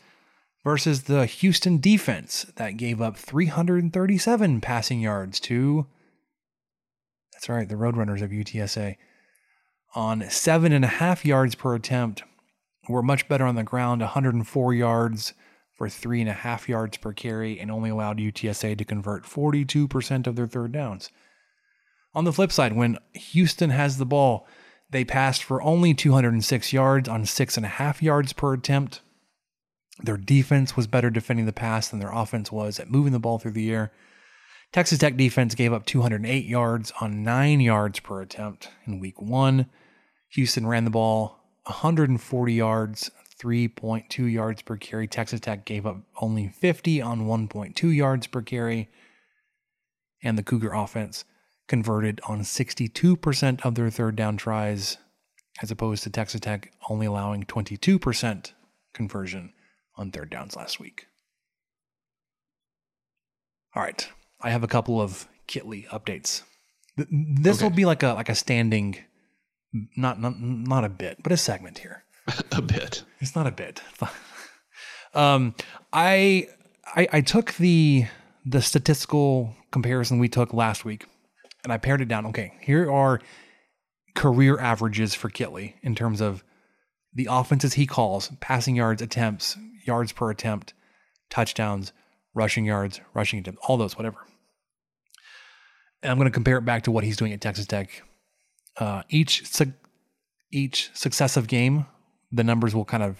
versus 0.64 1.04
the 1.04 1.24
Houston 1.26 1.80
defense 1.80 2.44
that 2.56 2.76
gave 2.76 3.00
up 3.00 3.16
337 3.16 4.60
passing 4.60 5.00
yards 5.00 5.40
to 5.40 5.86
that's 7.42 7.48
right, 7.48 7.68
the 7.68 7.74
Roadrunners 7.74 8.22
of 8.22 8.30
UTSA 8.30 8.96
on 9.96 10.30
seven 10.30 10.72
and 10.72 10.84
a 10.84 10.88
half 10.88 11.24
yards 11.24 11.56
per 11.56 11.74
attempt. 11.74 12.22
We're 12.88 13.02
much 13.02 13.28
better 13.28 13.44
on 13.44 13.56
the 13.56 13.64
ground, 13.64 14.00
104 14.00 14.74
yards 14.74 15.34
for 15.76 15.88
three 15.88 16.20
and 16.20 16.30
a 16.30 16.34
half 16.34 16.68
yards 16.68 16.98
per 16.98 17.12
carry, 17.12 17.58
and 17.58 17.68
only 17.68 17.90
allowed 17.90 18.18
UTSA 18.18 18.78
to 18.78 18.84
convert 18.84 19.24
42% 19.24 20.28
of 20.28 20.36
their 20.36 20.46
third 20.46 20.70
downs. 20.70 21.10
On 22.14 22.22
the 22.22 22.32
flip 22.32 22.52
side, 22.52 22.74
when 22.74 22.96
Houston 23.12 23.70
has 23.70 23.98
the 23.98 24.06
ball, 24.06 24.46
they 24.90 25.04
passed 25.04 25.42
for 25.42 25.60
only 25.62 25.94
206 25.94 26.72
yards 26.72 27.08
on 27.08 27.26
six 27.26 27.56
and 27.56 27.66
a 27.66 27.70
half 27.70 28.00
yards 28.00 28.32
per 28.32 28.54
attempt. 28.54 29.00
Their 29.98 30.16
defense 30.16 30.76
was 30.76 30.86
better 30.86 31.10
defending 31.10 31.46
the 31.46 31.52
pass 31.52 31.88
than 31.88 31.98
their 31.98 32.12
offense 32.12 32.52
was 32.52 32.78
at 32.78 32.88
moving 32.88 33.12
the 33.12 33.18
ball 33.18 33.40
through 33.40 33.50
the 33.50 33.72
air. 33.72 33.90
Texas 34.72 34.98
Tech 34.98 35.18
defense 35.18 35.54
gave 35.54 35.72
up 35.72 35.84
208 35.84 36.46
yards 36.46 36.92
on 37.00 37.22
nine 37.22 37.60
yards 37.60 38.00
per 38.00 38.22
attempt 38.22 38.70
in 38.86 39.00
week 39.00 39.20
one. 39.20 39.66
Houston 40.30 40.66
ran 40.66 40.84
the 40.84 40.90
ball 40.90 41.38
140 41.64 42.52
yards, 42.54 43.10
3.2 43.38 44.32
yards 44.32 44.62
per 44.62 44.78
carry. 44.78 45.06
Texas 45.06 45.40
Tech 45.40 45.66
gave 45.66 45.84
up 45.84 45.98
only 46.20 46.48
50 46.48 47.02
on 47.02 47.26
1.2 47.26 47.94
yards 47.94 48.26
per 48.26 48.40
carry. 48.40 48.88
And 50.22 50.38
the 50.38 50.42
Cougar 50.42 50.72
offense 50.72 51.24
converted 51.68 52.20
on 52.26 52.40
62% 52.40 53.60
of 53.66 53.74
their 53.74 53.90
third 53.90 54.16
down 54.16 54.38
tries, 54.38 54.96
as 55.60 55.70
opposed 55.70 56.02
to 56.04 56.10
Texas 56.10 56.40
Tech 56.40 56.72
only 56.88 57.04
allowing 57.06 57.44
22% 57.44 58.52
conversion 58.94 59.52
on 59.96 60.10
third 60.10 60.30
downs 60.30 60.56
last 60.56 60.80
week. 60.80 61.06
All 63.74 63.82
right, 63.82 64.08
I 64.42 64.50
have 64.50 64.62
a 64.62 64.68
couple 64.68 65.00
of 65.00 65.28
Kittley 65.48 65.86
updates. 65.88 66.42
This 66.96 67.58
okay. 67.58 67.64
will 67.64 67.74
be 67.74 67.84
like 67.84 68.02
a 68.02 68.12
like 68.14 68.28
a 68.28 68.34
standing 68.34 68.98
not 69.96 70.20
not 70.20 70.40
not 70.40 70.84
a 70.84 70.88
bit, 70.88 71.22
but 71.22 71.32
a 71.32 71.36
segment 71.36 71.78
here. 71.78 72.04
a 72.52 72.62
bit. 72.62 73.04
It's 73.20 73.34
not 73.34 73.46
a 73.46 73.50
bit. 73.50 73.82
um, 75.14 75.54
I, 75.92 76.48
I 76.86 77.08
I 77.12 77.20
took 77.20 77.54
the 77.54 78.06
the 78.44 78.62
statistical 78.62 79.54
comparison 79.70 80.18
we 80.18 80.28
took 80.28 80.52
last 80.52 80.84
week, 80.84 81.06
and 81.64 81.72
I 81.72 81.78
pared 81.78 82.00
it 82.00 82.08
down. 82.08 82.26
Okay, 82.26 82.54
here 82.60 82.90
are 82.90 83.20
career 84.14 84.58
averages 84.58 85.14
for 85.14 85.30
Kittley 85.30 85.74
in 85.82 85.94
terms 85.94 86.20
of 86.20 86.44
the 87.14 87.28
offenses 87.30 87.74
he 87.74 87.86
calls, 87.86 88.30
passing 88.40 88.76
yards, 88.76 89.02
attempts, 89.02 89.56
yards 89.86 90.12
per 90.12 90.30
attempt, 90.30 90.74
touchdowns, 91.30 91.92
rushing 92.34 92.64
yards, 92.64 93.00
rushing 93.14 93.38
attempts, 93.38 93.60
all 93.66 93.76
those, 93.76 93.96
whatever. 93.96 94.18
And 96.02 96.10
I'm 96.10 96.18
going 96.18 96.26
to 96.26 96.32
compare 96.32 96.58
it 96.58 96.64
back 96.64 96.82
to 96.84 96.90
what 96.90 97.04
he's 97.04 97.16
doing 97.16 97.32
at 97.32 97.40
Texas 97.40 97.66
Tech 97.66 98.02
uh, 98.78 99.02
each 99.08 99.46
su- 99.46 99.74
each 100.50 100.90
successive 100.94 101.46
game, 101.46 101.86
the 102.30 102.44
numbers 102.44 102.74
will 102.74 102.84
kind 102.84 103.02
of 103.02 103.18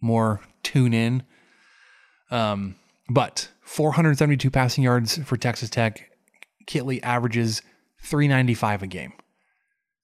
more 0.00 0.40
tune 0.62 0.92
in. 0.92 1.22
Um, 2.30 2.76
but 3.08 3.50
472 3.62 4.50
passing 4.50 4.84
yards 4.84 5.18
for 5.18 5.36
Texas 5.36 5.70
Tech. 5.70 6.10
Kittley 6.66 7.00
averages 7.02 7.62
395 8.02 8.82
a 8.82 8.86
game. 8.86 9.12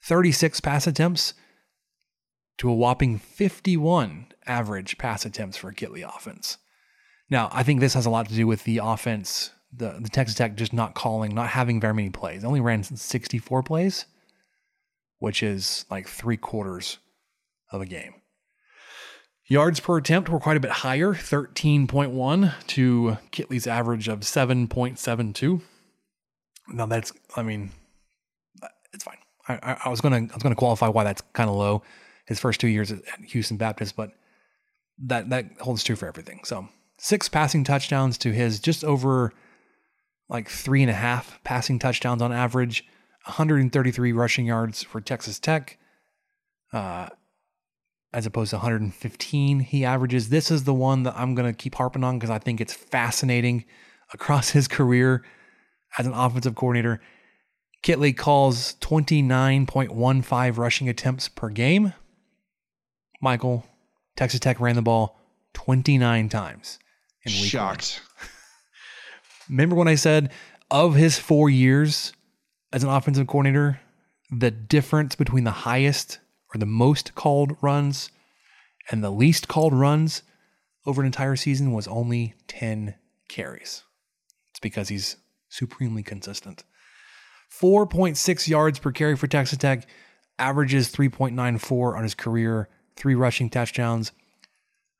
36 0.02 0.60
pass 0.60 0.86
attempts 0.86 1.34
to 2.58 2.70
a 2.70 2.74
whopping 2.74 3.18
51 3.18 4.28
average 4.46 4.98
pass 4.98 5.24
attempts 5.24 5.56
for 5.56 5.72
Kittley 5.72 6.02
offense. 6.02 6.58
Now, 7.28 7.48
I 7.52 7.62
think 7.62 7.80
this 7.80 7.94
has 7.94 8.06
a 8.06 8.10
lot 8.10 8.28
to 8.28 8.34
do 8.34 8.46
with 8.46 8.64
the 8.64 8.78
offense, 8.82 9.50
the, 9.72 9.98
the 10.00 10.08
Texas 10.08 10.36
Tech 10.36 10.56
just 10.56 10.72
not 10.72 10.94
calling, 10.94 11.34
not 11.34 11.48
having 11.48 11.80
very 11.80 11.94
many 11.94 12.10
plays. 12.10 12.42
They 12.42 12.48
only 12.48 12.60
ran 12.60 12.82
64 12.82 13.62
plays 13.62 14.06
which 15.18 15.42
is 15.42 15.84
like 15.90 16.08
three 16.08 16.36
quarters 16.36 16.98
of 17.72 17.80
a 17.80 17.86
game. 17.86 18.14
Yards 19.48 19.78
per 19.78 19.96
attempt 19.96 20.28
were 20.28 20.40
quite 20.40 20.56
a 20.56 20.60
bit 20.60 20.70
higher, 20.70 21.14
13.1 21.14 22.66
to 22.66 23.18
Kittley's 23.30 23.66
average 23.66 24.08
of 24.08 24.20
7.72. 24.20 25.60
Now 26.68 26.86
that's, 26.86 27.12
I 27.36 27.42
mean, 27.42 27.70
it's 28.92 29.04
fine. 29.04 29.18
I, 29.48 29.76
I 29.84 29.88
was 29.88 30.00
gonna, 30.00 30.16
I 30.16 30.34
was 30.34 30.42
gonna 30.42 30.56
qualify 30.56 30.88
why 30.88 31.04
that's 31.04 31.22
kind 31.32 31.48
of 31.48 31.54
low. 31.54 31.82
His 32.26 32.40
first 32.40 32.60
two 32.60 32.66
years 32.66 32.90
at 32.90 33.02
Houston 33.28 33.56
Baptist, 33.56 33.94
but 33.94 34.10
that 34.98 35.30
that 35.30 35.46
holds 35.60 35.84
true 35.84 35.94
for 35.94 36.08
everything. 36.08 36.40
So 36.42 36.68
six 36.98 37.28
passing 37.28 37.62
touchdowns 37.62 38.18
to 38.18 38.32
his 38.32 38.58
just 38.58 38.82
over 38.82 39.32
like 40.28 40.48
three 40.48 40.82
and 40.82 40.90
a 40.90 40.94
half 40.94 41.42
passing 41.44 41.78
touchdowns 41.78 42.22
on 42.22 42.32
average 42.32 42.84
133 43.26 44.12
rushing 44.12 44.46
yards 44.46 44.82
for 44.82 45.00
Texas 45.00 45.38
Tech, 45.38 45.78
uh, 46.72 47.08
as 48.12 48.26
opposed 48.26 48.50
to 48.50 48.56
115 48.56 49.60
he 49.60 49.84
averages. 49.84 50.28
This 50.28 50.50
is 50.50 50.64
the 50.64 50.74
one 50.74 51.02
that 51.04 51.14
I'm 51.16 51.34
going 51.34 51.52
to 51.52 51.56
keep 51.56 51.74
harping 51.74 52.04
on 52.04 52.18
because 52.18 52.30
I 52.30 52.38
think 52.38 52.60
it's 52.60 52.72
fascinating 52.72 53.64
across 54.12 54.50
his 54.50 54.68
career 54.68 55.24
as 55.98 56.06
an 56.06 56.12
offensive 56.12 56.54
coordinator. 56.54 57.00
Kittley 57.82 58.16
calls 58.16 58.74
29.15 58.80 60.56
rushing 60.56 60.88
attempts 60.88 61.28
per 61.28 61.48
game. 61.48 61.92
Michael, 63.20 63.64
Texas 64.16 64.40
Tech 64.40 64.60
ran 64.60 64.76
the 64.76 64.82
ball 64.82 65.20
29 65.54 66.28
times. 66.28 66.78
In 67.24 67.32
week 67.32 67.50
Shocked. 67.50 68.02
Remember 69.48 69.76
when 69.76 69.88
I 69.88 69.94
said 69.94 70.32
of 70.70 70.94
his 70.94 71.18
four 71.18 71.48
years 71.48 72.12
as 72.72 72.82
an 72.82 72.90
offensive 72.90 73.26
coordinator, 73.26 73.80
the 74.30 74.50
difference 74.50 75.14
between 75.14 75.44
the 75.44 75.50
highest 75.50 76.18
or 76.54 76.58
the 76.58 76.66
most 76.66 77.14
called 77.14 77.56
runs 77.60 78.10
and 78.90 79.02
the 79.02 79.10
least 79.10 79.48
called 79.48 79.72
runs 79.72 80.22
over 80.84 81.02
an 81.02 81.06
entire 81.06 81.36
season 81.36 81.72
was 81.72 81.88
only 81.88 82.34
10 82.48 82.94
carries. 83.28 83.84
It's 84.50 84.60
because 84.60 84.88
he's 84.88 85.16
supremely 85.48 86.02
consistent. 86.02 86.64
4.6 87.60 88.48
yards 88.48 88.78
per 88.78 88.92
carry 88.92 89.16
for 89.16 89.26
Texas 89.26 89.58
Tech, 89.58 89.86
averages 90.38 90.92
3.94 90.92 91.96
on 91.96 92.02
his 92.02 92.14
career, 92.14 92.68
three 92.96 93.14
rushing 93.14 93.48
touchdowns, 93.48 94.12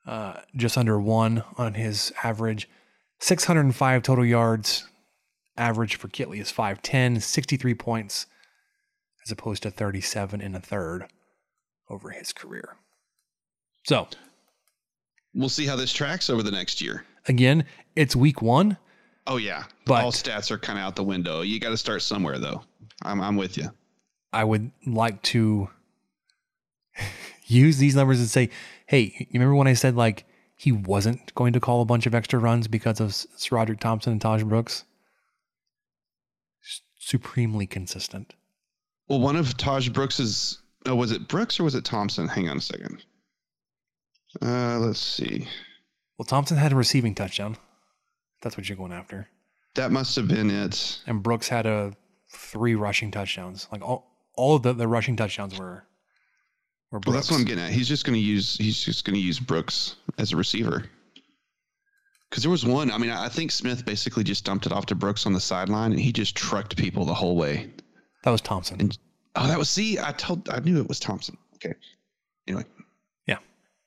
uh, 0.05 0.41
just 0.55 0.77
under 0.77 0.99
one 0.99 1.43
on 1.57 1.73
his 1.73 2.13
average, 2.23 2.69
605 3.19 4.03
total 4.03 4.25
yards, 4.25 4.87
average 5.57 5.95
for 5.95 6.07
Kittley 6.07 6.39
is 6.39 6.51
5'10, 6.51 7.21
63 7.21 7.73
points, 7.73 8.27
as 9.25 9.31
opposed 9.31 9.63
to 9.63 9.71
37 9.71 10.41
and 10.41 10.55
a 10.55 10.59
third 10.59 11.07
over 11.89 12.11
his 12.11 12.33
career. 12.33 12.77
So 13.85 14.07
we'll 15.33 15.49
see 15.49 15.65
how 15.65 15.75
this 15.75 15.93
tracks 15.93 16.29
over 16.29 16.43
the 16.43 16.51
next 16.51 16.81
year. 16.81 17.05
Again, 17.27 17.65
it's 17.95 18.15
week 18.15 18.41
one. 18.41 18.77
Oh 19.25 19.37
yeah, 19.37 19.65
but 19.85 20.03
all 20.03 20.11
stats 20.11 20.51
are 20.51 20.57
kind 20.57 20.79
of 20.79 20.85
out 20.85 20.95
the 20.95 21.03
window. 21.03 21.41
You 21.41 21.59
got 21.59 21.69
to 21.69 21.77
start 21.77 22.01
somewhere 22.01 22.39
though. 22.39 22.63
I'm 23.01 23.19
I'm 23.19 23.35
with 23.35 23.57
you. 23.57 23.69
I 24.31 24.43
would 24.43 24.71
like 24.85 25.21
to 25.23 25.69
use 27.45 27.77
these 27.77 27.95
numbers 27.95 28.19
and 28.19 28.29
say, 28.29 28.49
hey, 28.85 29.13
you 29.19 29.27
remember 29.33 29.55
when 29.55 29.67
I 29.67 29.73
said 29.73 29.95
like 29.95 30.25
he 30.57 30.71
wasn't 30.71 31.33
going 31.35 31.53
to 31.53 31.59
call 31.59 31.81
a 31.81 31.85
bunch 31.85 32.07
of 32.07 32.15
extra 32.15 32.39
runs 32.39 32.67
because 32.67 32.99
of 32.99 33.11
SaRodorick 33.11 33.79
Thompson 33.79 34.11
and 34.11 34.21
Taj 34.21 34.43
Brooks? 34.43 34.83
Supremely 36.99 37.67
consistent. 37.67 38.33
Well, 39.07 39.19
one 39.19 39.35
of 39.35 39.55
Taj 39.55 39.89
Brooks's 39.89 40.59
oh, 40.87 40.95
was 40.95 41.11
it 41.11 41.27
Brooks 41.27 41.59
or 41.59 41.63
was 41.63 41.75
it 41.75 41.85
Thompson? 41.85 42.27
Hang 42.27 42.49
on 42.49 42.57
a 42.57 42.61
second. 42.61 43.05
Uh, 44.41 44.79
let's 44.79 44.99
see. 44.99 45.47
Well, 46.17 46.25
Thompson 46.25 46.57
had 46.57 46.73
a 46.73 46.75
receiving 46.75 47.13
touchdown. 47.15 47.55
That's 48.41 48.57
what 48.57 48.67
you're 48.67 48.77
going 48.77 48.91
after. 48.91 49.29
That 49.75 49.91
must 49.91 50.15
have 50.15 50.27
been 50.27 50.49
it. 50.49 50.99
And 51.05 51.21
Brooks 51.21 51.47
had 51.47 51.67
a 51.67 51.93
three 52.33 52.73
rushing 52.73 53.11
touchdowns. 53.11 53.67
Like 53.71 53.83
all, 53.83 54.11
all 54.35 54.55
of 54.55 54.63
the, 54.63 54.73
the 54.73 54.87
rushing 54.87 55.15
touchdowns 55.15 55.57
were 55.57 55.85
were 56.91 56.99
Well, 57.05 57.13
that's 57.13 57.29
what 57.29 57.37
I'm 57.39 57.45
getting 57.45 57.63
at. 57.63 57.71
He's 57.71 57.87
just 57.87 58.05
going 58.05 58.15
to 58.15 58.19
use 58.19 58.57
he's 58.57 58.83
just 58.83 59.05
going 59.05 59.15
to 59.15 59.21
use 59.21 59.39
Brooks 59.39 59.95
as 60.17 60.33
a 60.33 60.37
receiver. 60.37 60.85
Because 62.29 62.43
there 62.43 62.51
was 62.51 62.65
one. 62.65 62.91
I 62.91 62.97
mean, 62.97 63.09
I 63.09 63.29
think 63.29 63.51
Smith 63.51 63.85
basically 63.85 64.23
just 64.23 64.43
dumped 64.43 64.65
it 64.65 64.73
off 64.73 64.85
to 64.87 64.95
Brooks 64.95 65.25
on 65.25 65.33
the 65.33 65.39
sideline, 65.39 65.91
and 65.91 65.99
he 65.99 66.11
just 66.11 66.35
trucked 66.35 66.75
people 66.75 67.05
the 67.05 67.13
whole 67.13 67.37
way. 67.37 67.69
That 68.23 68.31
was 68.31 68.41
Thompson. 68.41 68.81
And 68.81 68.97
oh, 69.35 69.47
that 69.47 69.57
was 69.57 69.69
see. 69.69 69.97
I 69.97 70.11
told 70.11 70.49
I 70.49 70.59
knew 70.59 70.79
it 70.81 70.89
was 70.89 70.99
Thompson. 70.99 71.37
Okay. 71.55 71.73
Anyway. 72.47 72.65
Yeah. 73.27 73.37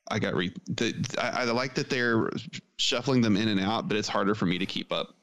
I 0.09 0.19
got 0.19 0.35
re. 0.35 0.53
The, 0.69 0.95
I, 1.21 1.43
I 1.43 1.45
like 1.45 1.75
that 1.75 1.91
they're 1.91 2.31
shuffling 2.79 3.21
them 3.21 3.37
in 3.37 3.49
and 3.49 3.61
out, 3.61 3.89
but 3.89 3.97
it's 3.97 4.09
harder 4.09 4.35
for 4.35 4.47
me 4.47 4.57
to 4.57 4.67
keep 4.67 4.91
up. 4.91 5.15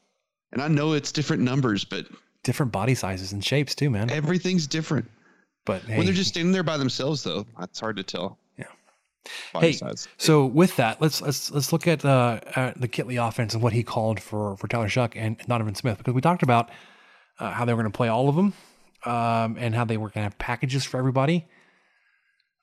And 0.51 0.61
I 0.61 0.67
know 0.67 0.93
it's 0.93 1.11
different 1.11 1.41
numbers, 1.41 1.84
but 1.84 2.05
different 2.43 2.71
body 2.71 2.95
sizes 2.95 3.34
and 3.34 3.43
shapes 3.43 3.73
too, 3.73 3.89
man. 3.89 4.09
Everything's 4.11 4.67
different. 4.67 5.09
But 5.68 5.82
hey, 5.84 5.97
when 5.97 6.05
they're 6.05 6.15
just 6.15 6.30
standing 6.30 6.53
there 6.53 6.63
by 6.63 6.78
themselves, 6.78 7.24
though, 7.24 7.45
it's 7.61 7.80
hard 7.80 7.97
to 7.97 8.03
tell. 8.03 8.39
Yeah. 8.57 8.65
Body 9.51 9.68
hey, 9.68 9.74
size. 9.74 10.07
so 10.18 10.45
with 10.45 10.78
that, 10.78 11.01
let's 11.01 11.22
let's 11.22 11.51
let's 11.51 11.74
look 11.74 11.86
at 11.88 12.05
uh, 12.05 12.39
at 12.55 12.80
the 12.80 12.88
Kittley 12.88 13.22
offense 13.22 13.53
and 13.53 13.61
what 13.61 13.74
he 13.74 13.84
called 13.84 14.22
for 14.22 14.55
for 14.55 14.70
Tyler 14.70 14.88
Shough 14.88 15.11
and 15.15 15.38
Donovan 15.39 15.76
Smith 15.76 15.97
because 15.97 16.13
we 16.13 16.22
talked 16.22 16.41
about 16.41 16.70
uh, 17.39 17.51
how 17.51 17.65
they 17.65 17.74
were 17.74 17.84
going 17.84 17.91
to 17.91 17.95
play 17.95 18.07
all 18.07 18.30
of 18.30 18.38
them 18.38 18.53
um, 19.05 19.57
and 19.59 19.76
how 19.76 19.84
they 19.84 19.97
were 19.97 20.07
going 20.07 20.22
to 20.22 20.22
have 20.22 20.39
packages 20.39 20.86
for 20.86 20.97
everybody. 20.97 21.45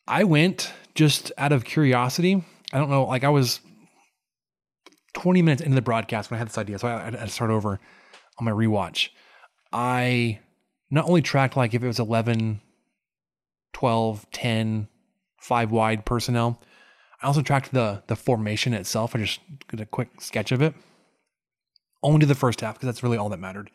I 0.08 0.24
went 0.24 0.72
just 0.94 1.30
out 1.36 1.52
of 1.52 1.64
curiosity. 1.64 2.42
I 2.72 2.78
don't 2.78 2.88
know, 2.88 3.04
like 3.04 3.22
I 3.22 3.28
was 3.28 3.60
20 5.12 5.42
minutes 5.42 5.62
into 5.62 5.74
the 5.74 5.82
broadcast 5.82 6.30
when 6.30 6.36
I 6.36 6.38
had 6.38 6.48
this 6.48 6.58
idea, 6.58 6.78
so 6.78 6.88
I 6.88 7.04
had 7.04 7.12
to 7.12 7.28
start 7.28 7.50
over 7.50 7.78
on 8.38 8.44
my 8.46 8.50
rewatch. 8.50 9.10
I 9.72 10.40
not 10.90 11.06
only 11.06 11.20
tracked 11.20 11.56
like 11.56 11.74
if 11.74 11.82
it 11.82 11.86
was 11.86 11.98
11, 11.98 12.60
12, 13.74 14.26
10, 14.32 14.88
five 15.44 15.70
wide 15.70 16.06
personnel, 16.06 16.60
I 17.22 17.26
also 17.26 17.42
tracked 17.42 17.72
the 17.72 18.02
the 18.06 18.16
formation 18.16 18.72
itself. 18.72 19.14
I 19.14 19.18
just 19.18 19.40
did 19.68 19.80
a 19.80 19.86
quick 19.86 20.20
sketch 20.20 20.52
of 20.52 20.62
it. 20.62 20.74
Only 22.02 22.26
the 22.26 22.34
first 22.34 22.60
half 22.60 22.74
because 22.74 22.86
that's 22.86 23.02
really 23.02 23.18
all 23.18 23.28
that 23.28 23.40
mattered. 23.40 23.70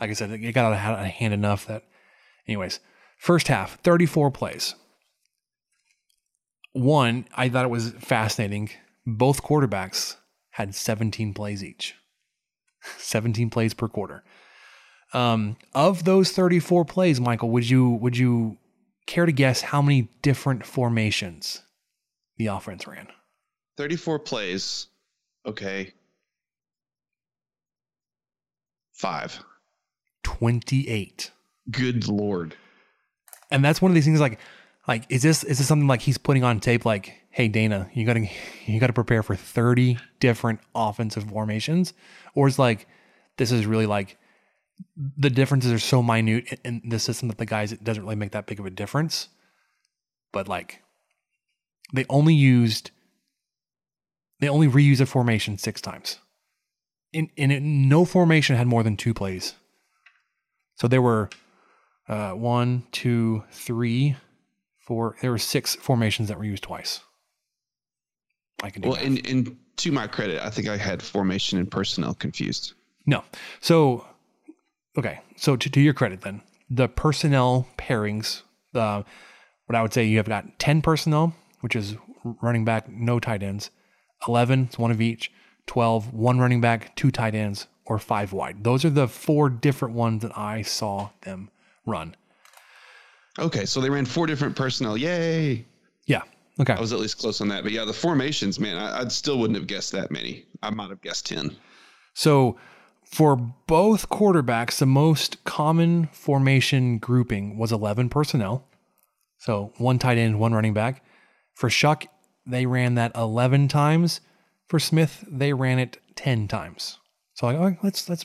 Like 0.00 0.10
I 0.10 0.14
said, 0.14 0.30
it 0.30 0.52
got 0.52 0.72
out 0.72 0.98
of 0.98 1.06
hand 1.06 1.34
enough 1.34 1.66
that, 1.66 1.84
anyways, 2.48 2.80
first 3.18 3.48
half, 3.48 3.80
34 3.82 4.30
plays. 4.32 4.74
One, 6.72 7.26
I 7.36 7.48
thought 7.48 7.64
it 7.64 7.70
was 7.70 7.90
fascinating. 8.00 8.70
Both 9.06 9.42
quarterbacks 9.42 10.16
had 10.50 10.74
17 10.74 11.34
plays 11.34 11.62
each. 11.62 11.94
17 12.98 13.50
plays 13.50 13.74
per 13.74 13.88
quarter. 13.88 14.24
Um, 15.12 15.56
of 15.74 16.04
those 16.04 16.32
34 16.32 16.84
plays, 16.84 17.20
Michael, 17.20 17.50
would 17.50 17.68
you 17.68 17.90
would 17.90 18.16
you 18.16 18.58
care 19.06 19.26
to 19.26 19.32
guess 19.32 19.60
how 19.60 19.82
many 19.82 20.08
different 20.22 20.64
formations 20.64 21.62
the 22.36 22.46
offense 22.46 22.86
ran? 22.86 23.08
34 23.76 24.18
plays. 24.20 24.88
Okay. 25.46 25.92
Five. 28.92 29.40
28. 30.22 31.30
Good 31.70 32.08
lord. 32.08 32.54
And 33.50 33.64
that's 33.64 33.82
one 33.82 33.90
of 33.90 33.94
these 33.94 34.04
things 34.04 34.20
like 34.20 34.38
like 34.88 35.04
is 35.08 35.22
this 35.22 35.44
is 35.44 35.58
this 35.58 35.66
something 35.66 35.86
like 35.86 36.00
he's 36.00 36.18
putting 36.18 36.44
on 36.44 36.60
tape 36.60 36.84
like 36.84 37.20
hey 37.30 37.48
Dana, 37.48 37.88
you 37.94 38.04
got 38.04 38.14
to 38.14 38.26
you 38.66 38.80
got 38.80 38.88
to 38.88 38.92
prepare 38.92 39.22
for 39.22 39.36
30 39.36 39.98
different 40.20 40.60
offensive 40.74 41.24
formations 41.24 41.94
or 42.34 42.48
is 42.48 42.58
like 42.58 42.86
this 43.36 43.52
is 43.52 43.66
really 43.66 43.86
like 43.86 44.18
the 44.96 45.30
differences 45.30 45.72
are 45.72 45.78
so 45.78 46.02
minute 46.02 46.60
in 46.64 46.82
the 46.84 46.98
system 46.98 47.28
that 47.28 47.38
the 47.38 47.46
guys 47.46 47.72
it 47.72 47.84
doesn't 47.84 48.02
really 48.02 48.16
make 48.16 48.32
that 48.32 48.46
big 48.46 48.60
of 48.60 48.66
a 48.66 48.70
difference. 48.70 49.28
But 50.32 50.48
like 50.48 50.82
they 51.92 52.04
only 52.08 52.34
used 52.34 52.90
they 54.40 54.48
only 54.48 54.68
reused 54.68 55.00
a 55.00 55.06
formation 55.06 55.58
six 55.58 55.80
times. 55.80 56.18
In 57.12 57.30
in 57.36 57.50
it, 57.50 57.62
no 57.62 58.04
formation 58.04 58.56
had 58.56 58.66
more 58.66 58.82
than 58.82 58.96
two 58.96 59.14
plays. 59.14 59.54
So 60.76 60.88
there 60.88 61.02
were 61.02 61.30
uh, 62.08 62.32
one, 62.32 62.84
two, 62.90 63.44
three, 63.50 64.16
four. 64.78 65.16
There 65.20 65.30
were 65.30 65.38
six 65.38 65.76
formations 65.76 66.28
that 66.28 66.38
were 66.38 66.44
used 66.44 66.64
twice. 66.64 67.00
I 68.62 68.70
can 68.70 68.82
do 68.82 68.90
well, 68.90 68.98
and, 68.98 69.24
and 69.26 69.56
to 69.76 69.92
my 69.92 70.06
credit, 70.06 70.40
I 70.42 70.50
think 70.50 70.68
I 70.68 70.76
had 70.76 71.02
formation 71.02 71.58
and 71.58 71.70
personnel 71.70 72.14
confused. 72.14 72.74
No. 73.06 73.24
So 73.60 74.06
okay, 74.96 75.20
so 75.36 75.56
to, 75.56 75.70
to 75.70 75.80
your 75.80 75.94
credit, 75.94 76.22
then 76.22 76.42
the 76.70 76.88
personnel 76.88 77.68
pairings, 77.78 78.42
uh, 78.74 79.02
what 79.66 79.76
I 79.76 79.82
would 79.82 79.92
say 79.92 80.04
you 80.04 80.16
have 80.18 80.28
got 80.28 80.58
ten 80.58 80.82
personnel, 80.82 81.34
which 81.60 81.76
is 81.76 81.96
running 82.40 82.64
back, 82.64 82.88
no 82.88 83.20
tight 83.20 83.42
ends. 83.42 83.70
Eleven, 84.26 84.64
it's 84.64 84.78
one 84.78 84.90
of 84.90 85.00
each. 85.00 85.32
12, 85.66 86.12
one 86.12 86.38
running 86.38 86.60
back, 86.60 86.94
two 86.96 87.10
tight 87.10 87.34
ends, 87.34 87.66
or 87.86 87.98
five 87.98 88.32
wide. 88.32 88.64
Those 88.64 88.84
are 88.84 88.90
the 88.90 89.08
four 89.08 89.48
different 89.48 89.94
ones 89.94 90.22
that 90.22 90.36
I 90.36 90.62
saw 90.62 91.10
them 91.22 91.50
run. 91.86 92.16
Okay, 93.38 93.64
so 93.64 93.80
they 93.80 93.90
ran 93.90 94.04
four 94.04 94.26
different 94.26 94.56
personnel. 94.56 94.96
Yay! 94.96 95.64
Yeah. 96.06 96.22
Okay. 96.60 96.74
I 96.74 96.80
was 96.80 96.92
at 96.92 96.98
least 96.98 97.18
close 97.18 97.40
on 97.40 97.48
that, 97.48 97.62
but 97.62 97.72
yeah, 97.72 97.84
the 97.84 97.92
formations, 97.92 98.60
man, 98.60 98.76
I, 98.76 99.00
I 99.02 99.08
still 99.08 99.38
wouldn't 99.38 99.56
have 99.56 99.66
guessed 99.66 99.92
that 99.92 100.10
many. 100.10 100.44
I 100.62 100.70
might 100.70 100.90
have 100.90 101.00
guessed 101.00 101.26
ten. 101.26 101.56
So 102.12 102.58
for 103.12 103.36
both 103.36 104.08
quarterbacks, 104.08 104.78
the 104.78 104.86
most 104.86 105.44
common 105.44 106.08
formation 106.12 106.96
grouping 106.96 107.58
was 107.58 107.70
11 107.70 108.08
personnel. 108.08 108.66
So 109.36 109.72
one 109.76 109.98
tight 109.98 110.16
end, 110.16 110.40
one 110.40 110.54
running 110.54 110.72
back. 110.72 111.04
For 111.54 111.68
Shough, 111.68 112.06
they 112.46 112.64
ran 112.64 112.94
that 112.94 113.14
11 113.14 113.68
times. 113.68 114.22
For 114.66 114.78
Smith, 114.78 115.24
they 115.28 115.52
ran 115.52 115.78
it 115.78 115.98
10 116.16 116.48
times. 116.48 116.98
So 117.34 117.46
like, 117.46 117.56
oh, 117.56 117.76
that's 117.82 118.06
that's 118.06 118.24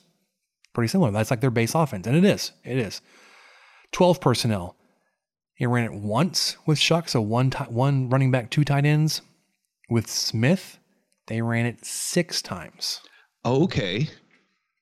pretty 0.74 0.88
similar. 0.88 1.12
That's 1.12 1.32
like 1.32 1.42
their 1.42 1.52
base 1.52 1.76
offense. 1.76 2.08
And 2.08 2.16
it 2.16 2.24
is. 2.24 2.54
It 2.64 2.78
is. 2.78 3.02
12 3.92 4.22
personnel. 4.22 4.78
He 5.56 5.66
ran 5.66 5.84
it 5.86 5.94
once 5.94 6.56
with 6.66 6.78
Shough, 6.78 7.10
so 7.10 7.20
one 7.20 7.50
t- 7.50 7.64
one 7.66 8.10
running 8.10 8.32
back, 8.32 8.50
two 8.52 8.64
tight 8.64 8.86
ends. 8.86 9.22
With 9.90 10.10
Smith, 10.10 10.78
they 11.28 11.42
ran 11.42 11.66
it 11.66 11.84
six 11.84 12.42
times. 12.42 13.02
Okay. 13.44 14.08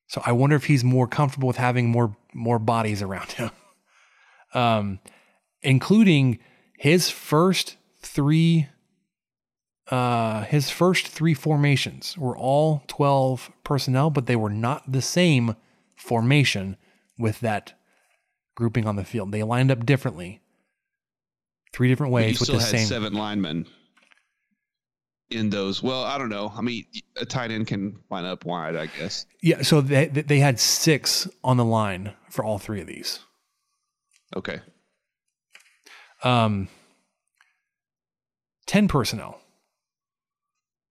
So 0.08 0.22
I 0.26 0.32
wonder 0.32 0.56
if 0.56 0.66
he's 0.66 0.84
more 0.84 1.08
comfortable 1.08 1.48
with 1.48 1.58
having 1.58 1.90
more 1.90 2.16
more 2.34 2.60
bodies 2.60 3.02
around 3.02 3.32
him, 3.34 3.52
um, 4.54 5.00
including 5.62 6.40
his 6.78 7.10
first 7.10 7.78
three. 8.02 8.68
Uh, 9.90 10.44
his 10.46 10.72
first 10.72 11.08
three 11.08 11.36
formations 11.36 12.18
were 12.18 12.36
all 12.36 12.84
twelve 12.88 13.52
personnel, 13.64 14.10
but 14.10 14.26
they 14.26 14.36
were 14.36 14.50
not 14.50 14.92
the 14.92 15.02
same 15.02 15.56
formation 15.96 16.76
with 17.20 17.40
that 17.42 17.74
grouping 18.56 18.88
on 18.88 18.96
the 18.96 19.04
field. 19.04 19.32
They 19.32 19.44
lined 19.44 19.70
up 19.70 19.86
differently, 19.86 20.42
three 21.72 21.88
different 21.88 22.12
But 22.12 22.16
ways 22.16 22.40
with 22.40 22.50
the 22.50 22.60
had 22.60 22.64
same. 22.64 22.88
seven 22.88 23.14
linemen 23.14 23.68
in 25.36 25.50
those. 25.50 25.84
Well, 25.84 26.04
I 26.04 26.18
don't 26.18 26.30
know. 26.30 26.52
I 26.56 26.62
mean, 26.62 26.86
a 27.18 27.26
tight 27.26 27.52
end 27.52 27.68
can 27.68 28.00
line 28.10 28.26
up 28.26 28.46
wide, 28.46 28.76
I 28.76 28.88
guess. 28.88 29.26
Yeah, 29.42 29.62
so 29.62 29.82
they 29.82 30.08
they 30.08 30.40
had 30.40 30.60
six 30.60 31.28
on 31.44 31.58
the 31.58 31.66
line 31.66 32.14
for 32.30 32.44
all 32.44 32.58
three 32.58 32.82
of 32.82 32.88
these. 32.88 33.20
Okay. 34.36 34.62
Um, 36.24 36.68
ten 38.66 38.88
personnel. 38.88 39.40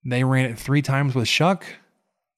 They 0.04 0.22
ran 0.22 0.44
it 0.44 0.58
three 0.58 0.82
times 0.82 1.14
with 1.14 1.26
Shough, 1.26 1.64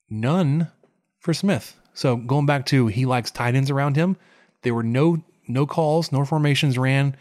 none 0.08 0.70
for 1.18 1.34
Smith. 1.34 1.76
So 1.94 2.16
going 2.16 2.46
back 2.46 2.66
to 2.66 2.86
he 2.86 3.06
likes 3.06 3.30
tight 3.30 3.54
ends 3.54 3.70
around 3.70 3.96
him. 3.96 4.16
There 4.62 4.74
were 4.74 4.82
no 4.82 5.22
no 5.48 5.66
calls, 5.66 6.12
no 6.12 6.24
formations 6.24 6.78
ran 6.78 7.16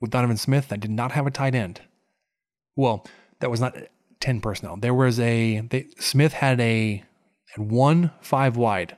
with 0.00 0.10
Donovan 0.10 0.36
Smith 0.36 0.68
that 0.68 0.80
did 0.80 0.90
not 0.90 1.12
have 1.12 1.26
a 1.26 1.30
tight 1.30 1.54
end. 1.54 1.80
Well, 2.76 3.06
that 3.40 3.50
was 3.50 3.60
not 3.60 3.76
ten 4.20 4.40
personnel. 4.40 4.76
There 4.76 4.94
was 4.94 5.18
a 5.20 5.60
they, 5.60 5.86
Smith 5.98 6.32
had 6.32 6.60
a 6.60 7.04
had 7.54 7.70
one 7.70 8.12
five 8.20 8.56
wide 8.56 8.96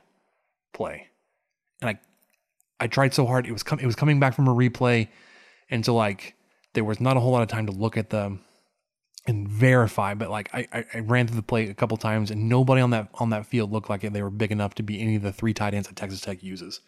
play, 0.73 1.07
and 1.81 1.89
I 1.89 1.99
I 2.79 2.87
tried 2.87 3.13
so 3.13 3.25
hard. 3.25 3.45
It 3.47 3.51
was 3.51 3.63
com- 3.63 3.79
it 3.79 3.85
was 3.85 3.95
coming 3.95 4.19
back 4.19 4.33
from 4.33 4.47
a 4.47 4.53
replay, 4.53 5.09
and 5.69 5.85
so 5.85 5.95
like 5.95 6.35
there 6.73 6.83
was 6.83 6.99
not 6.99 7.17
a 7.17 7.19
whole 7.19 7.31
lot 7.31 7.41
of 7.41 7.49
time 7.49 7.65
to 7.65 7.71
look 7.71 7.97
at 7.97 8.09
them 8.09 8.41
and 9.27 9.47
verify. 9.47 10.13
But 10.13 10.29
like 10.29 10.49
I, 10.53 10.67
I, 10.71 10.85
I 10.95 10.99
ran 10.99 11.27
through 11.27 11.37
the 11.37 11.43
play 11.43 11.69
a 11.69 11.73
couple 11.73 11.97
times, 11.97 12.31
and 12.31 12.49
nobody 12.49 12.81
on 12.81 12.91
that 12.91 13.09
on 13.15 13.29
that 13.31 13.45
field 13.45 13.71
looked 13.71 13.89
like 13.89 14.01
they 14.01 14.21
were 14.21 14.29
big 14.29 14.51
enough 14.51 14.75
to 14.75 14.83
be 14.83 15.01
any 15.01 15.15
of 15.15 15.21
the 15.21 15.33
three 15.33 15.53
tight 15.53 15.73
ends 15.73 15.87
that 15.87 15.95
Texas 15.95 16.21
Tech 16.21 16.43
uses. 16.43 16.81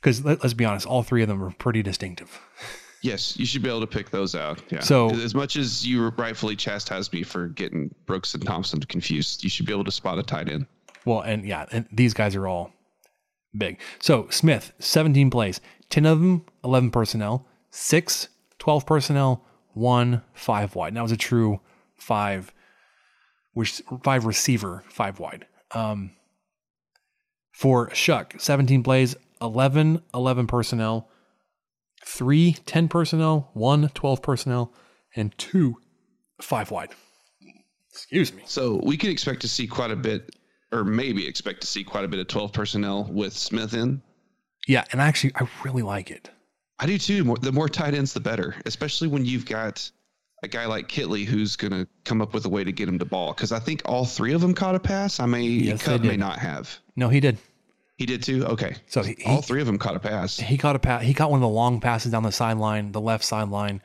Because 0.00 0.24
let, 0.24 0.42
let's 0.42 0.54
be 0.54 0.64
honest, 0.64 0.86
all 0.86 1.02
three 1.02 1.22
of 1.22 1.28
them 1.28 1.42
are 1.42 1.50
pretty 1.50 1.82
distinctive. 1.82 2.40
Yes, 3.02 3.36
you 3.38 3.46
should 3.46 3.62
be 3.62 3.68
able 3.68 3.80
to 3.80 3.86
pick 3.86 4.10
those 4.10 4.34
out. 4.34 4.62
Yeah. 4.70 4.80
So- 4.80 5.10
as 5.10 5.34
much 5.34 5.56
as 5.56 5.86
you 5.86 6.08
rightfully 6.10 6.56
chastised 6.56 7.12
me 7.12 7.22
for 7.22 7.48
getting 7.48 7.94
Brooks 8.06 8.34
and 8.34 8.44
Thompson 8.44 8.80
confused, 8.80 9.42
you 9.42 9.48
should 9.50 9.66
be 9.66 9.72
able 9.72 9.84
to 9.84 9.92
spot 9.92 10.18
a 10.18 10.22
tight 10.22 10.48
end. 10.48 10.66
Well, 11.04 11.20
and 11.20 11.46
yeah, 11.46 11.66
and 11.72 11.86
these 11.90 12.12
guys 12.12 12.36
are 12.36 12.46
all 12.46 12.72
big. 13.56 13.80
So 14.00 14.28
Smith, 14.30 14.72
17 14.78 15.30
plays, 15.30 15.60
10 15.88 16.04
of 16.06 16.20
them, 16.20 16.44
11 16.62 16.90
personnel, 16.90 17.46
6, 17.70 18.28
12 18.58 18.86
personnel, 18.86 19.44
1, 19.72 20.22
5 20.34 20.74
wide. 20.74 20.88
And 20.88 20.96
that 20.98 21.02
was 21.02 21.12
a 21.12 21.16
true 21.16 21.60
5, 21.96 22.52
which 23.54 23.82
5 24.04 24.26
receiver, 24.26 24.84
5 24.90 25.18
wide. 25.18 25.46
Um, 25.72 26.10
for 27.52 27.88
Shough, 27.90 28.40
17 28.40 28.82
plays, 28.82 29.16
11, 29.40 30.02
11 30.14 30.46
personnel, 30.46 31.08
3, 32.04 32.52
10 32.66 32.88
personnel, 32.88 33.50
1, 33.54 33.90
12 33.94 34.22
personnel, 34.22 34.72
and 35.14 35.36
2, 35.38 35.76
5 36.40 36.70
wide. 36.70 36.90
Excuse 37.92 38.32
me. 38.32 38.42
So 38.46 38.80
we 38.82 38.96
can 38.96 39.10
expect 39.10 39.40
to 39.42 39.48
see 39.48 39.66
quite 39.66 39.90
a 39.90 39.96
bit, 39.96 40.34
or 40.72 40.84
maybe 40.84 41.26
expect 41.26 41.60
to 41.62 41.66
see 41.66 41.84
quite 41.84 42.04
a 42.04 42.08
bit 42.08 42.20
of 42.20 42.28
12 42.28 42.52
personnel 42.52 43.04
with 43.10 43.36
Smith 43.36 43.74
in. 43.74 44.02
Yeah, 44.66 44.84
and 44.92 45.00
actually, 45.00 45.32
I 45.34 45.48
really 45.64 45.82
like 45.82 46.10
it. 46.10 46.30
I 46.78 46.86
do 46.86 46.96
too. 46.98 47.24
More, 47.24 47.36
the 47.36 47.52
more 47.52 47.68
tight 47.68 47.94
ends, 47.94 48.12
the 48.12 48.20
better, 48.20 48.54
especially 48.64 49.08
when 49.08 49.24
you've 49.24 49.44
got 49.44 49.90
a 50.42 50.48
guy 50.48 50.66
like 50.66 50.88
Kittley 50.88 51.24
who's 51.24 51.56
going 51.56 51.72
to 51.72 51.86
come 52.04 52.22
up 52.22 52.32
with 52.32 52.46
a 52.46 52.48
way 52.48 52.64
to 52.64 52.72
get 52.72 52.88
him 52.88 52.98
to 52.98 53.04
ball. 53.04 53.34
Because 53.34 53.52
I 53.52 53.58
think 53.58 53.82
all 53.84 54.06
three 54.06 54.32
of 54.32 54.40
them 54.40 54.54
caught 54.54 54.74
a 54.74 54.80
pass. 54.80 55.20
I 55.20 55.26
may, 55.26 55.42
Yes, 55.42 55.82
Cut 55.82 56.02
may 56.02 56.16
not 56.16 56.38
have. 56.38 56.78
No, 56.96 57.08
he 57.08 57.20
did. 57.20 57.38
He 58.00 58.06
did 58.06 58.22
too. 58.22 58.46
Okay, 58.46 58.76
So 58.86 59.02
he, 59.02 59.14
all 59.26 59.36
he, 59.36 59.42
three 59.42 59.60
of 59.60 59.66
them 59.66 59.76
caught 59.76 59.94
a 59.94 60.00
pass. 60.00 60.38
he 60.38 60.56
caught 60.56 60.74
a 60.74 60.78
pass. 60.78 61.02
He 61.02 61.12
caught 61.12 61.30
one 61.30 61.36
of 61.36 61.42
the 61.42 61.48
long 61.48 61.80
passes 61.82 62.10
down 62.12 62.22
the 62.22 62.32
sideline, 62.32 62.92
the 62.92 63.00
left 63.00 63.22
sideline. 63.24 63.82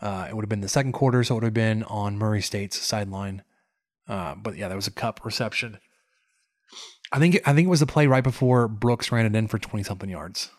Uh, 0.00 0.28
it 0.30 0.36
would 0.36 0.44
have 0.44 0.48
been 0.48 0.60
the 0.60 0.68
second 0.68 0.92
quarter, 0.92 1.24
so 1.24 1.34
it 1.34 1.38
would 1.38 1.42
have 1.44 1.54
been 1.54 1.82
on 1.82 2.16
Murray 2.16 2.40
State's 2.40 2.78
sideline. 2.80 3.42
Uh, 4.06 4.36
but 4.36 4.56
yeah, 4.56 4.68
that 4.68 4.76
was 4.76 4.86
a 4.86 4.92
Cupp 4.92 5.24
reception. 5.24 5.78
I 7.10 7.18
think 7.18 7.40
I 7.46 7.52
think 7.52 7.66
it 7.66 7.68
was 7.68 7.80
the 7.80 7.86
play 7.86 8.06
right 8.06 8.22
before 8.22 8.68
Brooks 8.68 9.10
ran 9.10 9.26
it 9.26 9.34
in 9.34 9.48
for 9.48 9.58
twenty 9.58 9.82
something 9.82 10.08
yards. 10.08 10.50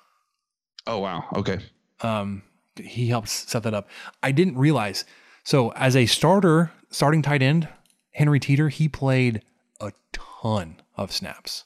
Oh 0.85 0.97
wow. 0.99 1.23
Okay. 1.37 1.59
Um, 2.01 2.43
he 2.75 3.07
helped 3.07 3.29
set 3.29 3.63
that 3.63 3.73
up. 3.73 3.87
I 4.21 4.33
didn't 4.33 4.57
realize. 4.57 5.05
So 5.45 5.71
as 5.71 5.95
a 5.95 6.05
starter, 6.05 6.73
starting 6.89 7.21
tight 7.21 7.41
end, 7.41 7.69
Henry 8.11 8.41
Teeter, 8.41 8.67
he 8.67 8.89
played 8.89 9.41
a 9.79 9.93
ton 10.11 10.81
of 10.97 11.13
snaps, 11.13 11.63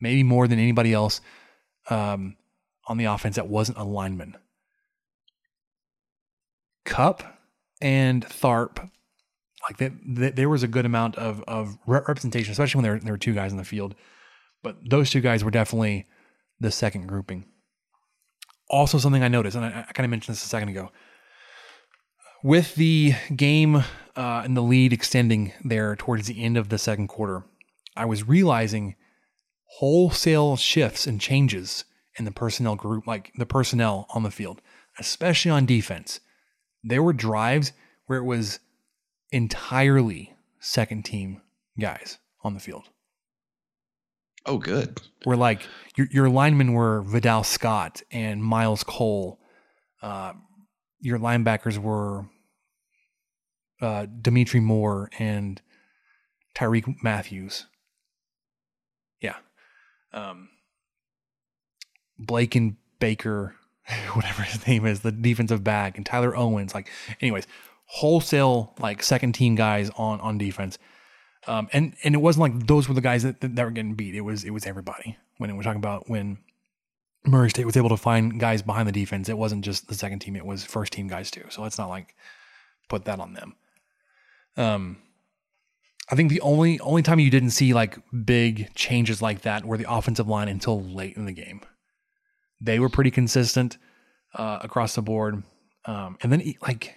maybe 0.00 0.22
more 0.22 0.48
than 0.48 0.58
anybody 0.58 0.92
else 0.92 1.20
um, 1.90 2.36
on 2.86 2.96
the 2.98 3.06
offense 3.06 3.36
that 3.36 3.48
wasn't 3.48 3.78
a 3.78 3.84
lineman. 3.84 4.36
Cupp 6.84 7.22
and 7.80 8.24
Tharp, 8.24 8.90
like 9.68 9.76
that, 9.78 9.92
that 10.16 10.36
there 10.36 10.48
was 10.48 10.62
a 10.62 10.68
good 10.68 10.86
amount 10.86 11.16
of 11.16 11.42
of 11.46 11.78
representation, 11.86 12.52
especially 12.52 12.78
when 12.78 12.84
there 12.84 12.98
there 12.98 13.12
were 13.12 13.18
two 13.18 13.34
guys 13.34 13.52
in 13.52 13.58
the 13.58 13.64
field. 13.64 13.94
But 14.62 14.76
those 14.88 15.10
two 15.10 15.20
guys 15.20 15.44
were 15.44 15.50
definitely 15.50 16.06
the 16.60 16.70
second 16.70 17.06
grouping. 17.06 17.44
Also, 18.70 18.98
something 18.98 19.22
I 19.22 19.28
noticed, 19.28 19.56
and 19.56 19.64
I, 19.64 19.86
I 19.88 19.92
kind 19.92 20.04
of 20.04 20.10
mentioned 20.10 20.34
this 20.34 20.44
a 20.44 20.48
second 20.48 20.70
ago, 20.70 20.90
with 22.42 22.74
the 22.74 23.14
game 23.34 23.76
uh, 23.76 24.42
and 24.44 24.56
the 24.56 24.62
lead 24.62 24.92
extending 24.92 25.52
there 25.64 25.96
towards 25.96 26.26
the 26.26 26.42
end 26.42 26.56
of 26.56 26.68
the 26.68 26.78
second 26.78 27.08
quarter, 27.08 27.44
I 27.96 28.04
was 28.04 28.26
realizing 28.26 28.96
wholesale 29.76 30.56
shifts 30.56 31.06
and 31.06 31.20
changes 31.20 31.84
in 32.18 32.24
the 32.24 32.30
personnel 32.30 32.74
group, 32.74 33.06
like 33.06 33.32
the 33.36 33.46
personnel 33.46 34.06
on 34.10 34.22
the 34.22 34.30
field, 34.30 34.60
especially 34.98 35.50
on 35.50 35.66
defense. 35.66 36.20
There 36.82 37.02
were 37.02 37.12
drives 37.12 37.72
where 38.06 38.18
it 38.18 38.24
was 38.24 38.60
entirely 39.30 40.34
second 40.58 41.04
team 41.04 41.42
guys 41.78 42.18
on 42.42 42.54
the 42.54 42.60
field. 42.60 42.88
Oh, 44.46 44.58
good. 44.58 45.00
Where 45.24 45.36
like 45.36 45.66
your 45.96 46.06
your 46.10 46.28
linemen 46.30 46.72
were 46.72 47.02
Vidal 47.02 47.44
Scott 47.44 48.02
and 48.10 48.42
Myles 48.42 48.82
Cole. 48.82 49.38
Uh, 50.00 50.32
your 51.00 51.18
linebackers 51.18 51.78
were 51.78 52.26
uh, 53.80 54.06
Dimitri 54.06 54.60
Moore 54.60 55.10
and 55.18 55.60
Tyrique 56.56 57.02
Matthews. 57.02 57.66
Um, 60.12 60.48
Blake 62.18 62.54
and 62.54 62.76
Baker, 62.98 63.54
whatever 64.12 64.42
his 64.42 64.66
name 64.66 64.86
is, 64.86 65.00
the 65.00 65.12
defensive 65.12 65.62
back, 65.62 65.96
and 65.96 66.04
Tyler 66.04 66.36
Owens. 66.36 66.74
Like, 66.74 66.90
anyways, 67.20 67.46
wholesale 67.86 68.74
like 68.78 69.02
second 69.02 69.32
team 69.32 69.54
guys 69.54 69.90
on 69.96 70.20
on 70.20 70.38
defense. 70.38 70.78
Um, 71.46 71.68
and 71.72 71.94
and 72.04 72.14
it 72.14 72.18
wasn't 72.18 72.42
like 72.42 72.66
those 72.66 72.88
were 72.88 72.94
the 72.94 73.00
guys 73.00 73.22
that, 73.22 73.40
that, 73.40 73.56
that 73.56 73.64
were 73.64 73.70
getting 73.70 73.94
beat. 73.94 74.14
It 74.14 74.22
was 74.22 74.44
it 74.44 74.50
was 74.50 74.66
everybody. 74.66 75.16
When 75.38 75.56
we're 75.56 75.62
talking 75.62 75.78
about 75.78 76.08
when 76.10 76.38
Murray 77.24 77.50
State 77.50 77.66
was 77.66 77.76
able 77.76 77.88
to 77.90 77.96
find 77.96 78.38
guys 78.38 78.62
behind 78.62 78.88
the 78.88 78.92
defense, 78.92 79.28
it 79.28 79.38
wasn't 79.38 79.64
just 79.64 79.88
the 79.88 79.94
second 79.94 80.18
team; 80.18 80.36
it 80.36 80.44
was 80.44 80.64
first 80.64 80.92
team 80.92 81.08
guys 81.08 81.30
too. 81.30 81.44
So 81.48 81.62
let's 81.62 81.78
not 81.78 81.88
like 81.88 82.14
put 82.88 83.04
that 83.04 83.20
on 83.20 83.34
them. 83.34 83.54
Um, 84.56 84.98
I 86.10 86.16
think 86.16 86.30
the 86.30 86.40
only 86.40 86.80
only 86.80 87.02
time 87.02 87.18
you 87.18 87.30
didn't 87.30 87.50
see 87.50 87.74
like 87.74 87.98
big 88.24 88.74
changes 88.74 89.20
like 89.20 89.42
that 89.42 89.64
were 89.64 89.76
the 89.76 89.90
offensive 89.90 90.28
line 90.28 90.48
until 90.48 90.82
late 90.82 91.16
in 91.16 91.26
the 91.26 91.32
game. 91.32 91.60
They 92.60 92.78
were 92.78 92.88
pretty 92.88 93.10
consistent 93.10 93.78
uh, 94.34 94.58
across 94.62 94.94
the 94.94 95.02
board, 95.02 95.42
um, 95.84 96.18
and 96.22 96.32
then 96.32 96.54
like 96.62 96.96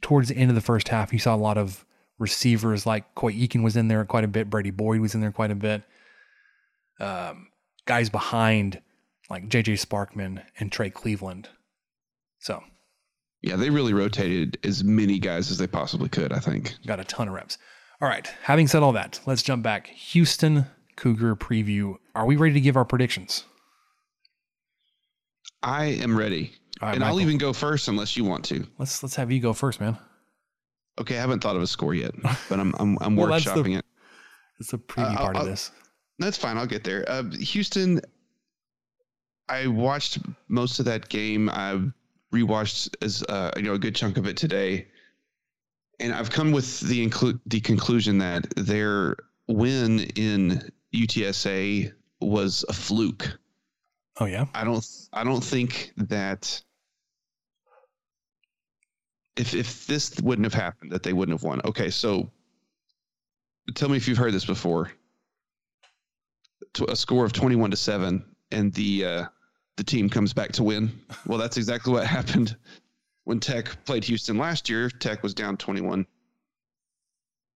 towards 0.00 0.28
the 0.28 0.36
end 0.36 0.50
of 0.50 0.54
the 0.54 0.60
first 0.60 0.88
half, 0.88 1.12
you 1.12 1.18
saw 1.18 1.34
a 1.34 1.36
lot 1.36 1.58
of 1.58 1.84
receivers 2.18 2.86
like 2.86 3.14
Coy 3.14 3.32
Eakin 3.32 3.62
was 3.62 3.76
in 3.76 3.88
there 3.88 4.04
quite 4.04 4.24
a 4.24 4.28
bit. 4.28 4.50
Brady 4.50 4.70
Boyd 4.70 5.00
was 5.00 5.14
in 5.14 5.20
there 5.20 5.32
quite 5.32 5.50
a 5.50 5.56
bit. 5.56 5.82
Um, 7.00 7.48
guys 7.86 8.10
behind 8.10 8.80
like 9.30 9.48
JJ 9.48 9.84
Sparkman 9.84 10.42
and 10.58 10.70
Trey 10.70 10.90
Cleveland. 10.90 11.48
So 12.38 12.62
Yeah, 13.42 13.56
they 13.56 13.70
really 13.70 13.94
rotated 13.94 14.58
as 14.64 14.84
many 14.84 15.18
guys 15.18 15.50
as 15.50 15.58
they 15.58 15.66
possibly 15.66 16.08
could. 16.08 16.32
I 16.32 16.38
think. 16.38 16.74
got 16.86 17.00
a 17.00 17.04
ton 17.04 17.28
of 17.28 17.34
reps. 17.34 17.56
All 18.00 18.08
right. 18.08 18.26
Having 18.42 18.68
said 18.68 18.82
all 18.82 18.92
that, 18.92 19.20
let's 19.26 19.42
jump 19.42 19.62
back. 19.62 19.88
Houston 19.88 20.66
Cougar 20.96 21.36
preview. 21.36 21.96
Are 22.14 22.26
we 22.26 22.36
ready 22.36 22.54
to 22.54 22.60
give 22.60 22.76
our 22.76 22.84
predictions? 22.84 23.44
I 25.62 25.84
am 25.86 26.16
ready, 26.16 26.52
right, 26.80 26.94
and 26.94 27.04
I'll 27.04 27.20
even 27.20 27.36
go 27.36 27.52
first 27.52 27.88
unless 27.88 28.16
you 28.16 28.24
want 28.24 28.46
to. 28.46 28.66
Let's 28.78 29.02
let's 29.02 29.14
have 29.16 29.30
you 29.30 29.40
go 29.40 29.52
first, 29.52 29.78
man. 29.78 29.98
Okay, 30.98 31.18
I 31.18 31.20
haven't 31.20 31.40
thought 31.42 31.54
of 31.56 31.60
a 31.62 31.66
score 31.66 31.92
yet, 31.94 32.12
but 32.48 32.58
I'm 32.58 32.74
I'm, 32.78 32.96
I'm 33.02 33.14
Well, 33.16 33.26
that's 33.28 33.44
the- 33.44 33.50
workshopping 33.50 33.78
it. 33.78 33.84
It's 34.58 34.70
the 34.70 34.78
preview 34.78 35.14
Uh, 35.14 35.18
part 35.18 35.36
of 35.36 35.42
I'll- 35.42 35.46
this. 35.48 35.70
That's 36.18 36.36
fine. 36.38 36.56
I'll 36.58 36.66
get 36.66 36.84
there. 36.84 37.04
Uh, 37.08 37.24
Houston. 37.40 38.00
I 39.48 39.66
watched 39.66 40.18
most 40.48 40.78
of 40.78 40.84
that 40.84 41.08
game. 41.08 41.48
I've 41.50 41.92
rewatched 42.32 42.94
as 43.02 43.22
uh, 43.28 43.50
you 43.56 43.62
know 43.62 43.74
a 43.74 43.78
good 43.78 43.94
chunk 43.94 44.16
of 44.16 44.26
it 44.26 44.36
today, 44.38 44.86
and 46.00 46.14
I've 46.14 46.30
come 46.30 46.50
with 46.50 46.80
the 46.80 47.06
inclu- 47.06 47.40
the 47.46 47.60
conclusion 47.60 48.18
that 48.18 48.48
their 48.56 49.16
win 49.46 50.00
in 50.16 50.70
UTSA 50.94 51.92
was 52.20 52.64
a 52.68 52.72
fluke. 52.72 53.38
Oh 54.18 54.24
yeah. 54.24 54.46
I 54.54 54.64
don't 54.64 54.86
I 55.12 55.24
don't 55.24 55.44
think 55.44 55.92
that 55.98 56.62
if 59.36 59.54
if 59.54 59.86
this 59.86 60.18
wouldn't 60.20 60.46
have 60.46 60.54
happened 60.54 60.92
that 60.92 61.02
they 61.02 61.12
wouldn't 61.12 61.38
have 61.38 61.44
won. 61.44 61.60
Okay, 61.64 61.90
so 61.90 62.30
tell 63.74 63.88
me 63.88 63.96
if 63.96 64.08
you've 64.08 64.18
heard 64.18 64.34
this 64.34 64.46
before. 64.46 64.90
A 66.88 66.96
score 66.96 67.24
of 67.24 67.32
21 67.32 67.72
to 67.72 67.76
7 67.76 68.24
and 68.52 68.72
the 68.74 69.04
uh 69.04 69.24
the 69.76 69.84
team 69.84 70.08
comes 70.08 70.32
back 70.32 70.52
to 70.52 70.62
win. 70.62 70.90
Well, 71.26 71.38
that's 71.38 71.56
exactly 71.56 71.92
what 71.92 72.06
happened 72.18 72.56
when 73.30 73.38
Tech 73.38 73.84
played 73.84 74.02
Houston 74.02 74.38
last 74.38 74.68
year. 74.68 74.90
Tech 74.90 75.22
was 75.22 75.34
down 75.34 75.56
21 75.56 76.04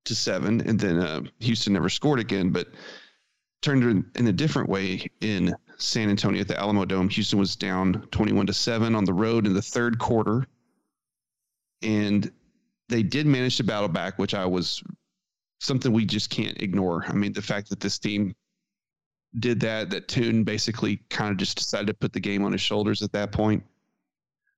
to 0.04 0.14
7 0.14 0.60
and 0.60 0.78
then 0.78 1.00
uh, 1.00 1.22
Houston 1.40 1.72
never 1.72 1.88
scored 1.88 2.20
again, 2.20 2.50
but 2.50 2.68
turned 3.60 3.82
in, 3.82 4.08
in 4.14 4.28
a 4.28 4.32
different 4.32 4.68
way 4.68 5.04
in 5.20 5.52
San 5.76 6.10
Antonio 6.10 6.42
at 6.42 6.46
the 6.46 6.56
Alamo 6.56 6.84
Dome. 6.84 7.08
Houston 7.08 7.40
was 7.40 7.56
down 7.56 8.06
21 8.12 8.46
to 8.46 8.52
7 8.52 8.94
on 8.94 9.04
the 9.04 9.12
road 9.12 9.48
in 9.48 9.52
the 9.52 9.60
third 9.60 9.98
quarter. 9.98 10.46
And 11.82 12.30
they 12.88 13.02
did 13.02 13.26
manage 13.26 13.56
to 13.56 13.64
battle 13.64 13.88
back, 13.88 14.16
which 14.16 14.32
I 14.32 14.46
was 14.46 14.80
something 15.58 15.92
we 15.92 16.04
just 16.04 16.30
can't 16.30 16.62
ignore. 16.62 17.04
I 17.08 17.14
mean, 17.14 17.32
the 17.32 17.42
fact 17.42 17.68
that 17.70 17.80
this 17.80 17.98
team 17.98 18.36
did 19.40 19.58
that. 19.58 19.90
That 19.90 20.06
Tune 20.06 20.44
basically 20.44 21.00
kind 21.10 21.32
of 21.32 21.36
just 21.36 21.56
decided 21.56 21.88
to 21.88 21.94
put 21.94 22.12
the 22.12 22.20
game 22.20 22.44
on 22.44 22.52
his 22.52 22.60
shoulders 22.60 23.02
at 23.02 23.10
that 23.10 23.32
point. 23.32 23.64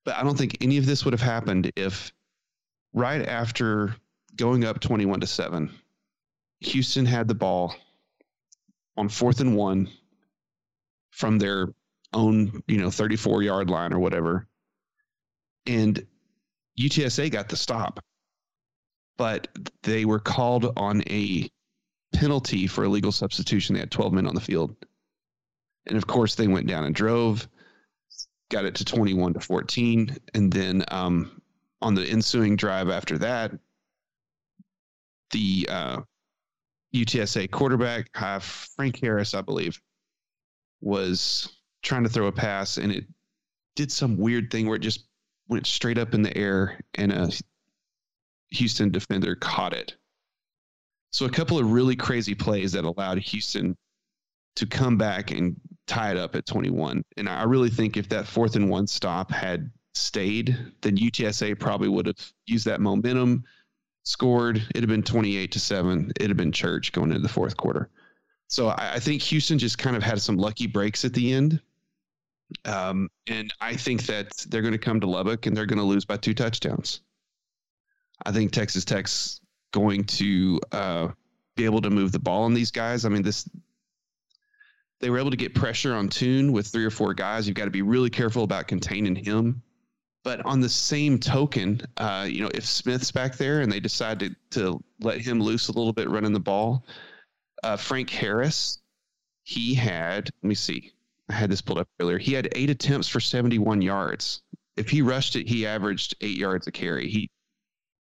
But 0.07 0.17
I 0.17 0.23
don't 0.23 0.39
think 0.39 0.59
any 0.61 0.79
of 0.79 0.87
this 0.87 1.05
would 1.05 1.13
have 1.13 1.21
happened 1.21 1.73
if 1.75 2.13
right 2.95 3.27
after 3.27 3.97
going 4.37 4.65
up 4.65 4.79
21 4.79 5.21
to 5.21 5.27
7, 5.27 5.69
Houston 6.61 7.05
had 7.05 7.27
the 7.27 7.35
ball 7.35 7.75
on 8.97 9.09
fourth 9.09 9.41
and 9.41 9.57
one 9.57 9.91
from 11.11 11.39
their 11.39 11.75
own, 12.13 12.63
you 12.69 12.79
know, 12.79 12.91
34 12.91 13.43
yard 13.43 13.69
line 13.69 13.93
or 13.93 13.99
whatever. 13.99 14.47
And 15.67 16.07
UTSA 16.81 17.33
got 17.33 17.49
the 17.49 17.57
stop, 17.57 17.99
but 19.19 19.49
they 19.83 20.05
were 20.05 20.21
called 20.21 20.73
on 20.77 21.03
a 21.09 21.51
penalty 22.15 22.69
for 22.69 22.85
illegal 22.85 23.11
substitution. 23.11 23.75
They 23.75 23.81
had 23.81 23.91
12 23.91 24.13
men 24.13 24.29
on 24.29 24.37
the 24.37 24.41
field. 24.41 24.77
And 25.85 25.97
of 25.97 26.07
course, 26.07 26.37
they 26.37 26.47
went 26.47 26.69
down 26.69 26.85
and 26.85 26.95
drove, 26.95 27.49
got 28.51 28.65
it 28.65 28.75
to 28.77 28.85
21 28.85 29.35
to 29.35 29.41
14. 29.41 30.17
And 30.35 30.53
then 30.53 30.85
um, 30.89 31.41
on 31.83 31.95
the 31.95 32.05
ensuing 32.05 32.57
drive 32.57 32.89
after 32.89 33.19
that, 33.19 33.53
the 35.31 35.69
uh, 35.71 36.01
UTSA 36.95 37.51
quarterback, 37.51 38.09
uh, 38.15 38.39
Frank 38.39 39.01
Harris, 39.01 39.35
I 39.35 39.43
believe, 39.43 39.81
was 40.81 41.57
trying 41.83 42.05
to 42.05 42.09
throw 42.09 42.27
a 42.27 42.33
pass 42.33 42.79
and 42.79 42.93
it 42.93 43.07
did 43.75 43.93
some 43.93 44.17
weird 44.17 44.51
thing 44.51 44.67
where 44.67 44.77
it 44.77 44.83
just 44.83 45.07
went 45.49 45.67
straight 45.67 45.99
up 45.99 46.15
in 46.15 46.23
the 46.23 46.37
air 46.37 46.81
and 46.95 47.13
a 47.13 47.31
Houston 48.51 48.91
defender 48.91 49.35
caught 49.37 49.73
it. 49.73 49.97
So 51.11 51.27
a 51.27 51.31
couple 51.31 51.59
of 51.59 51.71
really 51.71 51.97
crazy 51.97 52.35
plays 52.35 52.73
that 52.73 52.85
allowed 52.85 53.19
Houston 53.19 53.77
to 54.57 54.67
come 54.67 54.97
back 54.97 55.31
and 55.31 55.57
tie 55.87 56.11
it 56.11 56.17
up 56.17 56.35
at 56.35 56.47
21. 56.47 57.03
And 57.17 57.29
I 57.29 57.45
really 57.45 57.71
think 57.71 57.97
if 57.97 58.09
that 58.09 58.27
fourth 58.27 58.57
and 58.57 58.69
one 58.69 58.87
stop 58.87 59.31
had 59.31 59.71
stayed, 59.95 60.57
then 60.83 60.97
UTSA 60.97 61.59
probably 61.59 61.89
would 61.89 62.07
have 62.07 62.33
used 62.47 62.67
that 62.67 62.81
momentum, 62.81 63.45
scored. 64.03 64.57
It'd 64.71 64.83
have 64.83 64.89
been 64.89 65.03
28 65.03 65.53
to 65.53 65.61
7. 65.61 66.13
It'd 66.17 66.31
have 66.31 66.37
been 66.37 66.53
church 66.53 66.93
going 66.93 67.11
into 67.11 67.23
the 67.23 67.29
fourth 67.29 67.57
quarter. 67.57 67.89
So 68.49 68.69
I, 68.69 68.95
I 68.95 68.99
think 68.99 69.23
Houston 69.23 69.59
just 69.59 69.79
kind 69.79 69.97
of 69.97 70.03
had 70.03 70.21
some 70.21 70.37
lucky 70.37 70.67
breaks 70.67 71.05
at 71.05 71.13
the 71.13 71.33
end. 71.33 71.61
Um, 72.65 73.09
and 73.27 73.53
I 73.61 73.75
think 73.75 74.07
that 74.07 74.33
they're 74.49 74.63
going 74.63 74.73
to 74.73 74.79
come 74.79 75.01
to 75.01 75.07
Lubbock 75.07 75.47
and 75.47 75.57
they're 75.57 75.67
going 75.67 75.79
to 75.79 75.85
lose 75.85 76.05
by 76.05 76.17
two 76.17 76.35
touchdowns. 76.35 77.01
I 78.25 78.33
think 78.33 78.53
Texas 78.53 78.85
Tech's 78.85 79.41
going 79.73 80.05
to 80.05 80.61
uh, 80.73 81.09
be 81.57 81.65
able 81.65 81.81
to 81.83 81.91
move 81.91 82.13
the 82.13 82.19
ball 82.19 82.45
on 82.45 82.55
these 82.55 82.71
guys. 82.71 83.05
I 83.05 83.09
mean, 83.09 83.23
this 83.23 83.49
they 85.01 85.11
were 85.11 85.19
able 85.19 85.31
to 85.31 85.37
get 85.37 85.55
pressure 85.55 85.95
on 85.95 86.09
Tune 86.09 86.53
with 86.53 86.67
three 86.67 86.85
or 86.85 86.91
four 86.91 87.15
guys. 87.15 87.47
You've 87.47 87.57
got 87.57 87.67
to 87.67 87.71
be 87.71 87.83
really 87.83 88.11
careful 88.11 88.45
about 88.45 88.67
containing 88.67 89.15
him. 89.15 89.63
But 90.25 90.45
on 90.45 90.61
the 90.61 90.69
same 90.69 91.19
token, 91.19 91.83
uh, 91.99 92.27
you 92.29 92.43
know, 92.43 92.51
if 92.53 92.67
Smith's 92.67 93.13
back 93.13 93.37
there 93.37 93.61
and 93.61 93.71
they 93.71 93.79
decide 93.79 94.19
to, 94.21 94.35
to 94.51 94.83
let 95.01 95.21
him 95.21 95.41
loose 95.41 95.69
a 95.69 95.73
little 95.73 95.93
bit 95.93 96.11
running 96.11 96.33
the 96.33 96.41
ball, 96.41 96.85
uh, 97.63 97.77
Frank 97.77 98.11
Harris, 98.11 98.79
he 99.45 99.75
had, 99.75 100.31
let 100.43 100.49
me 100.49 100.55
see, 100.57 100.93
I 101.29 101.35
had 101.35 101.51
this 101.51 101.61
pulled 101.61 101.79
up 101.79 101.89
earlier. 102.01 102.19
He 102.19 102.33
had 102.33 102.49
eight 102.53 102.71
attempts 102.71 103.09
for 103.09 103.21
71 103.21 103.83
yards. 103.83 104.43
If 104.77 104.91
he 104.91 105.03
rushed 105.03 105.37
it, 105.37 105.49
he 105.49 105.67
averaged 105.67 106.17
eight 106.21 106.37
yards 106.37 106.67
a 106.67 106.73
carry. 106.73 107.09
He 107.09 107.31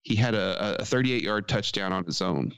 he 0.05 0.15
had 0.15 0.35
a, 0.35 0.77
a 0.79 0.85
38 0.85 1.23
yard 1.23 1.47
touchdown 1.47 1.91
on 1.91 2.05
his 2.05 2.21
own. 2.21 2.53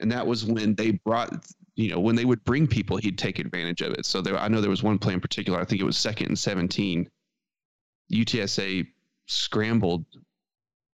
And 0.00 0.10
that 0.10 0.26
was 0.26 0.44
when 0.44 0.74
they 0.74 0.90
brought, 0.90 1.46
you 1.78 1.88
know, 1.90 2.00
when 2.00 2.16
they 2.16 2.24
would 2.24 2.42
bring 2.42 2.66
people, 2.66 2.96
he'd 2.96 3.16
take 3.16 3.38
advantage 3.38 3.82
of 3.82 3.92
it. 3.92 4.04
So 4.04 4.20
there, 4.20 4.36
I 4.36 4.48
know 4.48 4.60
there 4.60 4.68
was 4.68 4.82
one 4.82 4.98
play 4.98 5.14
in 5.14 5.20
particular. 5.20 5.60
I 5.60 5.64
think 5.64 5.80
it 5.80 5.84
was 5.84 5.96
second 5.96 6.26
and 6.26 6.38
17. 6.38 7.08
UTSA 8.12 8.84
scrambled 9.26 10.04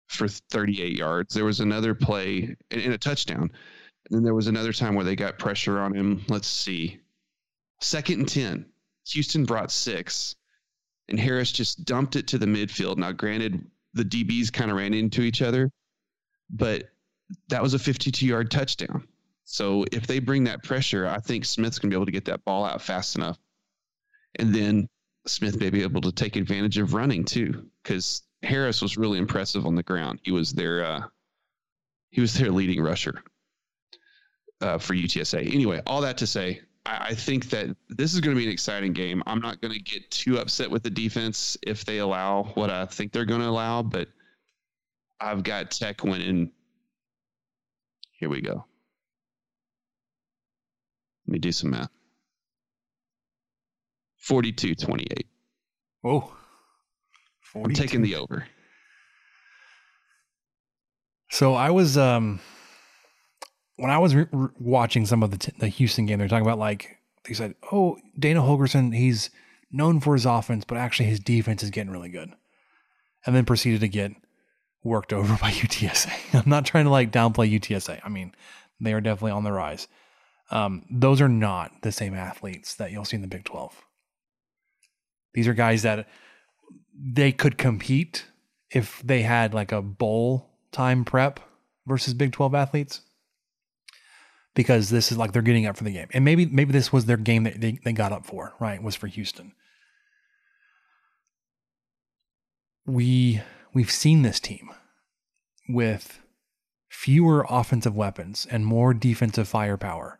for 0.08 0.26
38 0.26 0.96
yards. 0.96 1.34
There 1.34 1.44
was 1.44 1.60
another 1.60 1.94
play 1.94 2.56
in 2.72 2.92
a 2.92 2.98
touchdown. 2.98 3.42
And 3.42 4.10
then 4.10 4.24
there 4.24 4.34
was 4.34 4.48
another 4.48 4.72
time 4.72 4.96
where 4.96 5.04
they 5.04 5.14
got 5.14 5.38
pressure 5.38 5.78
on 5.78 5.94
him. 5.94 6.24
Let's 6.28 6.48
see. 6.48 6.98
Second 7.80 8.18
and 8.18 8.28
10. 8.28 8.66
Houston 9.10 9.44
brought 9.44 9.70
six, 9.70 10.34
and 11.08 11.18
Harris 11.18 11.52
just 11.52 11.84
dumped 11.84 12.16
it 12.16 12.26
to 12.28 12.38
the 12.38 12.46
midfield. 12.46 12.96
Now, 12.96 13.12
granted, 13.12 13.64
the 13.94 14.04
DBs 14.04 14.52
kind 14.52 14.70
of 14.70 14.76
ran 14.76 14.94
into 14.94 15.22
each 15.22 15.42
other, 15.42 15.70
but 16.50 16.90
that 17.48 17.62
was 17.62 17.74
a 17.74 17.78
52 17.78 18.26
yard 18.26 18.50
touchdown. 18.50 19.06
So 19.52 19.84
if 19.92 20.06
they 20.06 20.18
bring 20.18 20.44
that 20.44 20.62
pressure, 20.62 21.06
I 21.06 21.18
think 21.18 21.44
Smith's 21.44 21.78
going 21.78 21.90
to 21.90 21.94
be 21.94 21.98
able 21.98 22.06
to 22.06 22.12
get 22.12 22.24
that 22.24 22.42
ball 22.42 22.64
out 22.64 22.80
fast 22.80 23.16
enough. 23.16 23.38
And 24.36 24.54
then 24.54 24.88
Smith 25.26 25.60
may 25.60 25.68
be 25.68 25.82
able 25.82 26.00
to 26.00 26.10
take 26.10 26.36
advantage 26.36 26.78
of 26.78 26.94
running 26.94 27.22
too, 27.22 27.66
because 27.82 28.22
Harris 28.42 28.80
was 28.80 28.96
really 28.96 29.18
impressive 29.18 29.66
on 29.66 29.74
the 29.74 29.82
ground. 29.82 30.20
He 30.22 30.32
was 30.32 30.54
their 30.54 30.82
uh, 30.82 31.00
he 32.08 32.22
was 32.22 32.32
their 32.32 32.50
leading 32.50 32.82
rusher 32.82 33.22
uh, 34.62 34.78
for 34.78 34.94
UTSA. 34.94 35.52
Anyway, 35.52 35.82
all 35.86 36.00
that 36.00 36.16
to 36.16 36.26
say, 36.26 36.62
I, 36.86 37.08
I 37.10 37.14
think 37.14 37.50
that 37.50 37.76
this 37.90 38.14
is 38.14 38.20
going 38.20 38.34
to 38.34 38.40
be 38.40 38.46
an 38.46 38.52
exciting 38.52 38.94
game. 38.94 39.22
I'm 39.26 39.42
not 39.42 39.60
going 39.60 39.74
to 39.74 39.80
get 39.80 40.10
too 40.10 40.38
upset 40.38 40.70
with 40.70 40.82
the 40.82 40.90
defense 40.90 41.58
if 41.62 41.84
they 41.84 41.98
allow 41.98 42.44
what 42.54 42.70
I 42.70 42.86
think 42.86 43.12
they're 43.12 43.26
going 43.26 43.42
to 43.42 43.48
allow, 43.48 43.82
but 43.82 44.08
I've 45.20 45.42
got 45.42 45.72
Tech 45.72 46.04
winning. 46.04 46.52
Here 48.12 48.30
we 48.30 48.40
go. 48.40 48.64
Let 51.26 51.32
me 51.32 51.38
do 51.38 51.52
some 51.52 51.70
math. 51.70 51.90
42 54.18 54.74
28. 54.74 55.26
Whoa. 56.02 56.32
I'm 57.54 57.74
taking 57.74 58.02
the 58.02 58.16
over. 58.16 58.46
So 61.30 61.54
I 61.54 61.70
was 61.70 61.96
um 61.96 62.40
when 63.76 63.90
I 63.90 63.98
was 63.98 64.14
re- 64.14 64.26
re- 64.30 64.48
watching 64.58 65.06
some 65.06 65.22
of 65.22 65.30
the 65.30 65.38
t- 65.38 65.52
the 65.58 65.68
Houston 65.68 66.06
game, 66.06 66.18
they're 66.18 66.28
talking 66.28 66.46
about 66.46 66.58
like 66.58 66.98
they 67.24 67.34
said, 67.34 67.54
"Oh, 67.70 67.98
Dana 68.18 68.40
Holgorsen, 68.40 68.94
he's 68.94 69.30
known 69.70 70.00
for 70.00 70.14
his 70.14 70.26
offense, 70.26 70.64
but 70.64 70.78
actually 70.78 71.06
his 71.06 71.20
defense 71.20 71.62
is 71.62 71.70
getting 71.70 71.92
really 71.92 72.10
good," 72.10 72.32
and 73.26 73.34
then 73.34 73.44
proceeded 73.44 73.80
to 73.80 73.88
get 73.88 74.12
worked 74.84 75.12
over 75.12 75.36
by 75.40 75.50
UTSA. 75.50 76.12
I'm 76.34 76.48
not 76.48 76.66
trying 76.66 76.84
to 76.84 76.90
like 76.90 77.10
downplay 77.10 77.50
UTSA. 77.50 78.00
I 78.04 78.08
mean, 78.08 78.34
they 78.80 78.92
are 78.92 79.00
definitely 79.00 79.32
on 79.32 79.44
the 79.44 79.52
rise. 79.52 79.88
Um, 80.52 80.84
those 80.90 81.22
are 81.22 81.30
not 81.30 81.72
the 81.80 81.90
same 81.90 82.14
athletes 82.14 82.74
that 82.74 82.92
you'll 82.92 83.06
see 83.06 83.16
in 83.16 83.22
the 83.22 83.28
Big 83.28 83.44
12. 83.44 83.74
These 85.32 85.48
are 85.48 85.54
guys 85.54 85.80
that 85.82 86.06
they 86.94 87.32
could 87.32 87.56
compete 87.56 88.26
if 88.70 89.00
they 89.02 89.22
had 89.22 89.54
like 89.54 89.72
a 89.72 89.80
bowl 89.80 90.50
time 90.70 91.06
prep 91.06 91.40
versus 91.86 92.12
Big 92.12 92.32
12 92.32 92.54
athletes 92.54 93.00
because 94.54 94.90
this 94.90 95.10
is 95.10 95.16
like 95.16 95.32
they're 95.32 95.40
getting 95.40 95.64
up 95.64 95.78
for 95.78 95.84
the 95.84 95.90
game. 95.92 96.08
And 96.12 96.22
maybe 96.22 96.44
maybe 96.44 96.72
this 96.72 96.92
was 96.92 97.06
their 97.06 97.16
game 97.16 97.44
that 97.44 97.58
they, 97.58 97.78
they 97.82 97.92
got 97.92 98.12
up 98.12 98.26
for, 98.26 98.52
right? 98.60 98.82
Was 98.82 98.94
for 98.94 99.06
Houston. 99.06 99.52
We 102.84 103.40
we've 103.72 103.90
seen 103.90 104.20
this 104.20 104.38
team 104.38 104.70
with 105.66 106.20
fewer 106.90 107.46
offensive 107.48 107.96
weapons 107.96 108.46
and 108.50 108.66
more 108.66 108.92
defensive 108.92 109.48
firepower 109.48 110.18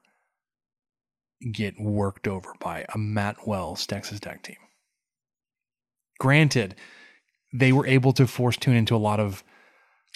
get 1.50 1.80
worked 1.80 2.28
over 2.28 2.52
by 2.60 2.84
a 2.94 2.98
Matt 2.98 3.46
Wells 3.46 3.86
Texas 3.86 4.20
Tech 4.20 4.42
team. 4.42 4.56
Granted, 6.18 6.76
they 7.52 7.72
were 7.72 7.86
able 7.86 8.12
to 8.12 8.26
force 8.26 8.56
Tune 8.56 8.76
into 8.76 8.94
a 8.94 8.98
lot 8.98 9.20
of 9.20 9.42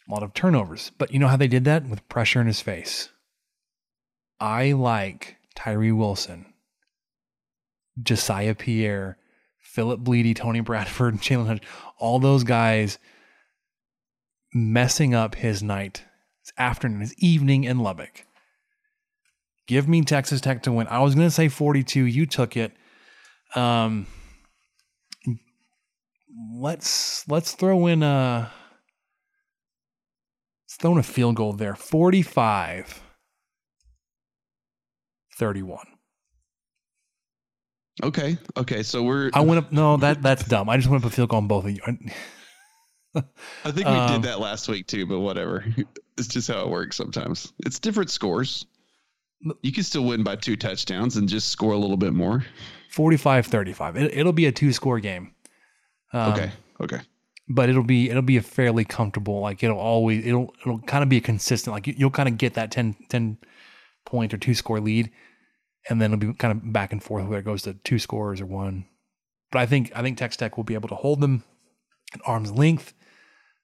a 0.08 0.12
lot 0.12 0.22
of 0.22 0.34
turnovers, 0.34 0.92
but 0.98 1.12
you 1.12 1.18
know 1.18 1.26
how 1.26 1.36
they 1.36 1.48
did 1.48 1.64
that 1.64 1.88
with 1.88 2.08
pressure 2.08 2.40
in 2.40 2.46
his 2.46 2.60
face. 2.60 3.10
I 4.38 4.72
like 4.72 5.36
Tyree 5.56 5.90
Wilson, 5.90 6.52
Josiah 8.00 8.54
Pierre, 8.54 9.18
Philip 9.58 10.00
Blidi, 10.00 10.34
Tony 10.34 10.60
Bradford, 10.60 11.16
Jalen 11.20 11.46
Hudge, 11.46 11.62
all 11.98 12.18
those 12.18 12.44
guys 12.44 12.98
messing 14.54 15.14
up 15.14 15.34
his 15.34 15.62
night, 15.62 16.04
his 16.40 16.52
afternoon, 16.56 17.00
his 17.00 17.14
evening 17.18 17.64
in 17.64 17.80
Lubbock. 17.80 18.24
Give 19.66 19.88
me 19.88 20.02
Texas 20.02 20.40
Tech 20.40 20.62
to 20.64 20.72
win. 20.72 20.86
I 20.88 21.00
was 21.00 21.14
going 21.14 21.26
to 21.26 21.30
say 21.30 21.48
42. 21.48 22.04
You 22.04 22.26
took 22.26 22.56
it. 22.56 22.72
Um, 23.54 24.06
let's 26.54 27.26
let's 27.28 27.52
throw 27.52 27.86
in 27.86 28.02
a 28.02 28.50
let's 30.64 30.76
throw 30.80 30.92
in 30.92 30.98
a 30.98 31.02
field 31.02 31.36
goal 31.36 31.52
there. 31.52 31.74
45 31.74 33.02
31. 35.38 35.78
Okay. 38.04 38.38
Okay. 38.56 38.82
So 38.82 39.02
we're. 39.02 39.30
I 39.32 39.40
went 39.40 39.64
up. 39.64 39.72
No, 39.72 39.96
that 39.96 40.22
that's 40.22 40.44
dumb. 40.44 40.68
I 40.68 40.76
just 40.76 40.88
went 40.88 41.02
up 41.04 41.10
a 41.10 41.14
field 41.14 41.30
goal 41.30 41.38
on 41.38 41.48
both 41.48 41.64
of 41.64 41.70
you. 41.70 41.80
I 43.16 43.70
think 43.70 43.76
we 43.76 43.84
Um, 43.84 44.20
did 44.20 44.28
that 44.30 44.38
last 44.40 44.68
week 44.68 44.86
too, 44.86 45.06
but 45.06 45.20
whatever. 45.20 45.64
It's 46.18 46.28
just 46.28 46.48
how 46.48 46.60
it 46.62 46.70
works 46.70 46.96
sometimes. 46.96 47.52
It's 47.66 47.78
different 47.78 48.08
scores. 48.08 48.64
You 49.62 49.72
can 49.72 49.84
still 49.84 50.04
win 50.04 50.22
by 50.22 50.36
two 50.36 50.56
touchdowns 50.56 51.16
and 51.16 51.28
just 51.28 51.50
score 51.50 51.72
a 51.72 51.76
little 51.76 51.96
bit 51.96 52.12
more. 52.12 52.44
45-35. 52.94 53.96
It, 53.96 54.16
it'll 54.16 54.32
be 54.32 54.46
a 54.46 54.52
two-score 54.52 55.00
game. 55.00 55.34
Um, 56.12 56.32
okay. 56.32 56.50
Okay. 56.80 57.00
But 57.48 57.68
it'll 57.68 57.84
be 57.84 58.10
it'll 58.10 58.22
be 58.22 58.38
a 58.38 58.42
fairly 58.42 58.84
comfortable 58.84 59.40
like 59.40 59.62
it'll 59.62 59.78
always 59.78 60.26
it'll 60.26 60.52
it'll 60.60 60.80
kind 60.80 61.04
of 61.04 61.08
be 61.08 61.18
a 61.18 61.20
consistent 61.20 61.72
like 61.72 61.86
you, 61.86 61.94
you'll 61.96 62.10
kind 62.10 62.28
of 62.28 62.38
get 62.38 62.54
that 62.54 62.72
10, 62.72 62.96
10 63.08 63.38
point 64.04 64.34
or 64.34 64.36
two 64.36 64.52
score 64.52 64.80
lead 64.80 65.12
and 65.88 66.00
then 66.00 66.12
it'll 66.12 66.32
be 66.32 66.34
kind 66.34 66.52
of 66.52 66.72
back 66.72 66.92
and 66.92 67.02
forth 67.02 67.24
whether 67.24 67.38
it 67.38 67.44
goes 67.44 67.62
to 67.62 67.74
two 67.74 67.98
scores 67.98 68.40
or 68.40 68.46
one. 68.46 68.86
But 69.52 69.60
I 69.60 69.66
think 69.66 69.92
I 69.94 70.02
think 70.02 70.18
Texas 70.18 70.38
Tech 70.38 70.56
will 70.56 70.64
be 70.64 70.74
able 70.74 70.88
to 70.88 70.96
hold 70.96 71.20
them 71.20 71.44
at 72.14 72.20
arm's 72.26 72.50
length. 72.50 72.94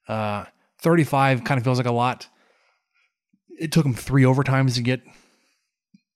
Uh, 0.09 0.45
35 0.81 1.45
kind 1.45 1.59
of 1.59 1.65
feels 1.65 1.79
like 1.79 1.87
a 1.87 1.93
lot. 1.93 2.29
It 3.59 3.73
took 3.73 3.85
them 3.85 3.95
three 3.95 4.23
overtimes 4.23 4.75
to 4.77 4.83
get 4.83 5.03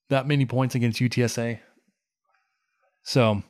that 0.09 0.27
many 0.27 0.47
points 0.47 0.75
against 0.75 1.01
UTSA. 1.01 1.61
So 3.03 3.43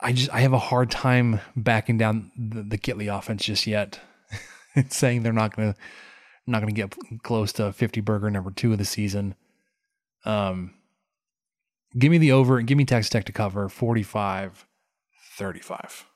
I 0.00 0.12
just 0.12 0.30
I 0.32 0.40
have 0.40 0.52
a 0.52 0.58
hard 0.58 0.90
time 0.90 1.40
backing 1.56 1.98
down 1.98 2.30
the, 2.36 2.62
the 2.62 2.78
Kittley 2.78 3.14
offense 3.14 3.44
just 3.44 3.66
yet. 3.66 4.00
saying 4.88 5.22
they're 5.22 5.32
not 5.32 5.54
gonna 5.54 5.74
not 6.46 6.60
gonna 6.60 6.72
get 6.72 6.94
close 7.22 7.52
to 7.54 7.72
50 7.72 8.00
burger 8.00 8.30
number 8.30 8.50
two 8.50 8.72
of 8.72 8.78
the 8.78 8.84
season. 8.84 9.34
Um 10.24 10.74
give 11.98 12.10
me 12.10 12.18
the 12.18 12.32
over 12.32 12.58
and 12.58 12.66
give 12.66 12.78
me 12.78 12.84
Texas 12.84 13.10
Tech 13.10 13.24
to 13.24 13.32
cover 13.32 13.68
45 13.68 14.66
35. 15.36 16.06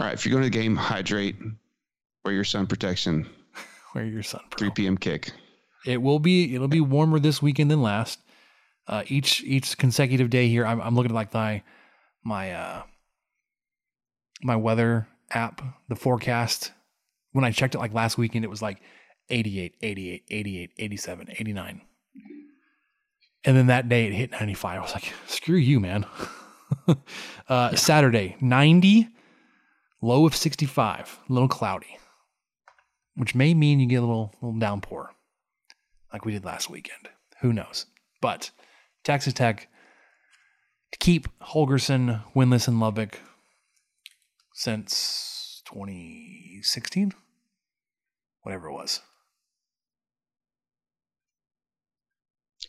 All 0.00 0.06
right. 0.06 0.14
If 0.14 0.24
you're 0.26 0.32
going 0.32 0.42
to 0.42 0.50
the 0.50 0.62
game, 0.62 0.76
hydrate, 0.76 1.36
wear 2.24 2.34
your 2.34 2.44
sun 2.44 2.66
protection. 2.66 3.26
Wear 3.94 4.04
your 4.04 4.22
sun. 4.22 4.42
3 4.58 4.70
p.m. 4.72 4.98
kick. 4.98 5.32
It 5.86 6.02
will 6.02 6.18
be 6.18 6.54
it'll 6.54 6.68
be 6.68 6.80
warmer 6.80 7.18
this 7.18 7.40
weekend 7.40 7.70
than 7.70 7.80
last. 7.80 8.18
Uh, 8.88 9.02
each 9.06 9.42
each 9.44 9.78
consecutive 9.78 10.30
day 10.30 10.48
here, 10.48 10.66
I'm, 10.66 10.80
I'm 10.80 10.94
looking 10.94 11.12
at 11.12 11.14
like 11.14 11.32
my 11.32 11.62
my 12.24 12.52
uh 12.52 12.82
my 14.42 14.56
weather 14.56 15.06
app, 15.30 15.62
the 15.88 15.96
forecast. 15.96 16.72
When 17.32 17.44
I 17.44 17.50
checked 17.50 17.74
it 17.74 17.78
like 17.78 17.94
last 17.94 18.18
weekend, 18.18 18.44
it 18.44 18.48
was 18.48 18.62
like 18.62 18.80
88, 19.28 19.74
88, 19.82 20.22
88, 20.30 20.70
87, 20.78 21.28
89. 21.38 21.80
And 23.44 23.56
then 23.56 23.66
that 23.66 23.88
day 23.88 24.06
it 24.06 24.12
hit 24.12 24.30
95. 24.32 24.78
I 24.78 24.82
was 24.82 24.92
like, 24.92 25.12
screw 25.26 25.56
you, 25.56 25.78
man. 25.78 26.06
uh, 26.88 26.94
yeah. 27.48 27.74
Saturday, 27.74 28.36
90, 28.40 29.08
low 30.00 30.26
of 30.26 30.34
65, 30.34 31.20
a 31.28 31.32
little 31.32 31.48
cloudy, 31.48 31.98
which 33.14 33.34
may 33.34 33.54
mean 33.54 33.78
you 33.78 33.86
get 33.86 33.96
a 33.96 34.00
little, 34.00 34.32
little 34.40 34.58
downpour 34.58 35.10
like 36.12 36.24
we 36.24 36.32
did 36.32 36.44
last 36.44 36.70
weekend. 36.70 37.08
Who 37.40 37.52
knows? 37.52 37.86
But 38.20 38.50
Texas 39.04 39.34
Tech 39.34 39.68
to 40.92 40.98
keep 40.98 41.28
Holgorsen 41.40 42.22
winless 42.34 42.68
in 42.68 42.80
Lubbock 42.80 43.20
since 44.54 45.62
2016, 45.66 47.12
whatever 48.42 48.68
it 48.68 48.72
was. 48.72 49.00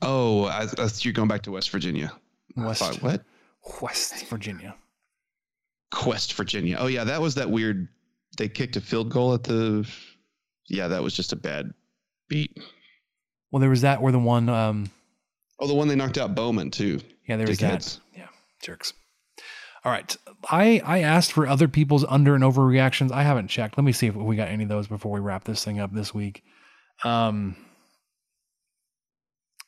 Oh, 0.02 0.46
I, 0.46 0.68
I, 0.78 0.90
you're 1.00 1.14
going 1.14 1.28
back 1.28 1.44
to 1.44 1.52
West 1.52 1.70
Virginia. 1.72 2.12
West, 2.56 2.82
thought, 2.82 3.02
what? 3.02 3.24
West 3.82 4.26
Virginia. 4.28 4.76
West 6.06 6.34
Virginia. 6.34 6.78
Oh 6.80 6.88
yeah, 6.88 7.04
that 7.04 7.22
was 7.22 7.36
that 7.36 7.50
weird. 7.50 7.88
They 8.38 8.48
kicked 8.48 8.76
a 8.76 8.82
field 8.82 9.10
goal 9.10 9.34
at 9.34 9.44
the. 9.44 9.90
Yeah, 10.68 10.88
that 10.90 11.02
was 11.02 11.16
just 11.16 11.34
a 11.34 11.36
bad 11.36 11.72
beat. 12.28 12.58
Well, 13.52 13.60
there 13.60 13.70
was 13.70 13.82
that 13.82 14.02
where 14.02 14.12
the 14.12 14.20
one. 14.20 14.50
Um, 14.50 14.92
oh, 15.60 15.68
the 15.68 15.74
one 15.74 15.88
they 15.88 15.96
knocked 15.96 16.18
out 16.18 16.36
Bowman 16.36 16.72
too. 16.72 17.00
Yeah, 17.28 17.38
there 17.38 17.48
was 17.48 17.60
that. 17.60 18.00
Yeah, 18.16 18.28
jerks. 18.62 18.94
All 19.86 19.92
right, 19.92 20.16
I 20.50 20.82
I 20.84 21.00
asked 21.00 21.32
for 21.32 21.48
other 21.48 21.68
people's 21.68 22.04
under 22.10 22.36
and 22.36 22.44
over 22.44 22.66
reactions. 22.66 23.12
I 23.12 23.24
haven't 23.24 23.48
checked. 23.48 23.78
Let 23.78 23.84
me 23.86 23.92
see 23.94 24.08
if 24.08 24.16
we 24.16 24.36
got 24.36 24.50
any 24.50 24.64
of 24.64 24.70
those 24.70 24.88
before 24.88 25.12
we 25.12 25.20
wrap 25.20 25.46
this 25.46 25.64
thing 25.64 25.80
up 25.80 25.94
this 25.94 26.14
week. 26.14 26.44
Um, 27.04 27.56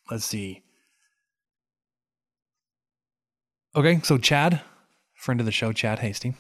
let's 0.10 0.26
see. 0.26 0.64
Okay, 3.76 4.02
so 4.04 4.18
Chad, 4.18 4.62
friend 5.16 5.40
of 5.40 5.46
the 5.46 5.52
show, 5.52 5.72
Chad 5.72 6.00
Hasty, 6.00 6.34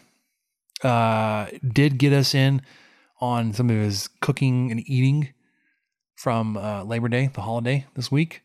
uh, 0.83 1.45
did 1.71 1.99
get 1.99 2.11
us 2.11 2.33
in 2.33 2.61
on 3.21 3.53
some 3.53 3.69
of 3.69 3.75
his 3.75 4.09
cooking 4.19 4.71
and 4.71 4.81
eating 4.89 5.29
from 6.19 6.57
uh, 6.57 6.83
Labor 6.83 7.07
Day, 7.07 7.29
the 7.33 7.41
holiday 7.41 7.85
this 7.95 8.11
week. 8.11 8.41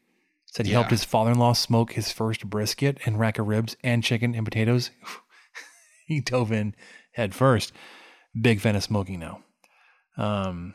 Said 0.46 0.66
he 0.66 0.70
yeah. 0.70 0.78
helped 0.78 0.92
his 0.92 1.02
father-in-law 1.02 1.54
smoke 1.54 1.94
his 1.94 2.12
first 2.12 2.48
brisket 2.48 2.98
and 3.04 3.18
rack 3.18 3.40
of 3.40 3.48
ribs 3.48 3.76
and 3.82 4.04
chicken 4.04 4.32
and 4.32 4.44
potatoes. 4.44 4.92
he 6.06 6.20
dove 6.20 6.52
in 6.52 6.76
head 7.14 7.34
first. 7.34 7.72
Big 8.40 8.60
fan 8.60 8.76
of 8.76 8.84
smoking 8.84 9.18
now. 9.18 9.40
Um, 10.16 10.72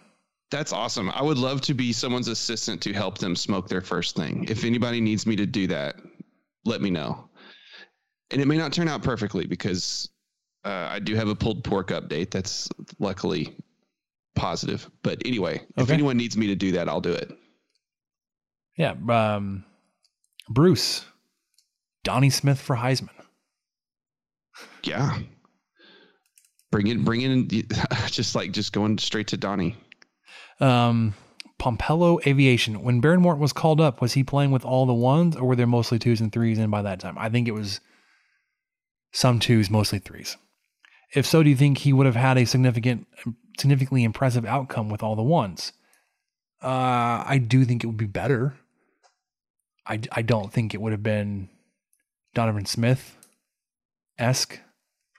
that's 0.52 0.74
awesome. 0.74 1.10
I 1.12 1.22
would 1.22 1.38
love 1.38 1.62
to 1.62 1.74
be 1.74 1.94
someone's 1.94 2.28
assistant 2.28 2.82
to 2.82 2.92
help 2.92 3.18
them 3.18 3.34
smoke 3.34 3.70
their 3.70 3.82
first 3.82 4.18
thing. 4.18 4.46
If 4.50 4.66
anybody 4.66 5.00
needs 5.00 5.26
me 5.26 5.38
to 5.38 5.46
do 5.46 5.68
that, 5.68 5.96
let 6.66 6.82
me 6.82 6.90
know. 6.90 7.30
And 8.32 8.42
it 8.42 8.46
may 8.46 8.58
not 8.58 8.74
turn 8.74 8.90
out 8.90 9.04
perfectly 9.04 9.46
because 9.46 10.10
uh, 10.66 10.88
I 10.90 11.00
do 11.00 11.16
have 11.16 11.30
a 11.30 11.36
pulled 11.36 11.64
pork 11.64 11.92
update. 11.92 12.32
That's 12.32 12.68
luckily 13.00 13.56
positive. 14.40 14.90
But 15.04 15.22
anyway, 15.26 15.56
okay. 15.56 15.68
if 15.78 15.90
anyone 15.90 16.18
needs 16.18 16.38
me 16.38 16.48
to 16.48 16.56
do 16.56 16.72
that, 16.74 16.90
I'll 16.90 17.02
do 17.02 17.12
it. 17.12 17.32
Yeah. 18.78 18.96
Um, 19.10 19.66
Bruce, 20.50 21.06
Donnie 22.04 22.30
Smith 22.30 22.60
for 22.60 22.76
Heisman. 22.76 23.10
Yeah. 24.84 25.20
Bring 26.72 26.88
it, 26.88 27.04
bring 27.04 27.22
in, 27.22 27.48
just 28.08 28.36
like 28.36 28.52
just 28.52 28.74
going 28.74 28.98
straight 28.98 29.28
to 29.28 29.38
Donnie. 29.38 29.76
Um, 30.60 31.14
Pompello 31.60 32.26
Aviation. 32.26 32.82
When 32.82 33.02
Behren 33.02 33.20
Morton 33.20 33.42
was 33.42 33.54
called 33.54 33.82
up, 33.82 34.02
was 34.02 34.14
he 34.14 34.24
playing 34.24 34.52
with 34.52 34.64
all 34.64 34.86
the 34.86 34.94
ones, 34.94 35.36
or 35.36 35.44
were 35.44 35.56
there 35.56 35.68
mostly 35.68 36.00
twos 36.00 36.22
and 36.22 36.32
threes 36.32 36.58
in 36.58 36.70
by 36.70 36.82
that 36.82 37.00
time? 37.00 37.18
I 37.18 37.30
think 37.30 37.48
it 37.48 37.54
was 37.54 37.82
some 39.12 39.40
twos, 39.40 39.70
mostly 39.70 40.00
threes. 40.00 40.38
If 41.14 41.26
so, 41.26 41.44
do 41.44 41.50
you 41.50 41.56
think 41.56 41.80
he 41.80 41.92
would 41.92 42.06
have 42.06 42.16
had 42.16 42.38
a 42.38 42.46
significant, 42.46 43.08
significantly 43.60 44.04
impressive 44.04 44.46
outcome 44.46 44.90
with 44.90 45.04
all 45.04 45.16
the 45.16 45.24
ones? 45.24 45.74
Uh, 46.62 47.24
I 47.26 47.40
do 47.46 47.66
think 47.66 47.84
it 47.84 47.88
would 47.88 47.98
be 47.98 48.06
better. 48.06 48.56
I, 49.86 50.02
I 50.12 50.22
don't 50.22 50.52
think 50.52 50.74
it 50.74 50.82
would 50.82 50.92
have 50.92 51.04
been 51.04 51.50
Donovan 52.34 52.66
Smith 52.66 53.18
esque, 54.18 54.60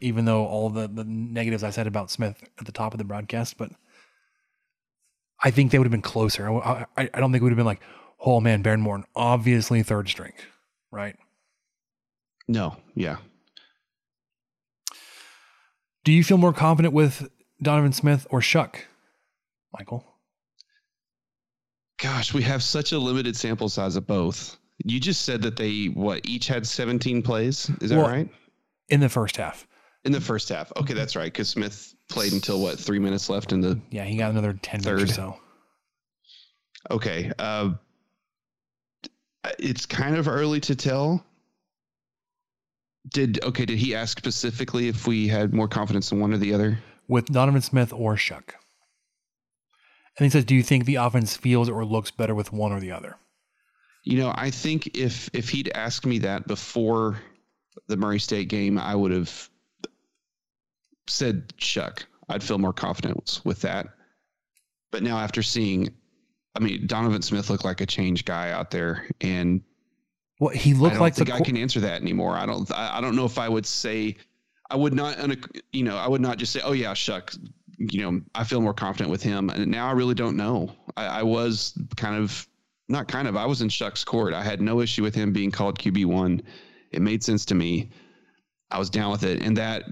even 0.01 0.25
though 0.27 0.47
all 0.47 0.71
the, 0.71 0.87
the 0.87 1.05
negatives 1.05 1.65
I 1.65 1.71
said 1.71 1.87
about 1.87 2.11
Smith 2.11 2.43
at 2.59 2.67
the 2.67 2.73
top 2.73 2.93
of 2.93 2.99
the 2.99 3.05
broadcast, 3.05 3.57
but 3.57 3.71
I 5.43 5.51
think 5.51 5.71
they 5.71 5.79
would 5.79 5.87
have 5.87 5.93
been 5.93 6.03
closer. 6.03 6.49
I, 6.51 6.87
I, 6.97 7.11
I 7.15 7.21
don't 7.21 7.33
think 7.33 7.41
it 7.41 7.45
would 7.45 7.53
have 7.53 7.57
been 7.57 7.67
like, 7.67 7.83
oh 8.21 8.41
man, 8.41 8.63
Behren 8.63 8.81
Morton, 8.81 9.07
obviously 9.17 9.83
third 9.83 10.09
string, 10.09 10.33
right? 10.93 11.17
No, 12.47 12.77
yeah. 12.95 13.17
Do 16.05 16.13
you 16.13 16.23
feel 16.25 16.39
more 16.39 16.53
confident 16.53 16.95
with 16.95 17.29
Donovan 17.63 17.93
Smith 17.93 18.27
or 18.31 18.41
Shough? 18.41 18.75
Michael? 19.77 20.05
Gosh, 22.01 22.33
we 22.33 22.43
have 22.43 22.63
such 22.63 22.93
a 22.93 22.99
limited 22.99 23.37
sample 23.37 23.69
size 23.69 23.97
of 23.97 24.07
both. 24.07 24.57
You 24.85 24.99
just 24.99 25.23
said 25.23 25.43
that 25.43 25.57
they 25.57 25.87
what 25.87 26.27
each 26.27 26.47
had 26.49 26.67
17 26.67 27.23
plays. 27.23 27.71
Is 27.83 27.91
that 27.91 27.99
well, 27.99 28.09
right? 28.09 28.29
In 28.89 29.01
the 29.01 29.09
first 29.09 29.37
half. 29.37 29.67
In 30.05 30.13
the 30.13 30.21
first 30.21 30.49
half. 30.49 30.73
Okay, 30.79 30.95
that's 30.95 31.15
right. 31.15 31.31
Because 31.31 31.49
Smith 31.51 31.95
played 32.09 32.33
until 32.33 32.61
what 32.61 32.79
three 32.79 32.99
minutes 32.99 33.29
left 33.29 33.53
in 33.53 33.61
the. 33.61 33.79
Yeah, 33.91 34.05
he 34.05 34.17
got 34.17 34.31
another 34.31 34.55
10 34.63 34.81
third. 34.81 35.03
or 35.03 35.07
so. 35.07 35.39
Okay. 36.91 37.31
Uh, 37.39 37.73
it's 39.59 39.85
kind 39.85 40.17
of 40.17 40.29
early 40.29 40.61
to 40.61 40.75
tell. 40.75 41.25
Did 43.11 43.43
okay? 43.45 43.67
Did 43.67 43.79
he 43.79 43.95
ask 43.95 44.19
specifically 44.19 44.89
if 44.89 45.07
we 45.07 45.27
had 45.29 45.53
more 45.55 45.69
confidence 45.69 46.13
in 46.13 46.21
one 46.21 46.33
or 46.33 46.39
the 46.39 46.53
other? 46.55 46.79
With 47.11 47.27
Donovan 47.27 47.61
Smith 47.61 47.93
or 47.93 48.15
Shough. 48.15 48.55
And 50.17 50.25
he 50.25 50.31
says, 50.31 50.45
"Do 50.45 50.55
you 50.55 50.63
think 50.63 50.85
the 50.85 50.95
offense 50.95 51.37
feels 51.37 51.69
or 51.69 51.85
looks 51.85 52.11
better 52.11 52.35
with 52.35 52.53
one 52.53 52.73
or 52.73 52.79
the 52.79 52.93
other?" 52.93 53.17
You 54.05 54.19
know, 54.19 54.33
I 54.37 54.51
think 54.51 54.97
if 54.97 55.29
if 55.33 55.49
he'd 55.49 55.71
asked 55.75 56.07
me 56.07 56.19
that 56.21 56.47
before 56.47 57.21
the 57.89 57.97
Murray 57.97 58.21
State 58.21 58.49
game, 58.49 58.79
I 58.79 58.95
would 58.95 59.11
have 59.11 59.51
said 61.09 61.53
Shough. 61.59 62.05
I'd 62.29 62.45
feel 62.45 62.59
more 62.59 62.73
confident 62.73 63.41
with 63.45 63.61
that. 63.63 63.89
But 64.93 65.03
now 65.03 65.19
after 65.19 65.43
seeing, 65.43 65.89
I 66.55 66.61
mean, 66.61 66.87
Donovan 66.87 67.23
Smith 67.23 67.51
looked 67.51 67.65
like 67.65 67.81
a 67.81 67.87
change 67.87 68.25
guy 68.25 68.53
out 68.53 68.71
there, 68.71 69.09
and 69.21 69.63
well, 70.39 70.55
he 70.55 70.75
looked 70.75 70.93
I 70.93 70.95
don't 70.95 71.01
like 71.01 71.15
think 71.15 71.29
the 71.29 71.35
I 71.35 71.41
can 71.41 71.57
answer 71.57 71.81
that 71.81 72.01
anymore. 72.01 72.37
I 72.37 72.47
don't. 72.47 72.71
I, 72.73 72.99
I 72.99 73.01
don't 73.01 73.17
know 73.17 73.25
if 73.27 73.39
I 73.39 73.49
would 73.49 73.67
say. 73.67 74.17
I 74.71 74.77
would 74.77 74.95
not. 74.95 75.19
You 75.73 75.85
know, 75.85 75.97
I 75.97 76.09
would 76.09 76.21
not 76.21 76.39
just 76.39 76.53
say, 76.53 76.61
"Oh 76.63 76.73
yeah, 76.73 76.93
Shough." 76.93 77.39
You 77.79 78.03
know, 78.03 78.21
I 78.35 78.45
feel 78.45 78.61
more 78.61 78.75
confident 78.75 79.11
with 79.11 79.23
him, 79.23 79.51
and 79.51 79.67
now 79.71 79.89
I 79.89 79.93
really 79.93 80.15
don't 80.15 80.37
know. 80.37 80.71
I, 80.97 81.07
I 81.07 81.23
was 81.23 81.79
kind 81.97 82.17
of 82.17 82.47
not 82.89 83.09
kind 83.09 83.27
of. 83.27 83.37
I 83.37 83.47
was 83.47 83.63
in 83.63 83.69
Shough's 83.69 84.05
court. 84.05 84.35
I 84.35 84.43
had 84.43 84.61
no 84.61 84.81
issue 84.81 85.03
with 85.03 85.15
him 85.15 85.33
being 85.33 85.51
called 85.51 85.79
QB 85.79 86.07
one. 86.07 86.43
It 86.93 87.03
made 87.03 87.25
sense 87.25 87.45
to 87.47 87.55
me. 87.55 87.91
I 88.71 88.79
was 88.79 88.91
down 88.91 89.11
with 89.11 89.25
it, 89.25 89.43
and 89.43 89.57
that 89.57 89.85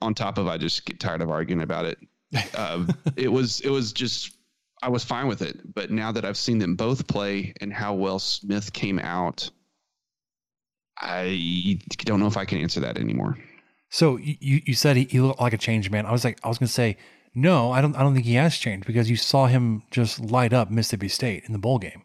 on 0.00 0.14
top 0.14 0.38
of 0.38 0.46
I 0.48 0.58
just 0.58 0.84
get 0.84 1.00
tired 1.00 1.22
of 1.22 1.30
arguing 1.30 1.62
about 1.62 1.84
it. 1.86 1.98
Uh, 2.54 2.84
it 3.16 3.28
was 3.28 3.60
it 3.60 3.70
was 3.70 3.92
just 3.92 4.36
I 4.82 4.88
was 4.88 5.04
fine 5.04 5.26
with 5.26 5.42
it. 5.42 5.74
But 5.74 5.90
now 5.90 6.12
that 6.12 6.24
I've 6.24 6.36
seen 6.36 6.58
them 6.58 6.74
both 6.74 7.06
play 7.06 7.54
and 7.60 7.72
how 7.72 7.94
well 7.94 8.18
Smith 8.18 8.72
came 8.72 8.98
out, 8.98 9.48
I 10.98 11.78
don't 11.98 12.20
know 12.20 12.26
if 12.26 12.36
I 12.36 12.44
can 12.44 12.58
answer 12.58 12.80
that 12.80 12.98
anymore. 12.98 13.38
So 13.88 14.16
you 14.18 14.62
you 14.64 14.74
said 14.74 14.96
he, 14.96 15.04
he 15.04 15.20
looked 15.20 15.40
like 15.40 15.52
a 15.52 15.58
changed 15.58 15.90
man. 15.90 16.06
I 16.06 16.12
was 16.12 16.24
like 16.24 16.38
I 16.42 16.48
was 16.48 16.58
gonna 16.58 16.68
say 16.68 16.96
no, 17.34 17.70
I 17.70 17.80
don't 17.80 17.96
I 17.96 18.02
don't 18.02 18.14
think 18.14 18.26
he 18.26 18.34
has 18.34 18.56
changed 18.56 18.86
because 18.86 19.10
you 19.10 19.16
saw 19.16 19.46
him 19.46 19.82
just 19.90 20.18
light 20.20 20.52
up 20.52 20.70
Mississippi 20.70 21.08
State 21.08 21.44
in 21.46 21.52
the 21.52 21.58
bowl 21.58 21.78
game. 21.78 22.02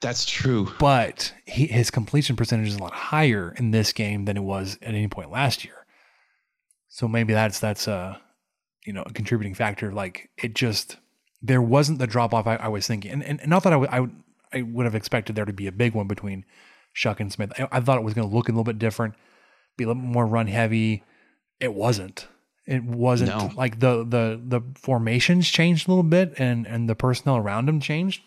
That's 0.00 0.24
true. 0.24 0.72
But 0.78 1.34
he, 1.44 1.66
his 1.66 1.90
completion 1.90 2.36
percentage 2.36 2.68
is 2.68 2.76
a 2.76 2.82
lot 2.82 2.92
higher 2.92 3.52
in 3.56 3.72
this 3.72 3.92
game 3.92 4.26
than 4.26 4.36
it 4.36 4.44
was 4.44 4.78
at 4.80 4.94
any 4.94 5.08
point 5.08 5.30
last 5.30 5.64
year. 5.64 5.86
So 6.88 7.08
maybe 7.08 7.32
that's 7.32 7.58
that's 7.58 7.88
a 7.88 8.20
you 8.86 8.92
know 8.92 9.02
a 9.04 9.12
contributing 9.12 9.54
factor. 9.54 9.92
Like 9.92 10.30
it 10.36 10.54
just 10.54 10.96
there 11.42 11.62
wasn't 11.62 11.98
the 11.98 12.06
drop 12.06 12.34
off 12.34 12.46
I, 12.46 12.56
I, 12.56 12.68
was 12.68 12.86
thinking, 12.86 13.12
and, 13.12 13.22
and, 13.22 13.46
not 13.46 13.62
that 13.62 13.72
I, 13.72 13.76
w- 13.76 13.90
I, 13.92 14.00
would, 14.00 14.16
I 14.52 14.62
would 14.62 14.86
have 14.86 14.96
expected 14.96 15.36
there 15.36 15.44
to 15.44 15.52
be 15.52 15.68
a 15.68 15.72
big 15.72 15.94
one 15.94 16.08
between 16.08 16.44
Shough 16.96 17.20
and 17.20 17.32
Smith. 17.32 17.52
I, 17.58 17.68
I 17.70 17.80
thought 17.80 17.98
it 17.98 18.04
was 18.04 18.14
going 18.14 18.28
to 18.28 18.34
look 18.34 18.48
a 18.48 18.52
little 18.52 18.64
bit 18.64 18.78
different, 18.78 19.14
be 19.76 19.84
a 19.84 19.86
little 19.86 20.02
more 20.02 20.26
run 20.26 20.48
heavy. 20.48 21.04
It 21.60 21.74
wasn't. 21.74 22.28
It 22.66 22.84
wasn't 22.84 23.30
No. 23.30 23.50
like 23.56 23.80
the 23.80 24.04
the 24.04 24.40
the 24.44 24.60
formations 24.78 25.48
changed 25.48 25.88
a 25.88 25.90
little 25.90 26.02
bit, 26.02 26.34
and 26.38 26.66
and 26.66 26.88
the 26.88 26.94
personnel 26.94 27.36
around 27.36 27.68
him 27.68 27.80
changed. 27.80 28.22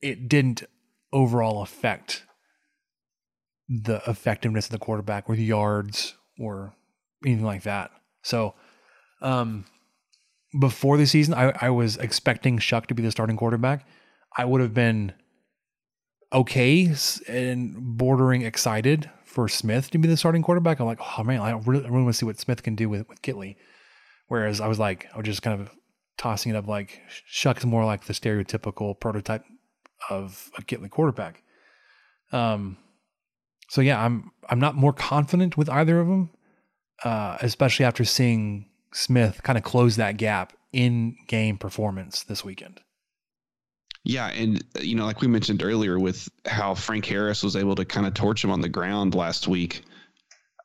It 0.00 0.28
didn't 0.28 0.64
overall 1.12 1.62
affect 1.62 2.24
the 3.68 4.02
effectiveness 4.06 4.66
of 4.66 4.72
the 4.72 4.78
quarterback 4.78 5.28
with 5.28 5.38
yards 5.38 6.14
or 6.38 6.74
anything 7.24 7.44
like 7.44 7.62
that. 7.62 7.90
So, 8.22 8.54
um, 9.20 9.64
before 10.58 10.96
the 10.96 11.06
season, 11.06 11.34
I, 11.34 11.52
I 11.60 11.70
was 11.70 11.96
expecting 11.98 12.58
Shough 12.58 12.86
to 12.86 12.94
be 12.94 13.02
the 13.02 13.10
starting 13.10 13.36
quarterback. 13.36 13.86
I 14.36 14.44
would 14.44 14.60
have 14.60 14.74
been 14.74 15.12
okay 16.32 16.92
and 17.28 17.76
bordering 17.96 18.42
excited 18.42 19.10
for 19.32 19.48
Smith 19.48 19.90
to 19.90 19.98
be 19.98 20.08
the 20.08 20.16
starting 20.16 20.42
quarterback. 20.42 20.78
I'm 20.78 20.86
like, 20.86 21.00
oh 21.18 21.24
man, 21.24 21.40
I 21.40 21.52
really, 21.52 21.84
I 21.84 21.88
really 21.88 22.02
want 22.02 22.14
to 22.14 22.18
see 22.18 22.26
what 22.26 22.38
Smith 22.38 22.62
can 22.62 22.74
do 22.74 22.88
with, 22.88 23.08
with 23.08 23.22
Kittley. 23.22 23.56
Whereas 24.28 24.60
I 24.60 24.68
was 24.68 24.78
like, 24.78 25.08
I 25.14 25.16
was 25.16 25.26
just 25.26 25.42
kind 25.42 25.60
of 25.60 25.70
tossing 26.18 26.52
it 26.52 26.56
up 26.56 26.66
like 26.66 27.00
Shough's 27.26 27.64
more 27.64 27.84
like 27.84 28.04
the 28.04 28.12
stereotypical 28.12 28.98
prototype 28.98 29.44
of 30.10 30.50
a 30.58 30.62
Kittley 30.62 30.90
quarterback. 30.90 31.42
Um, 32.30 32.76
so 33.68 33.80
yeah, 33.80 34.02
I'm 34.04 34.30
I'm 34.48 34.60
not 34.60 34.74
more 34.74 34.92
confident 34.92 35.56
with 35.56 35.70
either 35.70 35.98
of 35.98 36.08
them, 36.08 36.30
uh, 37.04 37.38
especially 37.40 37.86
after 37.86 38.04
seeing 38.04 38.66
Smith 38.92 39.42
kind 39.42 39.56
of 39.56 39.64
close 39.64 39.96
that 39.96 40.18
gap 40.18 40.52
in 40.72 41.16
game 41.26 41.56
performance 41.56 42.22
this 42.22 42.44
weekend. 42.44 42.80
Yeah, 44.04 44.28
and 44.28 44.62
uh, 44.76 44.80
you 44.80 44.96
know, 44.96 45.04
like 45.04 45.20
we 45.20 45.28
mentioned 45.28 45.62
earlier, 45.62 45.98
with 45.98 46.28
how 46.46 46.74
Frank 46.74 47.06
Harris 47.06 47.42
was 47.42 47.56
able 47.56 47.74
to 47.76 47.84
kind 47.84 48.06
of 48.06 48.14
torch 48.14 48.42
him 48.42 48.50
on 48.50 48.60
the 48.60 48.68
ground 48.68 49.14
last 49.14 49.46
week, 49.46 49.82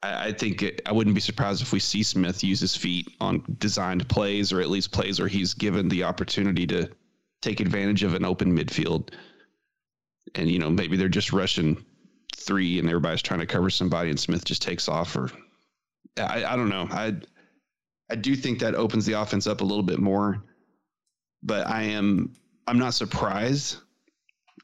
I, 0.02 0.28
I 0.28 0.32
think 0.34 0.64
it, 0.64 0.82
I 0.86 0.92
wouldn't 0.92 1.14
be 1.14 1.22
surprised 1.22 1.62
if 1.62 1.72
we 1.72 1.80
see 1.80 2.04
Smith 2.04 2.44
use 2.44 2.60
his 2.60 2.76
feet 2.76 3.08
on 3.22 3.44
designed 3.60 4.08
plays, 4.10 4.52
or 4.52 4.60
at 4.60 4.70
least 4.70 4.92
plays 4.92 5.20
where 5.20 5.28
he's 5.28 5.54
given 5.54 5.88
the 5.88 6.04
opportunity 6.04 6.66
to 6.68 6.90
take 7.42 7.60
advantage 7.60 8.04
of 8.04 8.16
an 8.16 8.26
open 8.26 8.58
midfield. 8.58 9.14
And 10.34 10.50
you 10.50 10.58
know, 10.58 10.72
maybe 10.72 10.98
they're 10.98 11.08
just 11.08 11.32
rushing 11.32 11.86
three, 12.36 12.80
and 12.80 12.88
everybody's 12.88 13.22
trying 13.22 13.40
to 13.42 13.46
cover 13.46 13.70
somebody, 13.70 14.10
and 14.10 14.20
Smith 14.20 14.46
just 14.46 14.64
takes 14.64 14.90
off. 14.90 15.16
Or 15.16 15.30
I, 16.18 16.44
I 16.44 16.56
don't 16.56 16.70
know. 16.70 16.88
I 16.90 17.16
I 18.10 18.16
do 18.16 18.36
think 18.36 18.60
that 18.60 18.74
opens 18.74 19.06
the 19.06 19.14
offense 19.14 19.46
up 19.46 19.62
a 19.62 19.66
little 19.66 19.84
bit 19.84 20.00
more, 20.00 20.44
but 21.44 21.68
I 21.68 21.84
am 21.84 22.34
I'm 22.68 22.80
not 22.80 22.94
surprised 22.94 23.78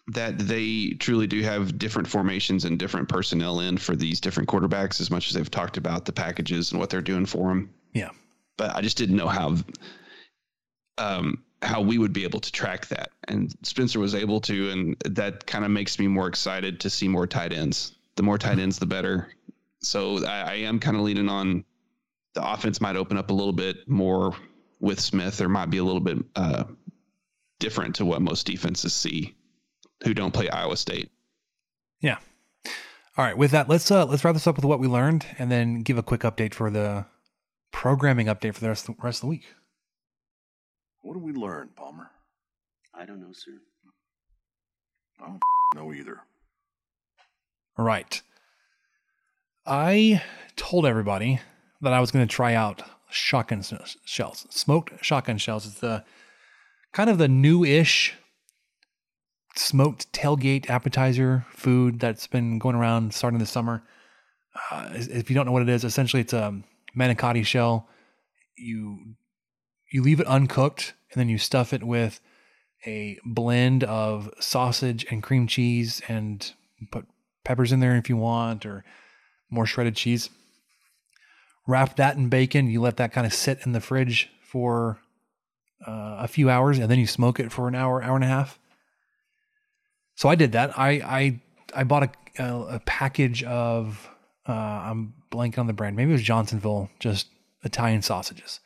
that 0.07 0.37
they 0.37 0.89
truly 0.99 1.27
do 1.27 1.41
have 1.43 1.77
different 1.77 2.07
formations 2.07 2.65
and 2.65 2.77
different 2.77 3.07
personnel 3.07 3.61
in 3.61 3.77
for 3.77 3.95
these 3.95 4.19
different 4.19 4.49
quarterbacks 4.49 4.99
as 4.99 5.09
much 5.09 5.29
as 5.29 5.33
they've 5.33 5.49
talked 5.49 5.77
about 5.77 6.03
the 6.03 6.11
packages 6.11 6.71
and 6.71 6.79
what 6.79 6.89
they're 6.89 7.01
doing 7.01 7.25
for 7.25 7.47
them. 7.49 7.73
Yeah. 7.93 8.09
But 8.57 8.75
I 8.75 8.81
just 8.81 8.97
didn't 8.97 9.15
know 9.15 9.27
how 9.27 9.55
um 10.97 11.43
how 11.61 11.81
we 11.81 11.97
would 11.97 12.11
be 12.11 12.25
able 12.25 12.41
to 12.41 12.51
track 12.51 12.87
that. 12.87 13.11
And 13.29 13.53
Spencer 13.63 13.99
was 13.99 14.13
able 14.13 14.41
to 14.41 14.69
and 14.71 14.97
that 15.05 15.45
kind 15.47 15.63
of 15.63 15.71
makes 15.71 15.97
me 15.97 16.07
more 16.07 16.27
excited 16.27 16.81
to 16.81 16.89
see 16.89 17.07
more 17.07 17.25
tight 17.25 17.53
ends. 17.53 17.95
The 18.15 18.23
more 18.23 18.37
tight 18.37 18.59
ends 18.59 18.77
the 18.77 18.85
better. 18.85 19.29
So 19.79 20.25
I, 20.25 20.41
I 20.41 20.53
am 20.55 20.79
kind 20.79 20.97
of 20.97 21.03
leaning 21.03 21.29
on 21.29 21.63
the 22.33 22.45
offense 22.45 22.81
might 22.81 22.97
open 22.97 23.17
up 23.17 23.29
a 23.29 23.33
little 23.33 23.53
bit 23.53 23.87
more 23.87 24.35
with 24.81 24.99
Smith 24.99 25.39
or 25.39 25.47
might 25.47 25.69
be 25.69 25.77
a 25.77 25.83
little 25.83 26.01
bit 26.01 26.17
uh 26.35 26.65
different 27.63 27.95
to 27.95 28.03
what 28.05 28.21
most 28.21 28.45
defenses 28.45 28.93
see 28.93 29.33
who 30.03 30.13
don't 30.13 30.33
play 30.33 30.49
Iowa 30.49 30.75
State. 30.75 31.09
Yeah. 32.01 32.17
All 33.17 33.23
right. 33.23 33.37
With 33.37 33.51
that, 33.51 33.69
let's 33.69 33.89
uh 33.89 34.05
let's 34.05 34.25
wrap 34.25 34.33
this 34.33 34.47
up 34.47 34.57
with 34.57 34.65
what 34.65 34.79
we 34.79 34.87
learned, 34.87 35.25
and 35.39 35.49
then 35.49 35.81
give 35.81 35.97
a 35.97 36.03
quick 36.03 36.21
update 36.21 36.53
for 36.53 36.69
the 36.69 37.05
programming 37.71 38.27
update 38.27 38.53
for 38.53 38.59
the 38.59 38.67
rest 38.67 38.89
of 38.89 38.97
the, 38.97 39.01
rest 39.01 39.19
of 39.19 39.21
the 39.21 39.27
week. 39.27 39.45
What 41.01 41.13
did 41.13 41.23
we 41.23 41.31
learn, 41.31 41.69
Palmer? 41.73 42.11
I 42.93 43.05
don't 43.05 43.21
know, 43.21 43.31
sir. 43.31 43.53
I 45.21 45.27
don't 45.27 45.41
know 45.73 45.93
either. 45.93 46.19
All 47.77 47.85
right. 47.85 48.21
I 49.65 50.21
told 50.57 50.85
everybody 50.85 51.39
that 51.79 51.93
I 51.93 52.01
was 52.01 52.11
going 52.11 52.27
to 52.27 52.35
try 52.35 52.53
out 52.53 52.83
shotgun 53.09 53.63
shells, 54.03 54.45
smoked 54.49 55.03
shotgun 55.03 55.37
shells. 55.37 55.65
It's 55.65 55.79
the 55.79 56.03
kind 56.93 57.09
of 57.09 57.17
the 57.17 57.27
new-ish 57.27 58.13
smoked 59.55 60.11
tailgate 60.13 60.69
appetizer 60.69 61.45
food 61.51 61.99
that's 61.99 62.27
been 62.27 62.59
going 62.59 62.75
around 62.75 63.13
starting 63.13 63.39
this 63.39 63.49
summer. 63.49 63.83
Uh, 64.71 64.89
if 64.93 65.29
you 65.29 65.35
don't 65.35 65.45
know 65.45 65.51
what 65.51 65.61
it 65.61 65.69
is, 65.69 65.83
essentially 65.83 66.21
it's 66.21 66.33
a 66.33 66.59
manicotti 66.97 67.45
shell. 67.45 67.87
You 68.55 69.15
you 69.91 70.01
leave 70.01 70.19
it 70.19 70.27
uncooked 70.27 70.93
and 71.11 71.19
then 71.19 71.29
you 71.29 71.37
stuff 71.37 71.73
it 71.73 71.83
with 71.83 72.19
a 72.85 73.19
blend 73.23 73.83
of 73.83 74.29
sausage 74.39 75.05
and 75.11 75.21
cream 75.21 75.47
cheese 75.47 76.01
and 76.07 76.51
put 76.91 77.05
peppers 77.45 77.71
in 77.71 77.79
there 77.79 77.95
if 77.95 78.09
you 78.09 78.17
want 78.17 78.65
or 78.65 78.83
more 79.49 79.65
shredded 79.65 79.95
cheese. 79.95 80.29
Wrap 81.67 81.95
that 81.95 82.17
in 82.17 82.29
bacon. 82.29 82.69
You 82.69 82.81
let 82.81 82.97
that 82.97 83.13
kind 83.13 83.25
of 83.25 83.33
sit 83.33 83.59
in 83.65 83.71
the 83.71 83.79
fridge 83.79 84.29
for 84.41 84.99
uh, 85.87 86.17
a 86.19 86.27
few 86.27 86.49
hours 86.49 86.79
and 86.79 86.89
then 86.89 86.99
you 86.99 87.07
smoke 87.07 87.39
it 87.39 87.51
for 87.51 87.67
an 87.67 87.75
hour, 87.75 88.01
hour 88.01 88.15
and 88.15 88.23
a 88.23 88.27
half. 88.27 88.59
So 90.15 90.29
I 90.29 90.35
did 90.35 90.51
that. 90.53 90.77
I 90.77 90.89
I 90.91 91.41
I 91.75 91.83
bought 91.83 92.03
a 92.03 92.09
a, 92.39 92.79
package 92.85 93.43
of 93.43 94.09
uh, 94.47 94.51
I'm 94.51 95.13
blanking 95.31 95.59
on 95.59 95.67
the 95.67 95.73
brand. 95.73 95.95
Maybe 95.95 96.11
it 96.11 96.13
was 96.13 96.23
Johnsonville, 96.23 96.89
just 96.99 97.27
Italian 97.63 98.01
sausages. 98.01 98.59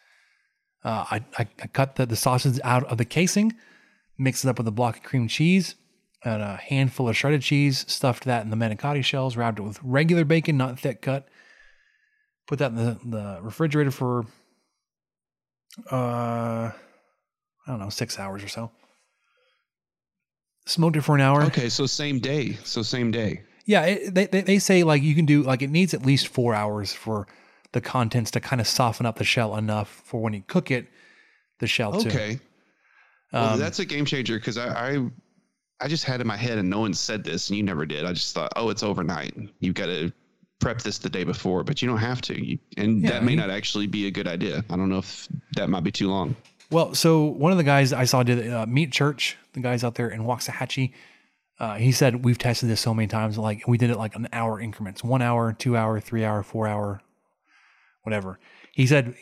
Uh, 0.83 1.05
I, 1.11 1.25
I 1.37 1.47
I 1.61 1.67
cut 1.67 1.95
the, 1.95 2.05
the 2.05 2.15
sausage 2.15 2.59
out 2.63 2.83
of 2.85 2.97
the 2.97 3.05
casing, 3.05 3.53
mixed 4.17 4.45
it 4.45 4.49
up 4.49 4.57
with 4.57 4.67
a 4.67 4.71
block 4.71 4.97
of 4.97 5.03
cream 5.03 5.27
cheese 5.27 5.75
and 6.23 6.41
a 6.41 6.57
handful 6.57 7.09
of 7.09 7.17
shredded 7.17 7.41
cheese. 7.41 7.85
Stuffed 7.87 8.25
that 8.25 8.43
in 8.43 8.49
the 8.49 8.57
manicotti 8.57 9.03
shells. 9.03 9.37
Wrapped 9.37 9.59
it 9.59 9.63
with 9.63 9.79
regular 9.83 10.25
bacon, 10.25 10.57
not 10.57 10.79
thick 10.79 11.01
cut. 11.01 11.27
Put 12.47 12.59
that 12.59 12.71
in 12.71 12.77
the, 12.77 12.97
the 13.03 13.39
refrigerator 13.41 13.91
for 13.91 14.25
uh 15.91 16.71
I 17.67 17.71
don't 17.71 17.79
know 17.79 17.89
six 17.89 18.17
hours 18.17 18.43
or 18.43 18.47
so 18.47 18.71
smoked 20.65 20.97
it 20.97 21.01
for 21.01 21.15
an 21.15 21.21
hour. 21.21 21.43
Okay, 21.43 21.69
so 21.69 21.85
same 21.85 22.19
day. 22.19 22.53
So 22.63 22.81
same 22.81 23.11
day. 23.11 23.41
Yeah, 23.65 23.85
it, 23.85 24.13
they, 24.13 24.25
they 24.25 24.41
they 24.41 24.59
say 24.59 24.83
like 24.83 25.01
you 25.01 25.15
can 25.15 25.25
do 25.25 25.43
like 25.43 25.61
it 25.61 25.69
needs 25.69 25.93
at 25.93 26.05
least 26.05 26.27
four 26.27 26.53
hours 26.55 26.93
for 26.93 27.27
the 27.73 27.81
contents 27.81 28.31
to 28.31 28.39
kind 28.39 28.61
of 28.61 28.67
soften 28.67 29.05
up 29.05 29.17
the 29.17 29.23
shell 29.23 29.55
enough 29.55 29.89
for 30.05 30.21
when 30.21 30.33
you 30.33 30.43
cook 30.47 30.71
it, 30.71 30.87
the 31.59 31.67
shell 31.67 32.01
too. 32.01 32.09
Okay. 32.09 32.39
Well, 33.33 33.53
Um, 33.53 33.59
that's 33.59 33.79
a 33.79 33.85
game 33.85 34.05
changer 34.05 34.37
because 34.39 34.57
I, 34.57 34.95
I 34.95 35.09
I 35.81 35.87
just 35.89 36.05
had 36.05 36.21
in 36.21 36.27
my 36.27 36.37
head 36.37 36.57
and 36.57 36.69
no 36.69 36.79
one 36.79 36.93
said 36.93 37.23
this 37.25 37.49
and 37.49 37.57
you 37.57 37.63
never 37.63 37.85
did. 37.85 38.05
I 38.05 38.13
just 38.13 38.33
thought, 38.33 38.51
oh, 38.55 38.69
it's 38.69 38.83
overnight. 38.83 39.35
You've 39.59 39.75
got 39.75 39.87
to 39.87 40.11
prep 40.59 40.81
this 40.81 40.97
the 40.97 41.09
day 41.09 41.23
before, 41.25 41.63
but 41.63 41.81
you 41.81 41.87
don't 41.89 41.97
have 41.99 42.21
to. 42.21 42.41
You, 42.45 42.57
and 42.77 43.01
Yeah, 43.03 43.11
that 43.11 43.23
may 43.23 43.31
you- 43.31 43.37
not 43.37 43.49
actually 43.49 43.85
be 43.87 44.07
a 44.07 44.11
good 44.11 44.27
idea. 44.27 44.63
I 44.69 44.75
don't 44.77 44.89
know 44.89 44.97
if 44.99 45.27
that 45.55 45.69
might 45.69 45.83
be 45.83 45.91
too 45.91 46.07
long. 46.09 46.35
Well, 46.69 46.93
so 46.95 47.25
one 47.25 47.51
of 47.51 47.57
the 47.57 47.63
guys 47.63 47.93
I 47.93 48.03
saw 48.05 48.23
did 48.23 48.51
uh, 48.51 48.65
Meat 48.65 48.91
Church, 48.91 49.37
the 49.53 49.61
guys 49.61 49.83
out 49.83 49.95
there 49.95 50.09
in 50.09 50.21
Waxahachie. 50.23 50.93
Uh, 51.59 51.75
he 51.75 51.91
said 51.91 52.23
we've 52.23 52.37
tested 52.37 52.69
this 52.69 52.81
so 52.81 52.93
many 52.93 53.07
times, 53.07 53.37
like 53.37 53.67
we 53.67 53.77
did 53.77 53.89
it 53.89 53.97
like 53.97 54.15
an 54.15 54.27
hour 54.31 54.59
increments, 54.59 55.03
one 55.03 55.21
hour, 55.21 55.53
two 55.53 55.75
hour, 55.75 55.99
three 55.99 56.23
hour, 56.23 56.43
four 56.43 56.67
hour, 56.67 57.01
whatever. 58.03 58.37
He 58.73 58.85
said 58.85 59.15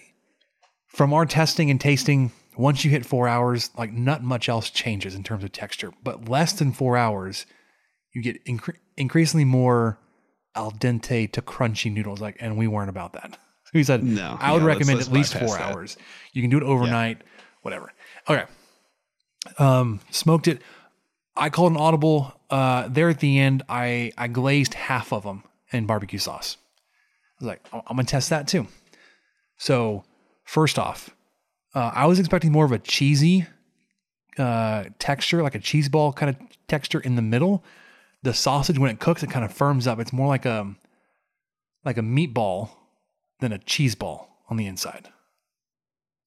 from 0.88 1.14
our 1.14 1.26
testing 1.26 1.70
and 1.70 1.80
tasting 1.80 2.32
once 2.58 2.84
you 2.84 2.91
hit 2.91 3.06
four 3.06 3.28
hours, 3.28 3.70
like 3.78 3.93
not 3.93 4.24
much 4.24 4.50
else 4.50 4.70
changes 4.70 5.16
in 5.16 5.24
terms 5.24 5.43
of 5.43 5.52
texture. 5.54 5.91
But 6.04 6.28
less 6.28 6.52
than 6.54 6.74
four 6.74 6.98
hours, 6.98 7.46
you 8.14 8.22
get 8.22 8.43
incre- 8.46 8.78
increasingly 8.98 9.46
more 9.46 9.98
al 10.56 10.72
dente 10.72 11.32
to 11.34 11.41
crunchy 11.41 11.91
noodles. 11.91 12.20
Like, 12.22 12.38
and 12.39 12.58
we 12.58 12.68
weren't 12.68 12.89
about 12.89 13.14
that. 13.14 13.32
So 13.32 13.72
he 13.74 13.84
said, 13.84 14.04
No, 14.04 14.36
I 14.41 14.52
would 14.52 14.62
yeah, 14.62 14.66
let's- 14.68 14.78
recommend 14.80 14.98
let's 14.98 15.08
at 15.08 15.14
least 15.14 15.34
four 15.38 15.58
that. 15.58 15.62
hours. 15.74 15.96
You 16.34 16.41
can 16.41 16.50
do 16.50 16.58
it 16.58 16.64
overnight, 16.64 17.22
whatever. 17.66 17.91
Okay. 18.30 18.43
Um, 19.57 19.99
smoked 20.11 20.47
it. 20.47 20.61
I 21.36 21.49
called 21.49 21.72
an 21.72 21.78
audible. 21.78 22.32
Uh, 22.49 22.88
there 22.88 23.09
at 23.09 23.20
the 23.20 23.39
end, 23.39 23.63
I 23.68 24.11
I 24.18 24.28
glazed 24.28 24.76
half 24.76 25.11
of 25.11 25.24
them 25.24 25.43
in 25.72 25.88
barbecue 25.88 26.20
sauce. 26.20 26.57
I 27.41 27.43
was 27.43 27.47
like, 27.47 27.61
I'm 27.74 27.82
I'm 27.88 27.95
gonna 27.97 28.07
test 28.07 28.30
that 28.30 28.47
too. 28.47 28.68
So 29.57 30.03
first 30.43 30.78
off, 30.78 31.09
uh, 31.74 31.91
I 31.93 32.05
was 32.05 32.20
expecting 32.20 32.51
more 32.51 32.66
of 32.66 32.72
a 32.72 32.80
cheesy 32.80 33.47
uh, 34.38 34.86
texture, 34.99 35.41
like 35.41 35.55
a 35.55 35.59
cheese 35.59 35.89
ball 35.89 36.13
kind 36.13 36.30
of 36.30 36.38
texture 36.68 36.99
in 36.99 37.16
the 37.16 37.22
middle. 37.22 37.63
The 38.22 38.34
sausage, 38.34 38.78
when 38.78 38.91
it 38.91 38.99
cooks, 38.99 39.24
it 39.24 39.32
kind 39.32 39.43
of 39.43 39.51
firms 39.51 39.88
up. 39.88 39.99
It's 39.99 40.13
more 40.13 40.28
like 40.28 40.45
a 40.45 40.76
like 41.84 41.97
a 41.97 42.01
meatball 42.01 42.70
than 43.39 43.51
a 43.51 43.57
cheese 43.57 43.95
ball 43.95 44.30
on 44.49 44.57
the 44.57 44.68
inside. 44.68 45.09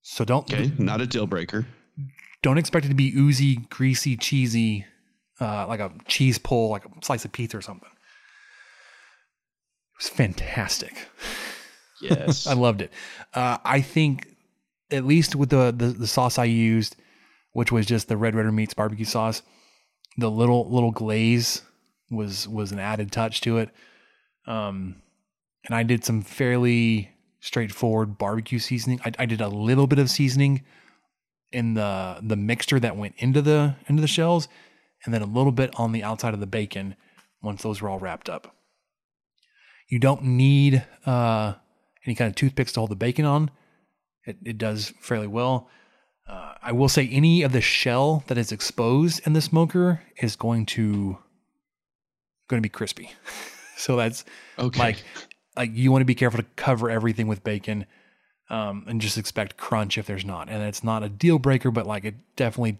So 0.03 0.25
don't 0.25 0.51
Okay, 0.53 0.73
not 0.79 1.01
a 1.01 1.07
deal 1.07 1.27
breaker. 1.27 1.67
don't 2.43 2.59
expect 2.59 2.87
it 2.87 2.89
to 2.91 2.95
be 2.95 3.13
oozy, 3.17 3.57
greasy, 3.69 4.17
cheesy, 4.17 4.87
uh, 5.41 5.67
like 5.67 5.81
a 5.81 5.93
cheese 6.07 6.39
pull, 6.39 6.71
like 6.71 6.85
a 6.85 6.91
slice 7.03 7.25
of 7.25 7.33
pizza 7.33 7.57
or 7.59 7.63
something. 7.63 7.89
It 9.95 10.03
was 10.03 10.09
fantastic. 10.09 11.09
Yes. 12.01 12.47
I 12.49 12.55
loved 12.55 12.83
it. 12.83 12.93
Uh, 13.35 13.59
I 13.65 13.81
think, 13.81 14.29
at 14.91 15.05
least 15.05 15.35
with 15.35 15.51
the, 15.51 15.73
the 15.77 15.87
the 15.89 16.07
sauce 16.07 16.39
I 16.39 16.45
used, 16.45 16.97
which 17.53 17.73
was 17.73 17.87
just 17.87 18.09
the 18.09 18.17
Red 18.17 18.35
Redder 18.35 18.53
Meats 18.53 18.75
barbecue 18.75 19.05
sauce, 19.05 19.43
the 20.17 20.31
little 20.31 20.71
little 20.73 20.93
glaze 20.93 21.63
was 22.11 22.49
was 22.49 22.73
an 22.73 22.79
added 22.79 23.13
touch 23.13 23.41
to 23.43 23.59
it. 23.59 23.71
Um, 24.47 25.03
and 25.67 25.75
I 25.75 25.83
did 25.83 26.05
some 26.05 26.23
fairly 26.23 27.11
straightforward 27.41 28.19
barbecue 28.19 28.59
seasoning. 28.59 29.01
I, 29.05 29.13
I 29.19 29.27
did 29.27 29.41
a 29.41 29.49
little 29.49 29.87
bit 29.87 29.99
of 29.99 30.11
seasoning 30.11 30.65
in 31.53 31.75
the 31.75 32.19
the 32.23 32.37
mixture 32.37 32.79
that 32.81 32.97
went 32.97 33.15
into 33.19 33.41
the 33.43 33.77
into 33.89 34.01
the 34.03 34.09
shells, 34.09 34.49
and 35.05 35.15
then 35.15 35.23
a 35.23 35.27
little 35.27 35.53
bit 35.53 35.71
on 35.79 35.93
the 35.93 36.03
outside 36.03 36.35
of 36.35 36.41
the 36.41 36.47
bacon 36.47 36.95
once 37.43 37.63
those 37.63 37.81
were 37.81 37.89
all 37.89 37.99
wrapped 37.99 38.29
up. 38.29 38.55
You 39.89 39.99
don't 39.99 40.23
need 40.23 40.85
uh, 41.07 41.55
any 42.05 42.15
kind 42.15 42.29
of 42.29 42.35
toothpicks 42.35 42.73
to 42.73 42.81
hold 42.81 42.91
the 42.91 42.97
bacon 42.97 43.25
on. 43.25 43.51
It, 44.25 44.37
it 44.45 44.59
does 44.59 44.93
fairly 45.01 45.27
well. 45.27 45.71
Uh, 46.29 46.53
I 46.61 46.73
will 46.73 46.91
say 46.91 47.09
any 47.09 47.41
of 47.43 47.53
the 47.53 47.63
shell 47.63 48.23
that 48.27 48.37
is 48.37 48.53
exposed 48.53 49.27
in 49.27 49.33
the 49.33 49.41
smoker 49.41 50.03
is 50.21 50.37
going 50.37 50.67
to 50.67 51.17
going 52.49 52.61
to 52.61 52.67
be 52.67 52.69
crispy. 52.69 53.13
so 53.79 53.97
that's 53.97 54.25
Okay. 54.59 54.79
like 54.79 55.03
like 55.59 55.71
you 55.75 55.91
want 55.91 56.01
to 56.01 56.07
be 56.07 56.15
careful 56.15 56.41
to 56.41 56.47
cover 56.57 56.89
everything 56.89 57.27
with 57.27 57.43
bacon 57.43 57.85
um, 58.49 58.85
and 58.87 59.01
just 59.01 59.19
expect 59.19 59.57
crunch 59.57 59.99
if 59.99 60.07
there's 60.07 60.25
not. 60.25 60.49
And 60.49 60.63
it's 60.63 60.85
not 60.85 61.03
a 61.03 61.09
deal 61.09 61.39
breaker, 61.39 61.71
but 61.71 61.87
like 61.87 62.05
it 62.05 62.15
definitely 62.37 62.79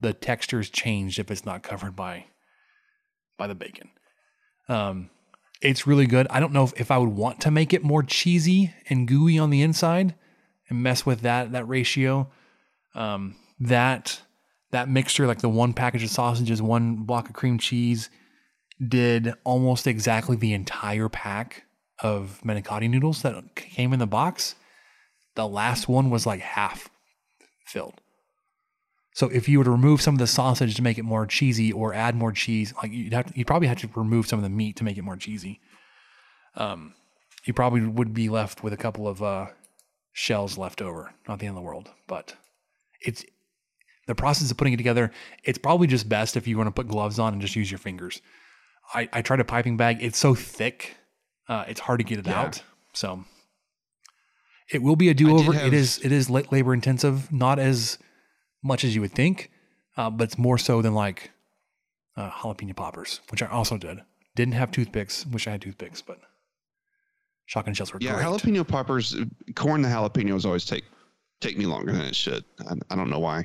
the 0.00 0.12
texture's 0.12 0.68
changed 0.68 1.18
if 1.18 1.30
it's 1.30 1.46
not 1.46 1.62
covered 1.62 1.96
by 1.96 2.26
by 3.38 3.46
the 3.46 3.54
bacon. 3.54 3.90
Um, 4.68 5.10
it's 5.62 5.86
really 5.86 6.06
good. 6.06 6.26
I 6.28 6.40
don't 6.40 6.52
know 6.52 6.64
if, 6.64 6.78
if 6.78 6.90
I 6.90 6.98
would 6.98 7.10
want 7.10 7.40
to 7.42 7.50
make 7.50 7.72
it 7.72 7.82
more 7.82 8.02
cheesy 8.02 8.74
and 8.90 9.08
gooey 9.08 9.38
on 9.38 9.50
the 9.50 9.62
inside 9.62 10.14
and 10.68 10.82
mess 10.82 11.06
with 11.06 11.20
that 11.20 11.52
that 11.52 11.66
ratio. 11.68 12.28
Um, 12.94 13.36
that 13.60 14.20
that 14.72 14.88
mixture, 14.88 15.26
like 15.26 15.40
the 15.40 15.48
one 15.48 15.72
package 15.72 16.02
of 16.02 16.10
sausages, 16.10 16.60
one 16.60 16.96
block 16.96 17.28
of 17.28 17.34
cream 17.34 17.58
cheese, 17.58 18.10
did 18.86 19.32
almost 19.44 19.86
exactly 19.86 20.36
the 20.36 20.52
entire 20.52 21.08
pack 21.08 21.65
of 22.00 22.40
manicotti 22.44 22.88
noodles 22.88 23.22
that 23.22 23.54
came 23.54 23.92
in 23.92 23.98
the 23.98 24.06
box. 24.06 24.54
The 25.34 25.46
last 25.46 25.88
one 25.88 26.10
was 26.10 26.26
like 26.26 26.40
half 26.40 26.88
filled. 27.64 28.00
So 29.14 29.28
if 29.28 29.48
you 29.48 29.58
were 29.58 29.64
to 29.64 29.70
remove 29.70 30.02
some 30.02 30.14
of 30.14 30.18
the 30.18 30.26
sausage 30.26 30.74
to 30.74 30.82
make 30.82 30.98
it 30.98 31.04
more 31.04 31.26
cheesy, 31.26 31.72
or 31.72 31.94
add 31.94 32.14
more 32.14 32.32
cheese, 32.32 32.74
like 32.82 32.92
you'd 32.92 33.14
have 33.14 33.26
to, 33.26 33.38
you'd 33.38 33.46
probably 33.46 33.68
have 33.68 33.78
to 33.78 33.88
remove 33.94 34.26
some 34.26 34.38
of 34.38 34.42
the 34.42 34.50
meat 34.50 34.76
to 34.76 34.84
make 34.84 34.98
it 34.98 35.02
more 35.02 35.16
cheesy. 35.16 35.60
Um, 36.54 36.94
you 37.44 37.54
probably 37.54 37.80
would 37.80 38.12
be 38.12 38.28
left 38.28 38.62
with 38.62 38.74
a 38.74 38.76
couple 38.76 39.08
of 39.08 39.22
uh, 39.22 39.46
shells 40.12 40.58
left 40.58 40.82
over. 40.82 41.14
Not 41.26 41.38
the 41.38 41.46
end 41.46 41.56
of 41.56 41.62
the 41.62 41.66
world, 41.66 41.88
but 42.06 42.34
it's 43.00 43.24
the 44.06 44.14
process 44.14 44.50
of 44.50 44.56
putting 44.56 44.74
it 44.74 44.78
together. 44.78 45.10
It's 45.44 45.58
probably 45.58 45.86
just 45.86 46.08
best 46.08 46.36
if 46.36 46.46
you 46.46 46.58
want 46.58 46.68
to 46.68 46.72
put 46.72 46.88
gloves 46.88 47.18
on 47.18 47.32
and 47.32 47.40
just 47.40 47.56
use 47.56 47.70
your 47.70 47.78
fingers. 47.78 48.20
I, 48.92 49.08
I 49.12 49.22
tried 49.22 49.40
a 49.40 49.44
piping 49.44 49.76
bag. 49.76 49.98
It's 50.00 50.18
so 50.18 50.34
thick, 50.34 50.96
uh, 51.48 51.64
it's 51.68 51.80
hard 51.80 51.98
to 52.00 52.04
get 52.04 52.18
it 52.18 52.26
Yeah. 52.26 52.40
out. 52.42 52.62
So 52.92 53.24
it 54.72 54.82
will 54.82 54.96
be 54.96 55.08
a 55.08 55.14
do 55.14 55.34
over. 55.36 55.52
have- 55.52 55.66
It 55.66 55.74
is 55.74 55.98
it 56.04 56.12
is 56.12 56.28
labor 56.30 56.74
intensive, 56.74 57.30
not 57.32 57.58
as 57.58 57.98
much 58.62 58.84
as 58.84 58.94
you 58.94 59.00
would 59.00 59.12
think, 59.12 59.50
uh, 59.96 60.10
but 60.10 60.24
it's 60.24 60.38
more 60.38 60.58
so 60.58 60.82
than 60.82 60.94
like 60.94 61.30
uh, 62.16 62.30
jalapeno 62.30 62.74
poppers, 62.74 63.20
which 63.30 63.42
I 63.42 63.46
also 63.46 63.76
did. 63.76 64.00
Didn't 64.34 64.54
have 64.54 64.70
toothpicks. 64.70 65.26
Wish 65.26 65.46
I 65.46 65.52
had 65.52 65.62
toothpicks, 65.62 66.00
but 66.02 66.18
shotgun 67.46 67.74
shells 67.74 67.92
were 67.92 67.98
Yeah, 68.02 68.14
great. 68.14 68.24
jalapeno 68.26 68.66
poppers, 68.66 69.14
corn 69.54 69.82
the 69.82 69.88
jalapenos 69.88 70.44
always 70.44 70.64
take 70.64 70.84
take 71.40 71.58
me 71.58 71.66
longer 71.66 71.92
than 71.92 72.02
it 72.02 72.16
should. 72.16 72.44
I, 72.68 72.74
I 72.90 72.96
don't 72.96 73.10
know 73.10 73.18
why, 73.18 73.44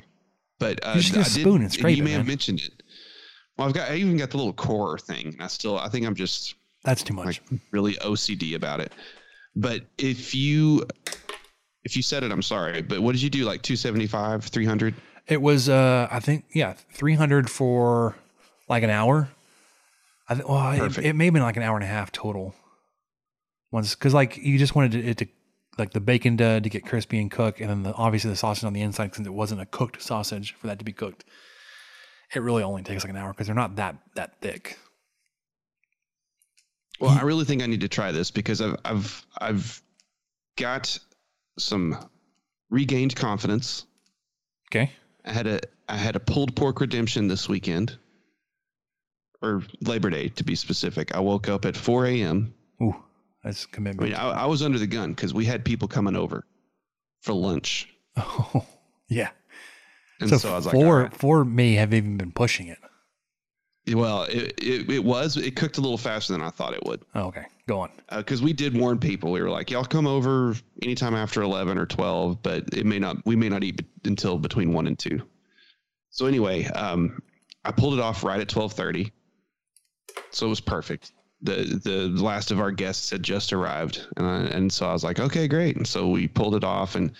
but 0.58 0.84
uh, 0.84 0.92
You 0.96 1.02
just 1.02 1.12
get 1.14 1.18
a 1.18 1.20
I 1.30 1.34
did- 1.34 1.40
spoon 1.42 1.62
and 1.62 1.74
You 1.76 1.86
it, 1.88 2.02
may 2.04 2.10
have 2.12 2.26
mentioned 2.26 2.60
it. 2.60 2.82
Well, 3.56 3.68
I've 3.68 3.74
got 3.74 3.90
I 3.90 3.96
even 3.96 4.16
got 4.16 4.30
the 4.30 4.38
little 4.38 4.54
core 4.54 4.98
thing. 4.98 5.26
and 5.28 5.42
I 5.42 5.46
still 5.46 5.78
I 5.78 5.88
think 5.90 6.06
I'm 6.06 6.14
just 6.14 6.54
That's 6.84 7.02
too 7.02 7.14
much. 7.14 7.40
like 7.50 7.60
really 7.70 7.94
OCD 7.94 8.54
about 8.54 8.80
it. 8.80 8.92
But 9.54 9.82
if 9.98 10.34
you 10.34 10.86
if 11.84 11.96
you 11.96 12.02
said 12.02 12.22
it, 12.22 12.30
I'm 12.30 12.42
sorry. 12.42 12.82
But 12.82 13.00
what 13.00 13.12
did 13.12 13.22
you 13.22 13.30
do? 13.30 13.44
Like 13.44 13.62
275, 13.62 14.44
300? 14.44 14.94
It 15.26 15.40
was, 15.40 15.68
uh, 15.68 16.08
I 16.10 16.20
think, 16.20 16.46
yeah, 16.52 16.74
300 16.92 17.50
for 17.50 18.16
like 18.68 18.82
an 18.82 18.90
hour. 18.90 19.28
I 20.28 20.34
think, 20.34 20.48
well, 20.48 20.72
it, 20.72 20.98
it 20.98 21.12
may 21.14 21.26
have 21.26 21.34
been 21.34 21.42
like 21.42 21.56
an 21.56 21.62
hour 21.62 21.76
and 21.76 21.84
a 21.84 21.88
half 21.88 22.12
total. 22.12 22.54
Once, 23.70 23.94
because 23.94 24.14
like 24.14 24.36
you 24.36 24.58
just 24.58 24.74
wanted 24.74 24.94
it 24.94 25.18
to, 25.18 25.26
like 25.78 25.92
the 25.92 26.00
bacon 26.00 26.36
to, 26.36 26.60
to 26.60 26.68
get 26.68 26.84
crispy 26.84 27.18
and 27.20 27.30
cook, 27.30 27.60
and 27.60 27.70
then 27.70 27.82
the, 27.82 27.94
obviously 27.94 28.30
the 28.30 28.36
sausage 28.36 28.64
on 28.64 28.72
the 28.74 28.82
inside, 28.82 29.14
since 29.14 29.26
it 29.26 29.32
wasn't 29.32 29.60
a 29.60 29.66
cooked 29.66 30.02
sausage 30.02 30.54
for 30.54 30.66
that 30.66 30.78
to 30.78 30.84
be 30.84 30.92
cooked. 30.92 31.24
It 32.34 32.40
really 32.40 32.62
only 32.62 32.82
takes 32.82 33.04
like 33.04 33.10
an 33.10 33.16
hour 33.16 33.32
because 33.32 33.46
they're 33.46 33.56
not 33.56 33.76
that 33.76 33.96
that 34.14 34.40
thick. 34.40 34.78
Well, 37.02 37.10
I 37.10 37.22
really 37.22 37.44
think 37.44 37.64
I 37.64 37.66
need 37.66 37.80
to 37.80 37.88
try 37.88 38.12
this 38.12 38.30
because 38.30 38.60
I've 38.60 38.76
I've 38.84 39.26
I've 39.36 39.82
got 40.56 40.96
some 41.58 41.98
regained 42.70 43.16
confidence. 43.16 43.86
Okay. 44.68 44.92
I 45.24 45.32
had 45.32 45.48
a 45.48 45.58
I 45.88 45.96
had 45.96 46.14
a 46.14 46.20
pulled 46.20 46.54
pork 46.54 46.80
redemption 46.80 47.26
this 47.26 47.48
weekend, 47.48 47.98
or 49.42 49.64
Labor 49.80 50.10
Day 50.10 50.28
to 50.28 50.44
be 50.44 50.54
specific. 50.54 51.12
I 51.12 51.18
woke 51.18 51.48
up 51.48 51.64
at 51.64 51.76
4 51.76 52.06
a.m. 52.06 52.54
Ooh, 52.80 52.94
that's 53.42 53.66
I 53.66 53.74
commitment. 53.74 54.10
mean, 54.12 54.20
I, 54.20 54.42
I 54.42 54.46
was 54.46 54.62
under 54.62 54.78
the 54.78 54.86
gun 54.86 55.10
because 55.10 55.34
we 55.34 55.44
had 55.44 55.64
people 55.64 55.88
coming 55.88 56.14
over 56.14 56.46
for 57.20 57.32
lunch, 57.32 57.92
oh, 58.16 58.64
yeah. 59.08 59.30
and 60.20 60.30
so, 60.30 60.38
so, 60.38 60.52
I 60.52 60.54
was 60.54 60.66
like, 60.66 60.74
four 60.76 60.98
right. 61.00 61.16
four 61.16 61.44
may 61.44 61.74
have 61.74 61.92
even 61.92 62.16
been 62.16 62.30
pushing 62.30 62.68
it. 62.68 62.78
Well, 63.88 64.24
it, 64.24 64.54
it 64.62 64.90
it 64.90 65.04
was 65.04 65.36
it 65.36 65.56
cooked 65.56 65.78
a 65.78 65.80
little 65.80 65.98
faster 65.98 66.32
than 66.32 66.42
I 66.42 66.50
thought 66.50 66.74
it 66.74 66.84
would. 66.86 67.02
Oh, 67.14 67.22
okay, 67.28 67.46
go 67.66 67.80
on. 67.80 67.90
because 68.16 68.40
we 68.42 68.52
did 68.52 68.76
warn 68.76 68.98
people. 68.98 69.32
We 69.32 69.42
were 69.42 69.50
like, 69.50 69.70
"Y'all 69.70 69.84
come 69.84 70.06
over 70.06 70.54
anytime 70.82 71.14
after 71.14 71.42
eleven 71.42 71.78
or 71.78 71.86
twelve, 71.86 72.42
but 72.42 72.72
it 72.72 72.86
may 72.86 72.98
not. 72.98 73.16
We 73.26 73.36
may 73.36 73.48
not 73.48 73.64
eat 73.64 73.82
until 74.04 74.38
between 74.38 74.72
one 74.72 74.86
and 74.86 74.98
two. 74.98 75.20
So 76.10 76.26
anyway, 76.26 76.64
um, 76.66 77.20
I 77.64 77.72
pulled 77.72 77.94
it 77.94 78.00
off 78.00 78.22
right 78.22 78.40
at 78.40 78.48
twelve 78.48 78.72
thirty, 78.72 79.10
so 80.30 80.46
it 80.46 80.50
was 80.50 80.60
perfect. 80.60 81.12
the 81.40 81.80
The 81.82 82.08
last 82.22 82.50
of 82.52 82.60
our 82.60 82.70
guests 82.70 83.10
had 83.10 83.22
just 83.22 83.52
arrived, 83.52 84.06
and 84.16 84.26
I, 84.26 84.40
and 84.56 84.72
so 84.72 84.86
I 84.88 84.92
was 84.92 85.02
like, 85.02 85.18
"Okay, 85.18 85.48
great." 85.48 85.76
And 85.76 85.86
so 85.86 86.08
we 86.08 86.28
pulled 86.28 86.54
it 86.54 86.64
off, 86.64 86.94
and 86.94 87.12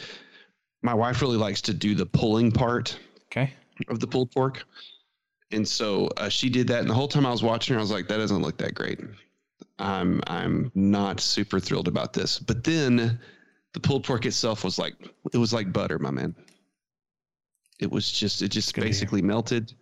my 0.83 0.95
wife 0.95 1.23
really 1.23 1.37
likes 1.39 1.61
to 1.63 1.75
do 1.75 1.95
the 1.97 2.07
pulling 2.07 2.53
part 2.53 2.99
Okay. 3.33 3.53
of 3.89 3.99
the 3.99 4.07
pulled 4.07 4.31
pork. 4.31 4.65
And 5.53 5.69
so 5.69 6.09
uh, 6.17 6.29
she 6.29 6.49
did 6.49 6.69
that, 6.69 6.81
and 6.81 6.89
the 6.89 6.95
whole 6.95 7.09
time 7.09 7.27
I 7.27 7.31
was 7.31 7.43
watching 7.43 7.75
her, 7.75 7.79
I 7.79 7.83
was 7.83 7.91
like, 7.91 8.09
"That 8.09 8.17
doesn't 8.17 8.43
look 8.43 8.57
that 8.59 8.75
great." 8.75 9.01
I'm 9.79 10.23
I'm 10.27 10.71
not 10.75 11.21
super 11.21 11.61
thrilled 11.61 11.89
about 11.89 12.13
this. 12.13 12.39
But 12.39 12.65
then 12.65 13.19
the 13.73 13.81
pulled 13.81 14.05
pork 14.05 14.27
itself 14.27 14.65
was 14.65 14.79
like 14.79 14.95
it 15.33 15.39
was 15.39 15.53
like 15.53 15.73
butter, 15.73 15.99
my 15.99 16.11
man. 16.11 16.35
It 17.81 17.91
was 17.91 18.11
just 18.11 18.43
it 18.43 18.49
just 18.49 18.75
Good 18.75 18.83
basically 18.85 19.23
melted. 19.23 19.73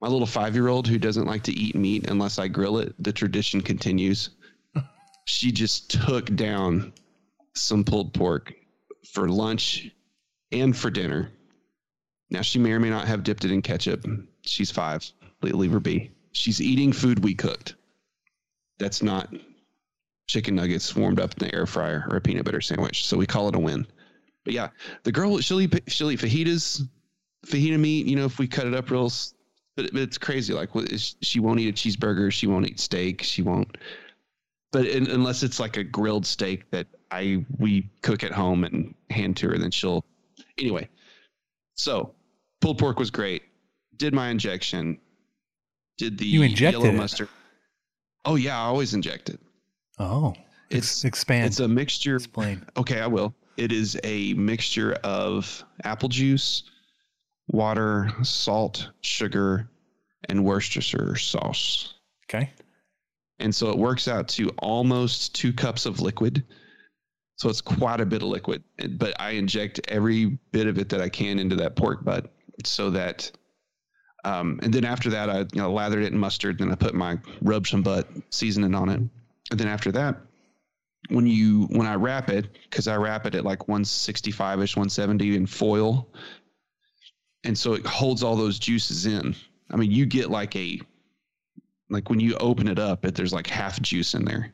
My 0.00 0.08
little 0.08 0.26
five 0.26 0.54
year 0.54 0.68
old 0.68 0.86
who 0.86 0.98
doesn't 0.98 1.26
like 1.26 1.44
to 1.44 1.52
eat 1.52 1.74
meat 1.74 2.08
unless 2.08 2.38
I 2.38 2.48
grill 2.48 2.78
it, 2.78 2.94
the 2.98 3.12
tradition 3.12 3.60
continues. 3.60 4.30
she 5.24 5.52
just 5.52 5.90
took 5.90 6.34
down 6.34 6.92
some 7.54 7.84
pulled 7.84 8.14
pork 8.14 8.54
for 9.12 9.28
lunch 9.28 9.90
and 10.52 10.76
for 10.76 10.90
dinner. 10.90 11.30
Now 12.30 12.42
she 12.42 12.58
may 12.58 12.72
or 12.72 12.80
may 12.80 12.90
not 12.90 13.08
have 13.08 13.22
dipped 13.22 13.44
it 13.44 13.50
in 13.50 13.62
ketchup. 13.62 14.04
She's 14.48 14.70
five. 14.70 15.10
Leave 15.42 15.72
her 15.72 15.80
be. 15.80 16.10
She's 16.32 16.60
eating 16.60 16.92
food 16.92 17.22
we 17.22 17.34
cooked. 17.34 17.74
That's 18.78 19.02
not 19.02 19.32
chicken 20.28 20.54
nuggets 20.54 20.94
warmed 20.94 21.18
up 21.18 21.32
in 21.32 21.48
the 21.48 21.54
air 21.54 21.66
fryer 21.66 22.06
or 22.10 22.16
a 22.16 22.20
peanut 22.20 22.44
butter 22.44 22.60
sandwich. 22.60 23.06
So 23.06 23.16
we 23.16 23.26
call 23.26 23.48
it 23.48 23.54
a 23.54 23.58
win. 23.58 23.86
But 24.44 24.54
yeah, 24.54 24.68
the 25.02 25.12
girl 25.12 25.38
she'll 25.40 25.60
eat 25.60 25.82
she'll 25.88 26.10
eat 26.10 26.20
fajitas, 26.20 26.82
fajita 27.46 27.78
meat. 27.78 28.06
You 28.06 28.16
know, 28.16 28.24
if 28.24 28.38
we 28.38 28.46
cut 28.46 28.66
it 28.66 28.74
up 28.74 28.90
real, 28.90 29.10
but, 29.76 29.94
it's 29.94 30.18
crazy. 30.18 30.54
Like 30.54 30.70
she 30.96 31.40
won't 31.40 31.60
eat 31.60 31.68
a 31.68 31.72
cheeseburger. 31.72 32.32
She 32.32 32.46
won't 32.46 32.66
eat 32.66 32.80
steak. 32.80 33.22
She 33.22 33.42
won't. 33.42 33.76
But 34.70 34.86
in, 34.86 35.10
unless 35.10 35.42
it's 35.42 35.58
like 35.58 35.76
a 35.76 35.84
grilled 35.84 36.26
steak 36.26 36.70
that 36.70 36.86
I 37.10 37.44
we 37.58 37.88
cook 38.02 38.22
at 38.22 38.32
home 38.32 38.64
and 38.64 38.94
hand 39.10 39.36
to 39.38 39.48
her, 39.48 39.58
then 39.58 39.70
she'll. 39.70 40.04
Anyway, 40.58 40.88
so 41.74 42.14
pulled 42.60 42.78
pork 42.78 42.98
was 42.98 43.10
great. 43.10 43.42
Did 43.98 44.14
my 44.14 44.28
injection. 44.28 44.98
Did 45.96 46.18
the 46.18 46.26
you 46.26 46.42
injected 46.42 46.80
yellow 46.80 46.94
it. 46.94 46.96
mustard? 46.96 47.28
Oh 48.24 48.36
yeah, 48.36 48.56
I 48.56 48.62
always 48.66 48.94
inject 48.94 49.28
it. 49.28 49.40
Oh, 49.98 50.34
it's 50.70 51.04
expand. 51.04 51.46
It's 51.46 51.60
a 51.60 51.68
mixture. 51.68 52.16
Explain. 52.16 52.64
Okay, 52.76 53.00
I 53.00 53.06
will. 53.06 53.34
It 53.56 53.72
is 53.72 53.98
a 54.04 54.34
mixture 54.34 54.92
of 55.02 55.64
apple 55.82 56.08
juice, 56.08 56.62
water, 57.48 58.12
salt, 58.22 58.88
sugar, 59.00 59.68
and 60.28 60.44
Worcestershire 60.44 61.16
sauce. 61.16 61.94
Okay. 62.26 62.52
And 63.40 63.54
so 63.54 63.70
it 63.70 63.78
works 63.78 64.08
out 64.08 64.28
to 64.28 64.50
almost 64.58 65.34
two 65.34 65.52
cups 65.52 65.86
of 65.86 66.00
liquid. 66.00 66.44
So 67.36 67.48
it's 67.48 67.60
quite 67.60 68.00
a 68.00 68.06
bit 68.06 68.22
of 68.22 68.28
liquid. 68.28 68.62
But 68.90 69.20
I 69.20 69.30
inject 69.30 69.80
every 69.88 70.38
bit 70.52 70.66
of 70.66 70.78
it 70.78 70.88
that 70.88 71.00
I 71.00 71.08
can 71.08 71.38
into 71.38 71.56
that 71.56 71.76
pork 71.76 72.04
butt 72.04 72.32
so 72.64 72.90
that 72.90 73.30
um, 74.24 74.58
and 74.62 74.72
then 74.72 74.84
after 74.84 75.10
that, 75.10 75.30
I 75.30 75.40
you 75.40 75.48
know 75.54 75.72
lathered 75.72 76.02
it 76.02 76.12
in 76.12 76.18
mustard. 76.18 76.58
Then 76.58 76.72
I 76.72 76.74
put 76.74 76.94
my 76.94 77.18
rub 77.40 77.66
some 77.66 77.82
butt 77.82 78.08
seasoning 78.30 78.74
on 78.74 78.88
it. 78.88 79.00
And 79.50 79.60
then 79.60 79.68
after 79.68 79.92
that, 79.92 80.16
when 81.08 81.26
you 81.26 81.66
when 81.70 81.86
I 81.86 81.94
wrap 81.94 82.28
it, 82.28 82.48
because 82.68 82.88
I 82.88 82.96
wrap 82.96 83.26
it 83.26 83.34
at 83.34 83.44
like 83.44 83.68
165 83.68 84.60
ish, 84.60 84.76
170 84.76 85.36
in 85.36 85.46
foil, 85.46 86.08
and 87.44 87.56
so 87.56 87.74
it 87.74 87.86
holds 87.86 88.22
all 88.22 88.36
those 88.36 88.58
juices 88.58 89.06
in. 89.06 89.34
I 89.70 89.76
mean, 89.76 89.90
you 89.90 90.06
get 90.06 90.30
like 90.30 90.56
a 90.56 90.80
like 91.88 92.10
when 92.10 92.20
you 92.20 92.36
open 92.36 92.68
it 92.68 92.78
up, 92.78 93.04
it 93.04 93.14
there's 93.14 93.32
like 93.32 93.46
half 93.46 93.80
juice 93.80 94.14
in 94.14 94.24
there. 94.24 94.52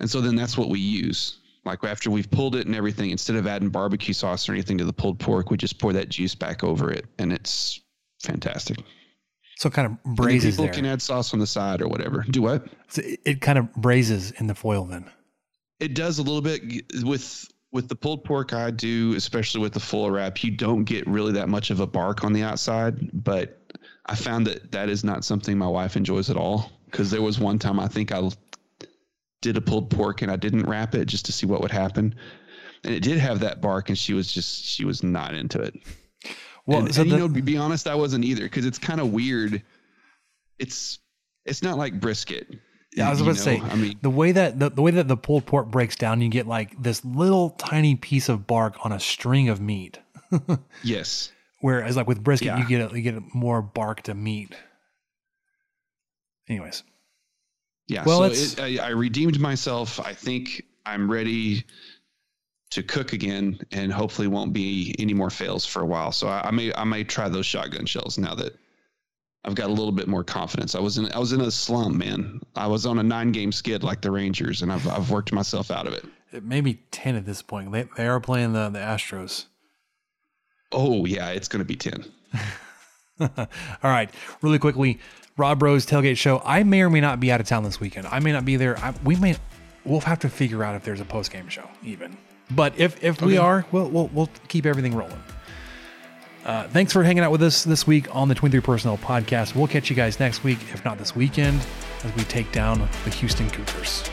And 0.00 0.10
so 0.10 0.20
then 0.20 0.36
that's 0.36 0.56
what 0.56 0.68
we 0.68 0.80
use. 0.80 1.38
Like 1.64 1.84
after 1.84 2.10
we've 2.10 2.30
pulled 2.30 2.56
it 2.56 2.66
and 2.66 2.74
everything, 2.74 3.10
instead 3.10 3.36
of 3.36 3.46
adding 3.46 3.68
barbecue 3.68 4.14
sauce 4.14 4.48
or 4.48 4.52
anything 4.52 4.78
to 4.78 4.84
the 4.84 4.92
pulled 4.92 5.18
pork, 5.18 5.50
we 5.50 5.58
just 5.58 5.78
pour 5.78 5.92
that 5.92 6.08
juice 6.08 6.34
back 6.34 6.64
over 6.64 6.90
it, 6.90 7.06
and 7.18 7.32
it's 7.32 7.80
fantastic. 8.22 8.78
So 9.56 9.68
it 9.68 9.74
kind 9.74 9.86
of 9.86 10.02
braises 10.16 10.54
people 10.54 10.64
there. 10.64 10.74
can 10.74 10.86
add 10.86 11.02
sauce 11.02 11.34
on 11.34 11.38
the 11.38 11.46
side 11.46 11.82
or 11.82 11.88
whatever. 11.88 12.24
Do 12.30 12.40
what? 12.40 12.66
So 12.88 13.02
it, 13.02 13.20
it 13.26 13.40
kind 13.42 13.58
of 13.58 13.70
braises 13.74 14.30
in 14.32 14.46
the 14.46 14.54
foil 14.54 14.86
then. 14.86 15.10
It 15.80 15.94
does 15.94 16.18
a 16.18 16.22
little 16.22 16.40
bit 16.40 16.62
with 17.02 17.46
with 17.72 17.88
the 17.88 17.94
pulled 17.94 18.24
pork 18.24 18.52
I 18.52 18.70
do, 18.70 19.14
especially 19.14 19.60
with 19.60 19.74
the 19.74 19.80
full 19.80 20.10
wrap. 20.10 20.42
You 20.42 20.50
don't 20.50 20.84
get 20.84 21.06
really 21.06 21.32
that 21.32 21.48
much 21.48 21.70
of 21.70 21.80
a 21.80 21.86
bark 21.86 22.24
on 22.24 22.32
the 22.32 22.42
outside, 22.42 23.10
but 23.12 23.60
I 24.06 24.14
found 24.14 24.46
that 24.46 24.72
that 24.72 24.88
is 24.88 25.04
not 25.04 25.24
something 25.24 25.56
my 25.56 25.68
wife 25.68 25.94
enjoys 25.96 26.30
at 26.30 26.36
all. 26.36 26.72
Because 26.86 27.10
there 27.10 27.22
was 27.22 27.38
one 27.38 27.58
time 27.58 27.78
I 27.78 27.86
think 27.86 28.12
I 28.12 28.30
did 29.42 29.56
a 29.56 29.60
pulled 29.60 29.90
pork 29.90 30.22
and 30.22 30.32
I 30.32 30.36
didn't 30.36 30.68
wrap 30.68 30.94
it 30.94 31.04
just 31.04 31.26
to 31.26 31.32
see 31.32 31.46
what 31.46 31.60
would 31.60 31.70
happen, 31.70 32.14
and 32.82 32.94
it 32.94 33.00
did 33.00 33.18
have 33.18 33.40
that 33.40 33.60
bark, 33.60 33.90
and 33.90 33.98
she 33.98 34.14
was 34.14 34.32
just 34.32 34.64
she 34.64 34.84
was 34.84 35.02
not 35.02 35.34
into 35.34 35.60
it. 35.60 35.74
Well, 36.70 36.86
and, 36.86 36.94
so 36.94 37.02
and, 37.02 37.10
the- 37.10 37.14
you 37.16 37.20
know, 37.28 37.34
to 37.34 37.42
be 37.42 37.56
honest, 37.56 37.86
I 37.86 37.94
wasn't 37.94 38.24
either 38.24 38.42
because 38.44 38.64
it's 38.64 38.78
kind 38.78 39.00
of 39.00 39.12
weird. 39.12 39.62
It's 40.58 40.98
it's 41.44 41.62
not 41.62 41.78
like 41.78 42.00
brisket. 42.00 42.46
Yeah, 42.96 43.06
I 43.06 43.10
was 43.10 43.20
about 43.20 43.36
to 43.36 43.40
say. 43.40 43.60
I 43.60 43.76
mean, 43.76 43.98
the 44.02 44.10
way 44.10 44.32
that 44.32 44.58
the, 44.58 44.68
the 44.70 44.82
way 44.82 44.90
that 44.90 45.06
the 45.08 45.16
pulled 45.16 45.46
pork 45.46 45.70
breaks 45.70 45.94
down, 45.96 46.20
you 46.20 46.28
get 46.28 46.46
like 46.46 46.80
this 46.82 47.04
little 47.04 47.50
tiny 47.50 47.94
piece 47.94 48.28
of 48.28 48.46
bark 48.46 48.74
on 48.84 48.90
a 48.92 48.98
string 49.00 49.48
of 49.48 49.60
meat. 49.60 49.98
yes. 50.82 51.30
Whereas, 51.60 51.96
like 51.96 52.08
with 52.08 52.22
brisket, 52.24 52.46
Yeah. 52.46 52.58
you 52.58 52.66
get 52.66 52.92
a, 52.92 52.96
you 52.96 53.02
get 53.02 53.34
more 53.34 53.62
bark 53.62 54.02
to 54.02 54.14
meat. 54.14 54.54
Anyways, 56.48 56.82
Yeah. 57.86 58.02
Well, 58.04 58.28
so 58.34 58.62
it, 58.64 58.80
I, 58.80 58.86
I 58.86 58.88
redeemed 58.90 59.38
myself. 59.38 60.00
I 60.00 60.14
think 60.14 60.64
I'm 60.84 61.10
ready 61.10 61.64
to 62.70 62.82
cook 62.82 63.12
again, 63.12 63.58
and 63.72 63.92
hopefully 63.92 64.28
won't 64.28 64.52
be 64.52 64.94
any 64.98 65.12
more 65.12 65.30
fails 65.30 65.66
for 65.66 65.82
a 65.82 65.86
while. 65.86 66.12
So 66.12 66.28
I, 66.28 66.48
I 66.48 66.50
may 66.50 66.72
I 66.74 66.84
may 66.84 67.04
try 67.04 67.28
those 67.28 67.46
shotgun 67.46 67.86
shells 67.86 68.16
now 68.16 68.34
that 68.36 68.56
I've 69.44 69.54
got 69.54 69.70
a 69.70 69.72
little 69.72 69.92
bit 69.92 70.06
more 70.06 70.22
confidence. 70.22 70.74
I 70.74 70.80
was 70.80 70.98
in 70.98 71.10
I 71.12 71.18
was 71.18 71.32
in 71.32 71.40
a 71.40 71.50
slump, 71.50 71.96
man. 71.96 72.40
I 72.56 72.66
was 72.66 72.86
on 72.86 72.98
a 72.98 73.02
nine 73.02 73.32
game 73.32 73.52
skid 73.52 73.82
like 73.82 74.02
the 74.02 74.10
Rangers, 74.10 74.62
and 74.62 74.72
I've 74.72 74.86
I've 74.88 75.10
worked 75.10 75.32
myself 75.32 75.70
out 75.70 75.86
of 75.86 75.94
it. 75.94 76.04
it 76.32 76.44
may 76.44 76.60
be 76.60 76.74
ten 76.90 77.16
at 77.16 77.26
this 77.26 77.42
point. 77.42 77.72
They 77.72 77.88
they 77.96 78.06
are 78.06 78.20
playing 78.20 78.52
the 78.52 78.68
the 78.68 78.78
Astros. 78.78 79.46
Oh 80.72 81.06
yeah, 81.06 81.30
it's 81.30 81.48
gonna 81.48 81.64
be 81.64 81.76
ten. 81.76 82.04
All 83.20 83.48
right, 83.82 84.10
really 84.42 84.58
quickly, 84.58 84.98
Rob 85.36 85.62
Rose 85.62 85.84
tailgate 85.84 86.16
show. 86.16 86.40
I 86.44 86.62
may 86.62 86.82
or 86.82 86.90
may 86.90 87.00
not 87.00 87.18
be 87.18 87.32
out 87.32 87.40
of 87.40 87.46
town 87.46 87.64
this 87.64 87.80
weekend. 87.80 88.06
I 88.06 88.20
may 88.20 88.32
not 88.32 88.44
be 88.44 88.56
there. 88.56 88.78
I, 88.78 88.94
we 89.04 89.16
may. 89.16 89.36
We'll 89.84 90.00
have 90.00 90.20
to 90.20 90.28
figure 90.28 90.62
out 90.62 90.76
if 90.76 90.84
there's 90.84 91.00
a 91.00 91.04
post 91.04 91.32
game 91.32 91.48
show 91.48 91.68
even. 91.82 92.16
But 92.50 92.78
if 92.78 93.02
if 93.02 93.20
we 93.22 93.36
are, 93.38 93.64
we'll 93.72 93.88
we'll 93.88 94.08
we'll 94.12 94.30
keep 94.48 94.66
everything 94.66 94.94
rolling. 94.94 95.22
Uh, 96.44 96.66
thanks 96.68 96.92
for 96.92 97.04
hanging 97.04 97.22
out 97.22 97.30
with 97.30 97.42
us 97.42 97.64
this 97.64 97.86
week 97.86 98.14
on 98.14 98.28
the 98.28 98.34
23 98.34 98.60
Personnel 98.60 98.96
Podcast. 98.98 99.54
We'll 99.54 99.66
catch 99.66 99.90
you 99.90 99.96
guys 99.96 100.18
next 100.18 100.42
week, 100.42 100.58
if 100.72 100.84
not 100.84 100.98
this 100.98 101.14
weekend, 101.14 101.60
as 102.02 102.14
we 102.16 102.24
take 102.24 102.50
down 102.50 102.88
the 103.04 103.10
Houston 103.10 103.48
Cougars. 103.50 104.08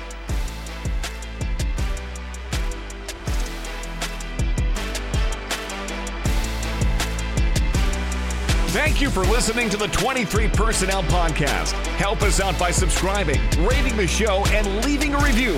Thank 8.71 9.01
you 9.01 9.09
for 9.09 9.21
listening 9.21 9.69
to 9.69 9.77
the 9.77 9.87
23 9.87 10.49
Personnel 10.49 11.01
Podcast. 11.03 11.71
Help 11.95 12.21
us 12.21 12.39
out 12.39 12.59
by 12.59 12.69
subscribing, 12.69 13.39
rating 13.59 13.95
the 13.95 14.05
show, 14.05 14.43
and 14.47 14.85
leaving 14.85 15.15
a 15.15 15.17
review. 15.19 15.55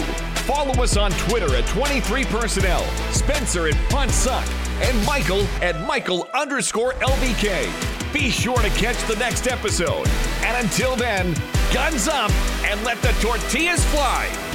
Follow 0.49 0.81
us 0.81 0.97
on 0.97 1.11
Twitter 1.11 1.55
at 1.55 1.67
23 1.67 2.26
Personnel, 2.26 2.84
Spencer 3.11 3.67
at 3.67 3.76
Punt 3.91 4.09
Suck, 4.09 4.47
and 4.81 5.05
Michael 5.05 5.43
at 5.61 5.80
Michael 5.85 6.27
underscore 6.34 6.93
LBK. 6.93 8.11
Be 8.11 8.31
sure 8.31 8.57
to 8.57 8.69
catch 8.69 8.97
the 9.07 9.15
next 9.17 9.45
episode. 9.47 10.07
And 10.41 10.65
until 10.65 10.95
then, 10.95 11.35
guns 11.71 12.07
up 12.07 12.31
and 12.65 12.84
let 12.84 12.99
the 13.03 13.11
tortillas 13.21 13.85
fly. 13.91 14.48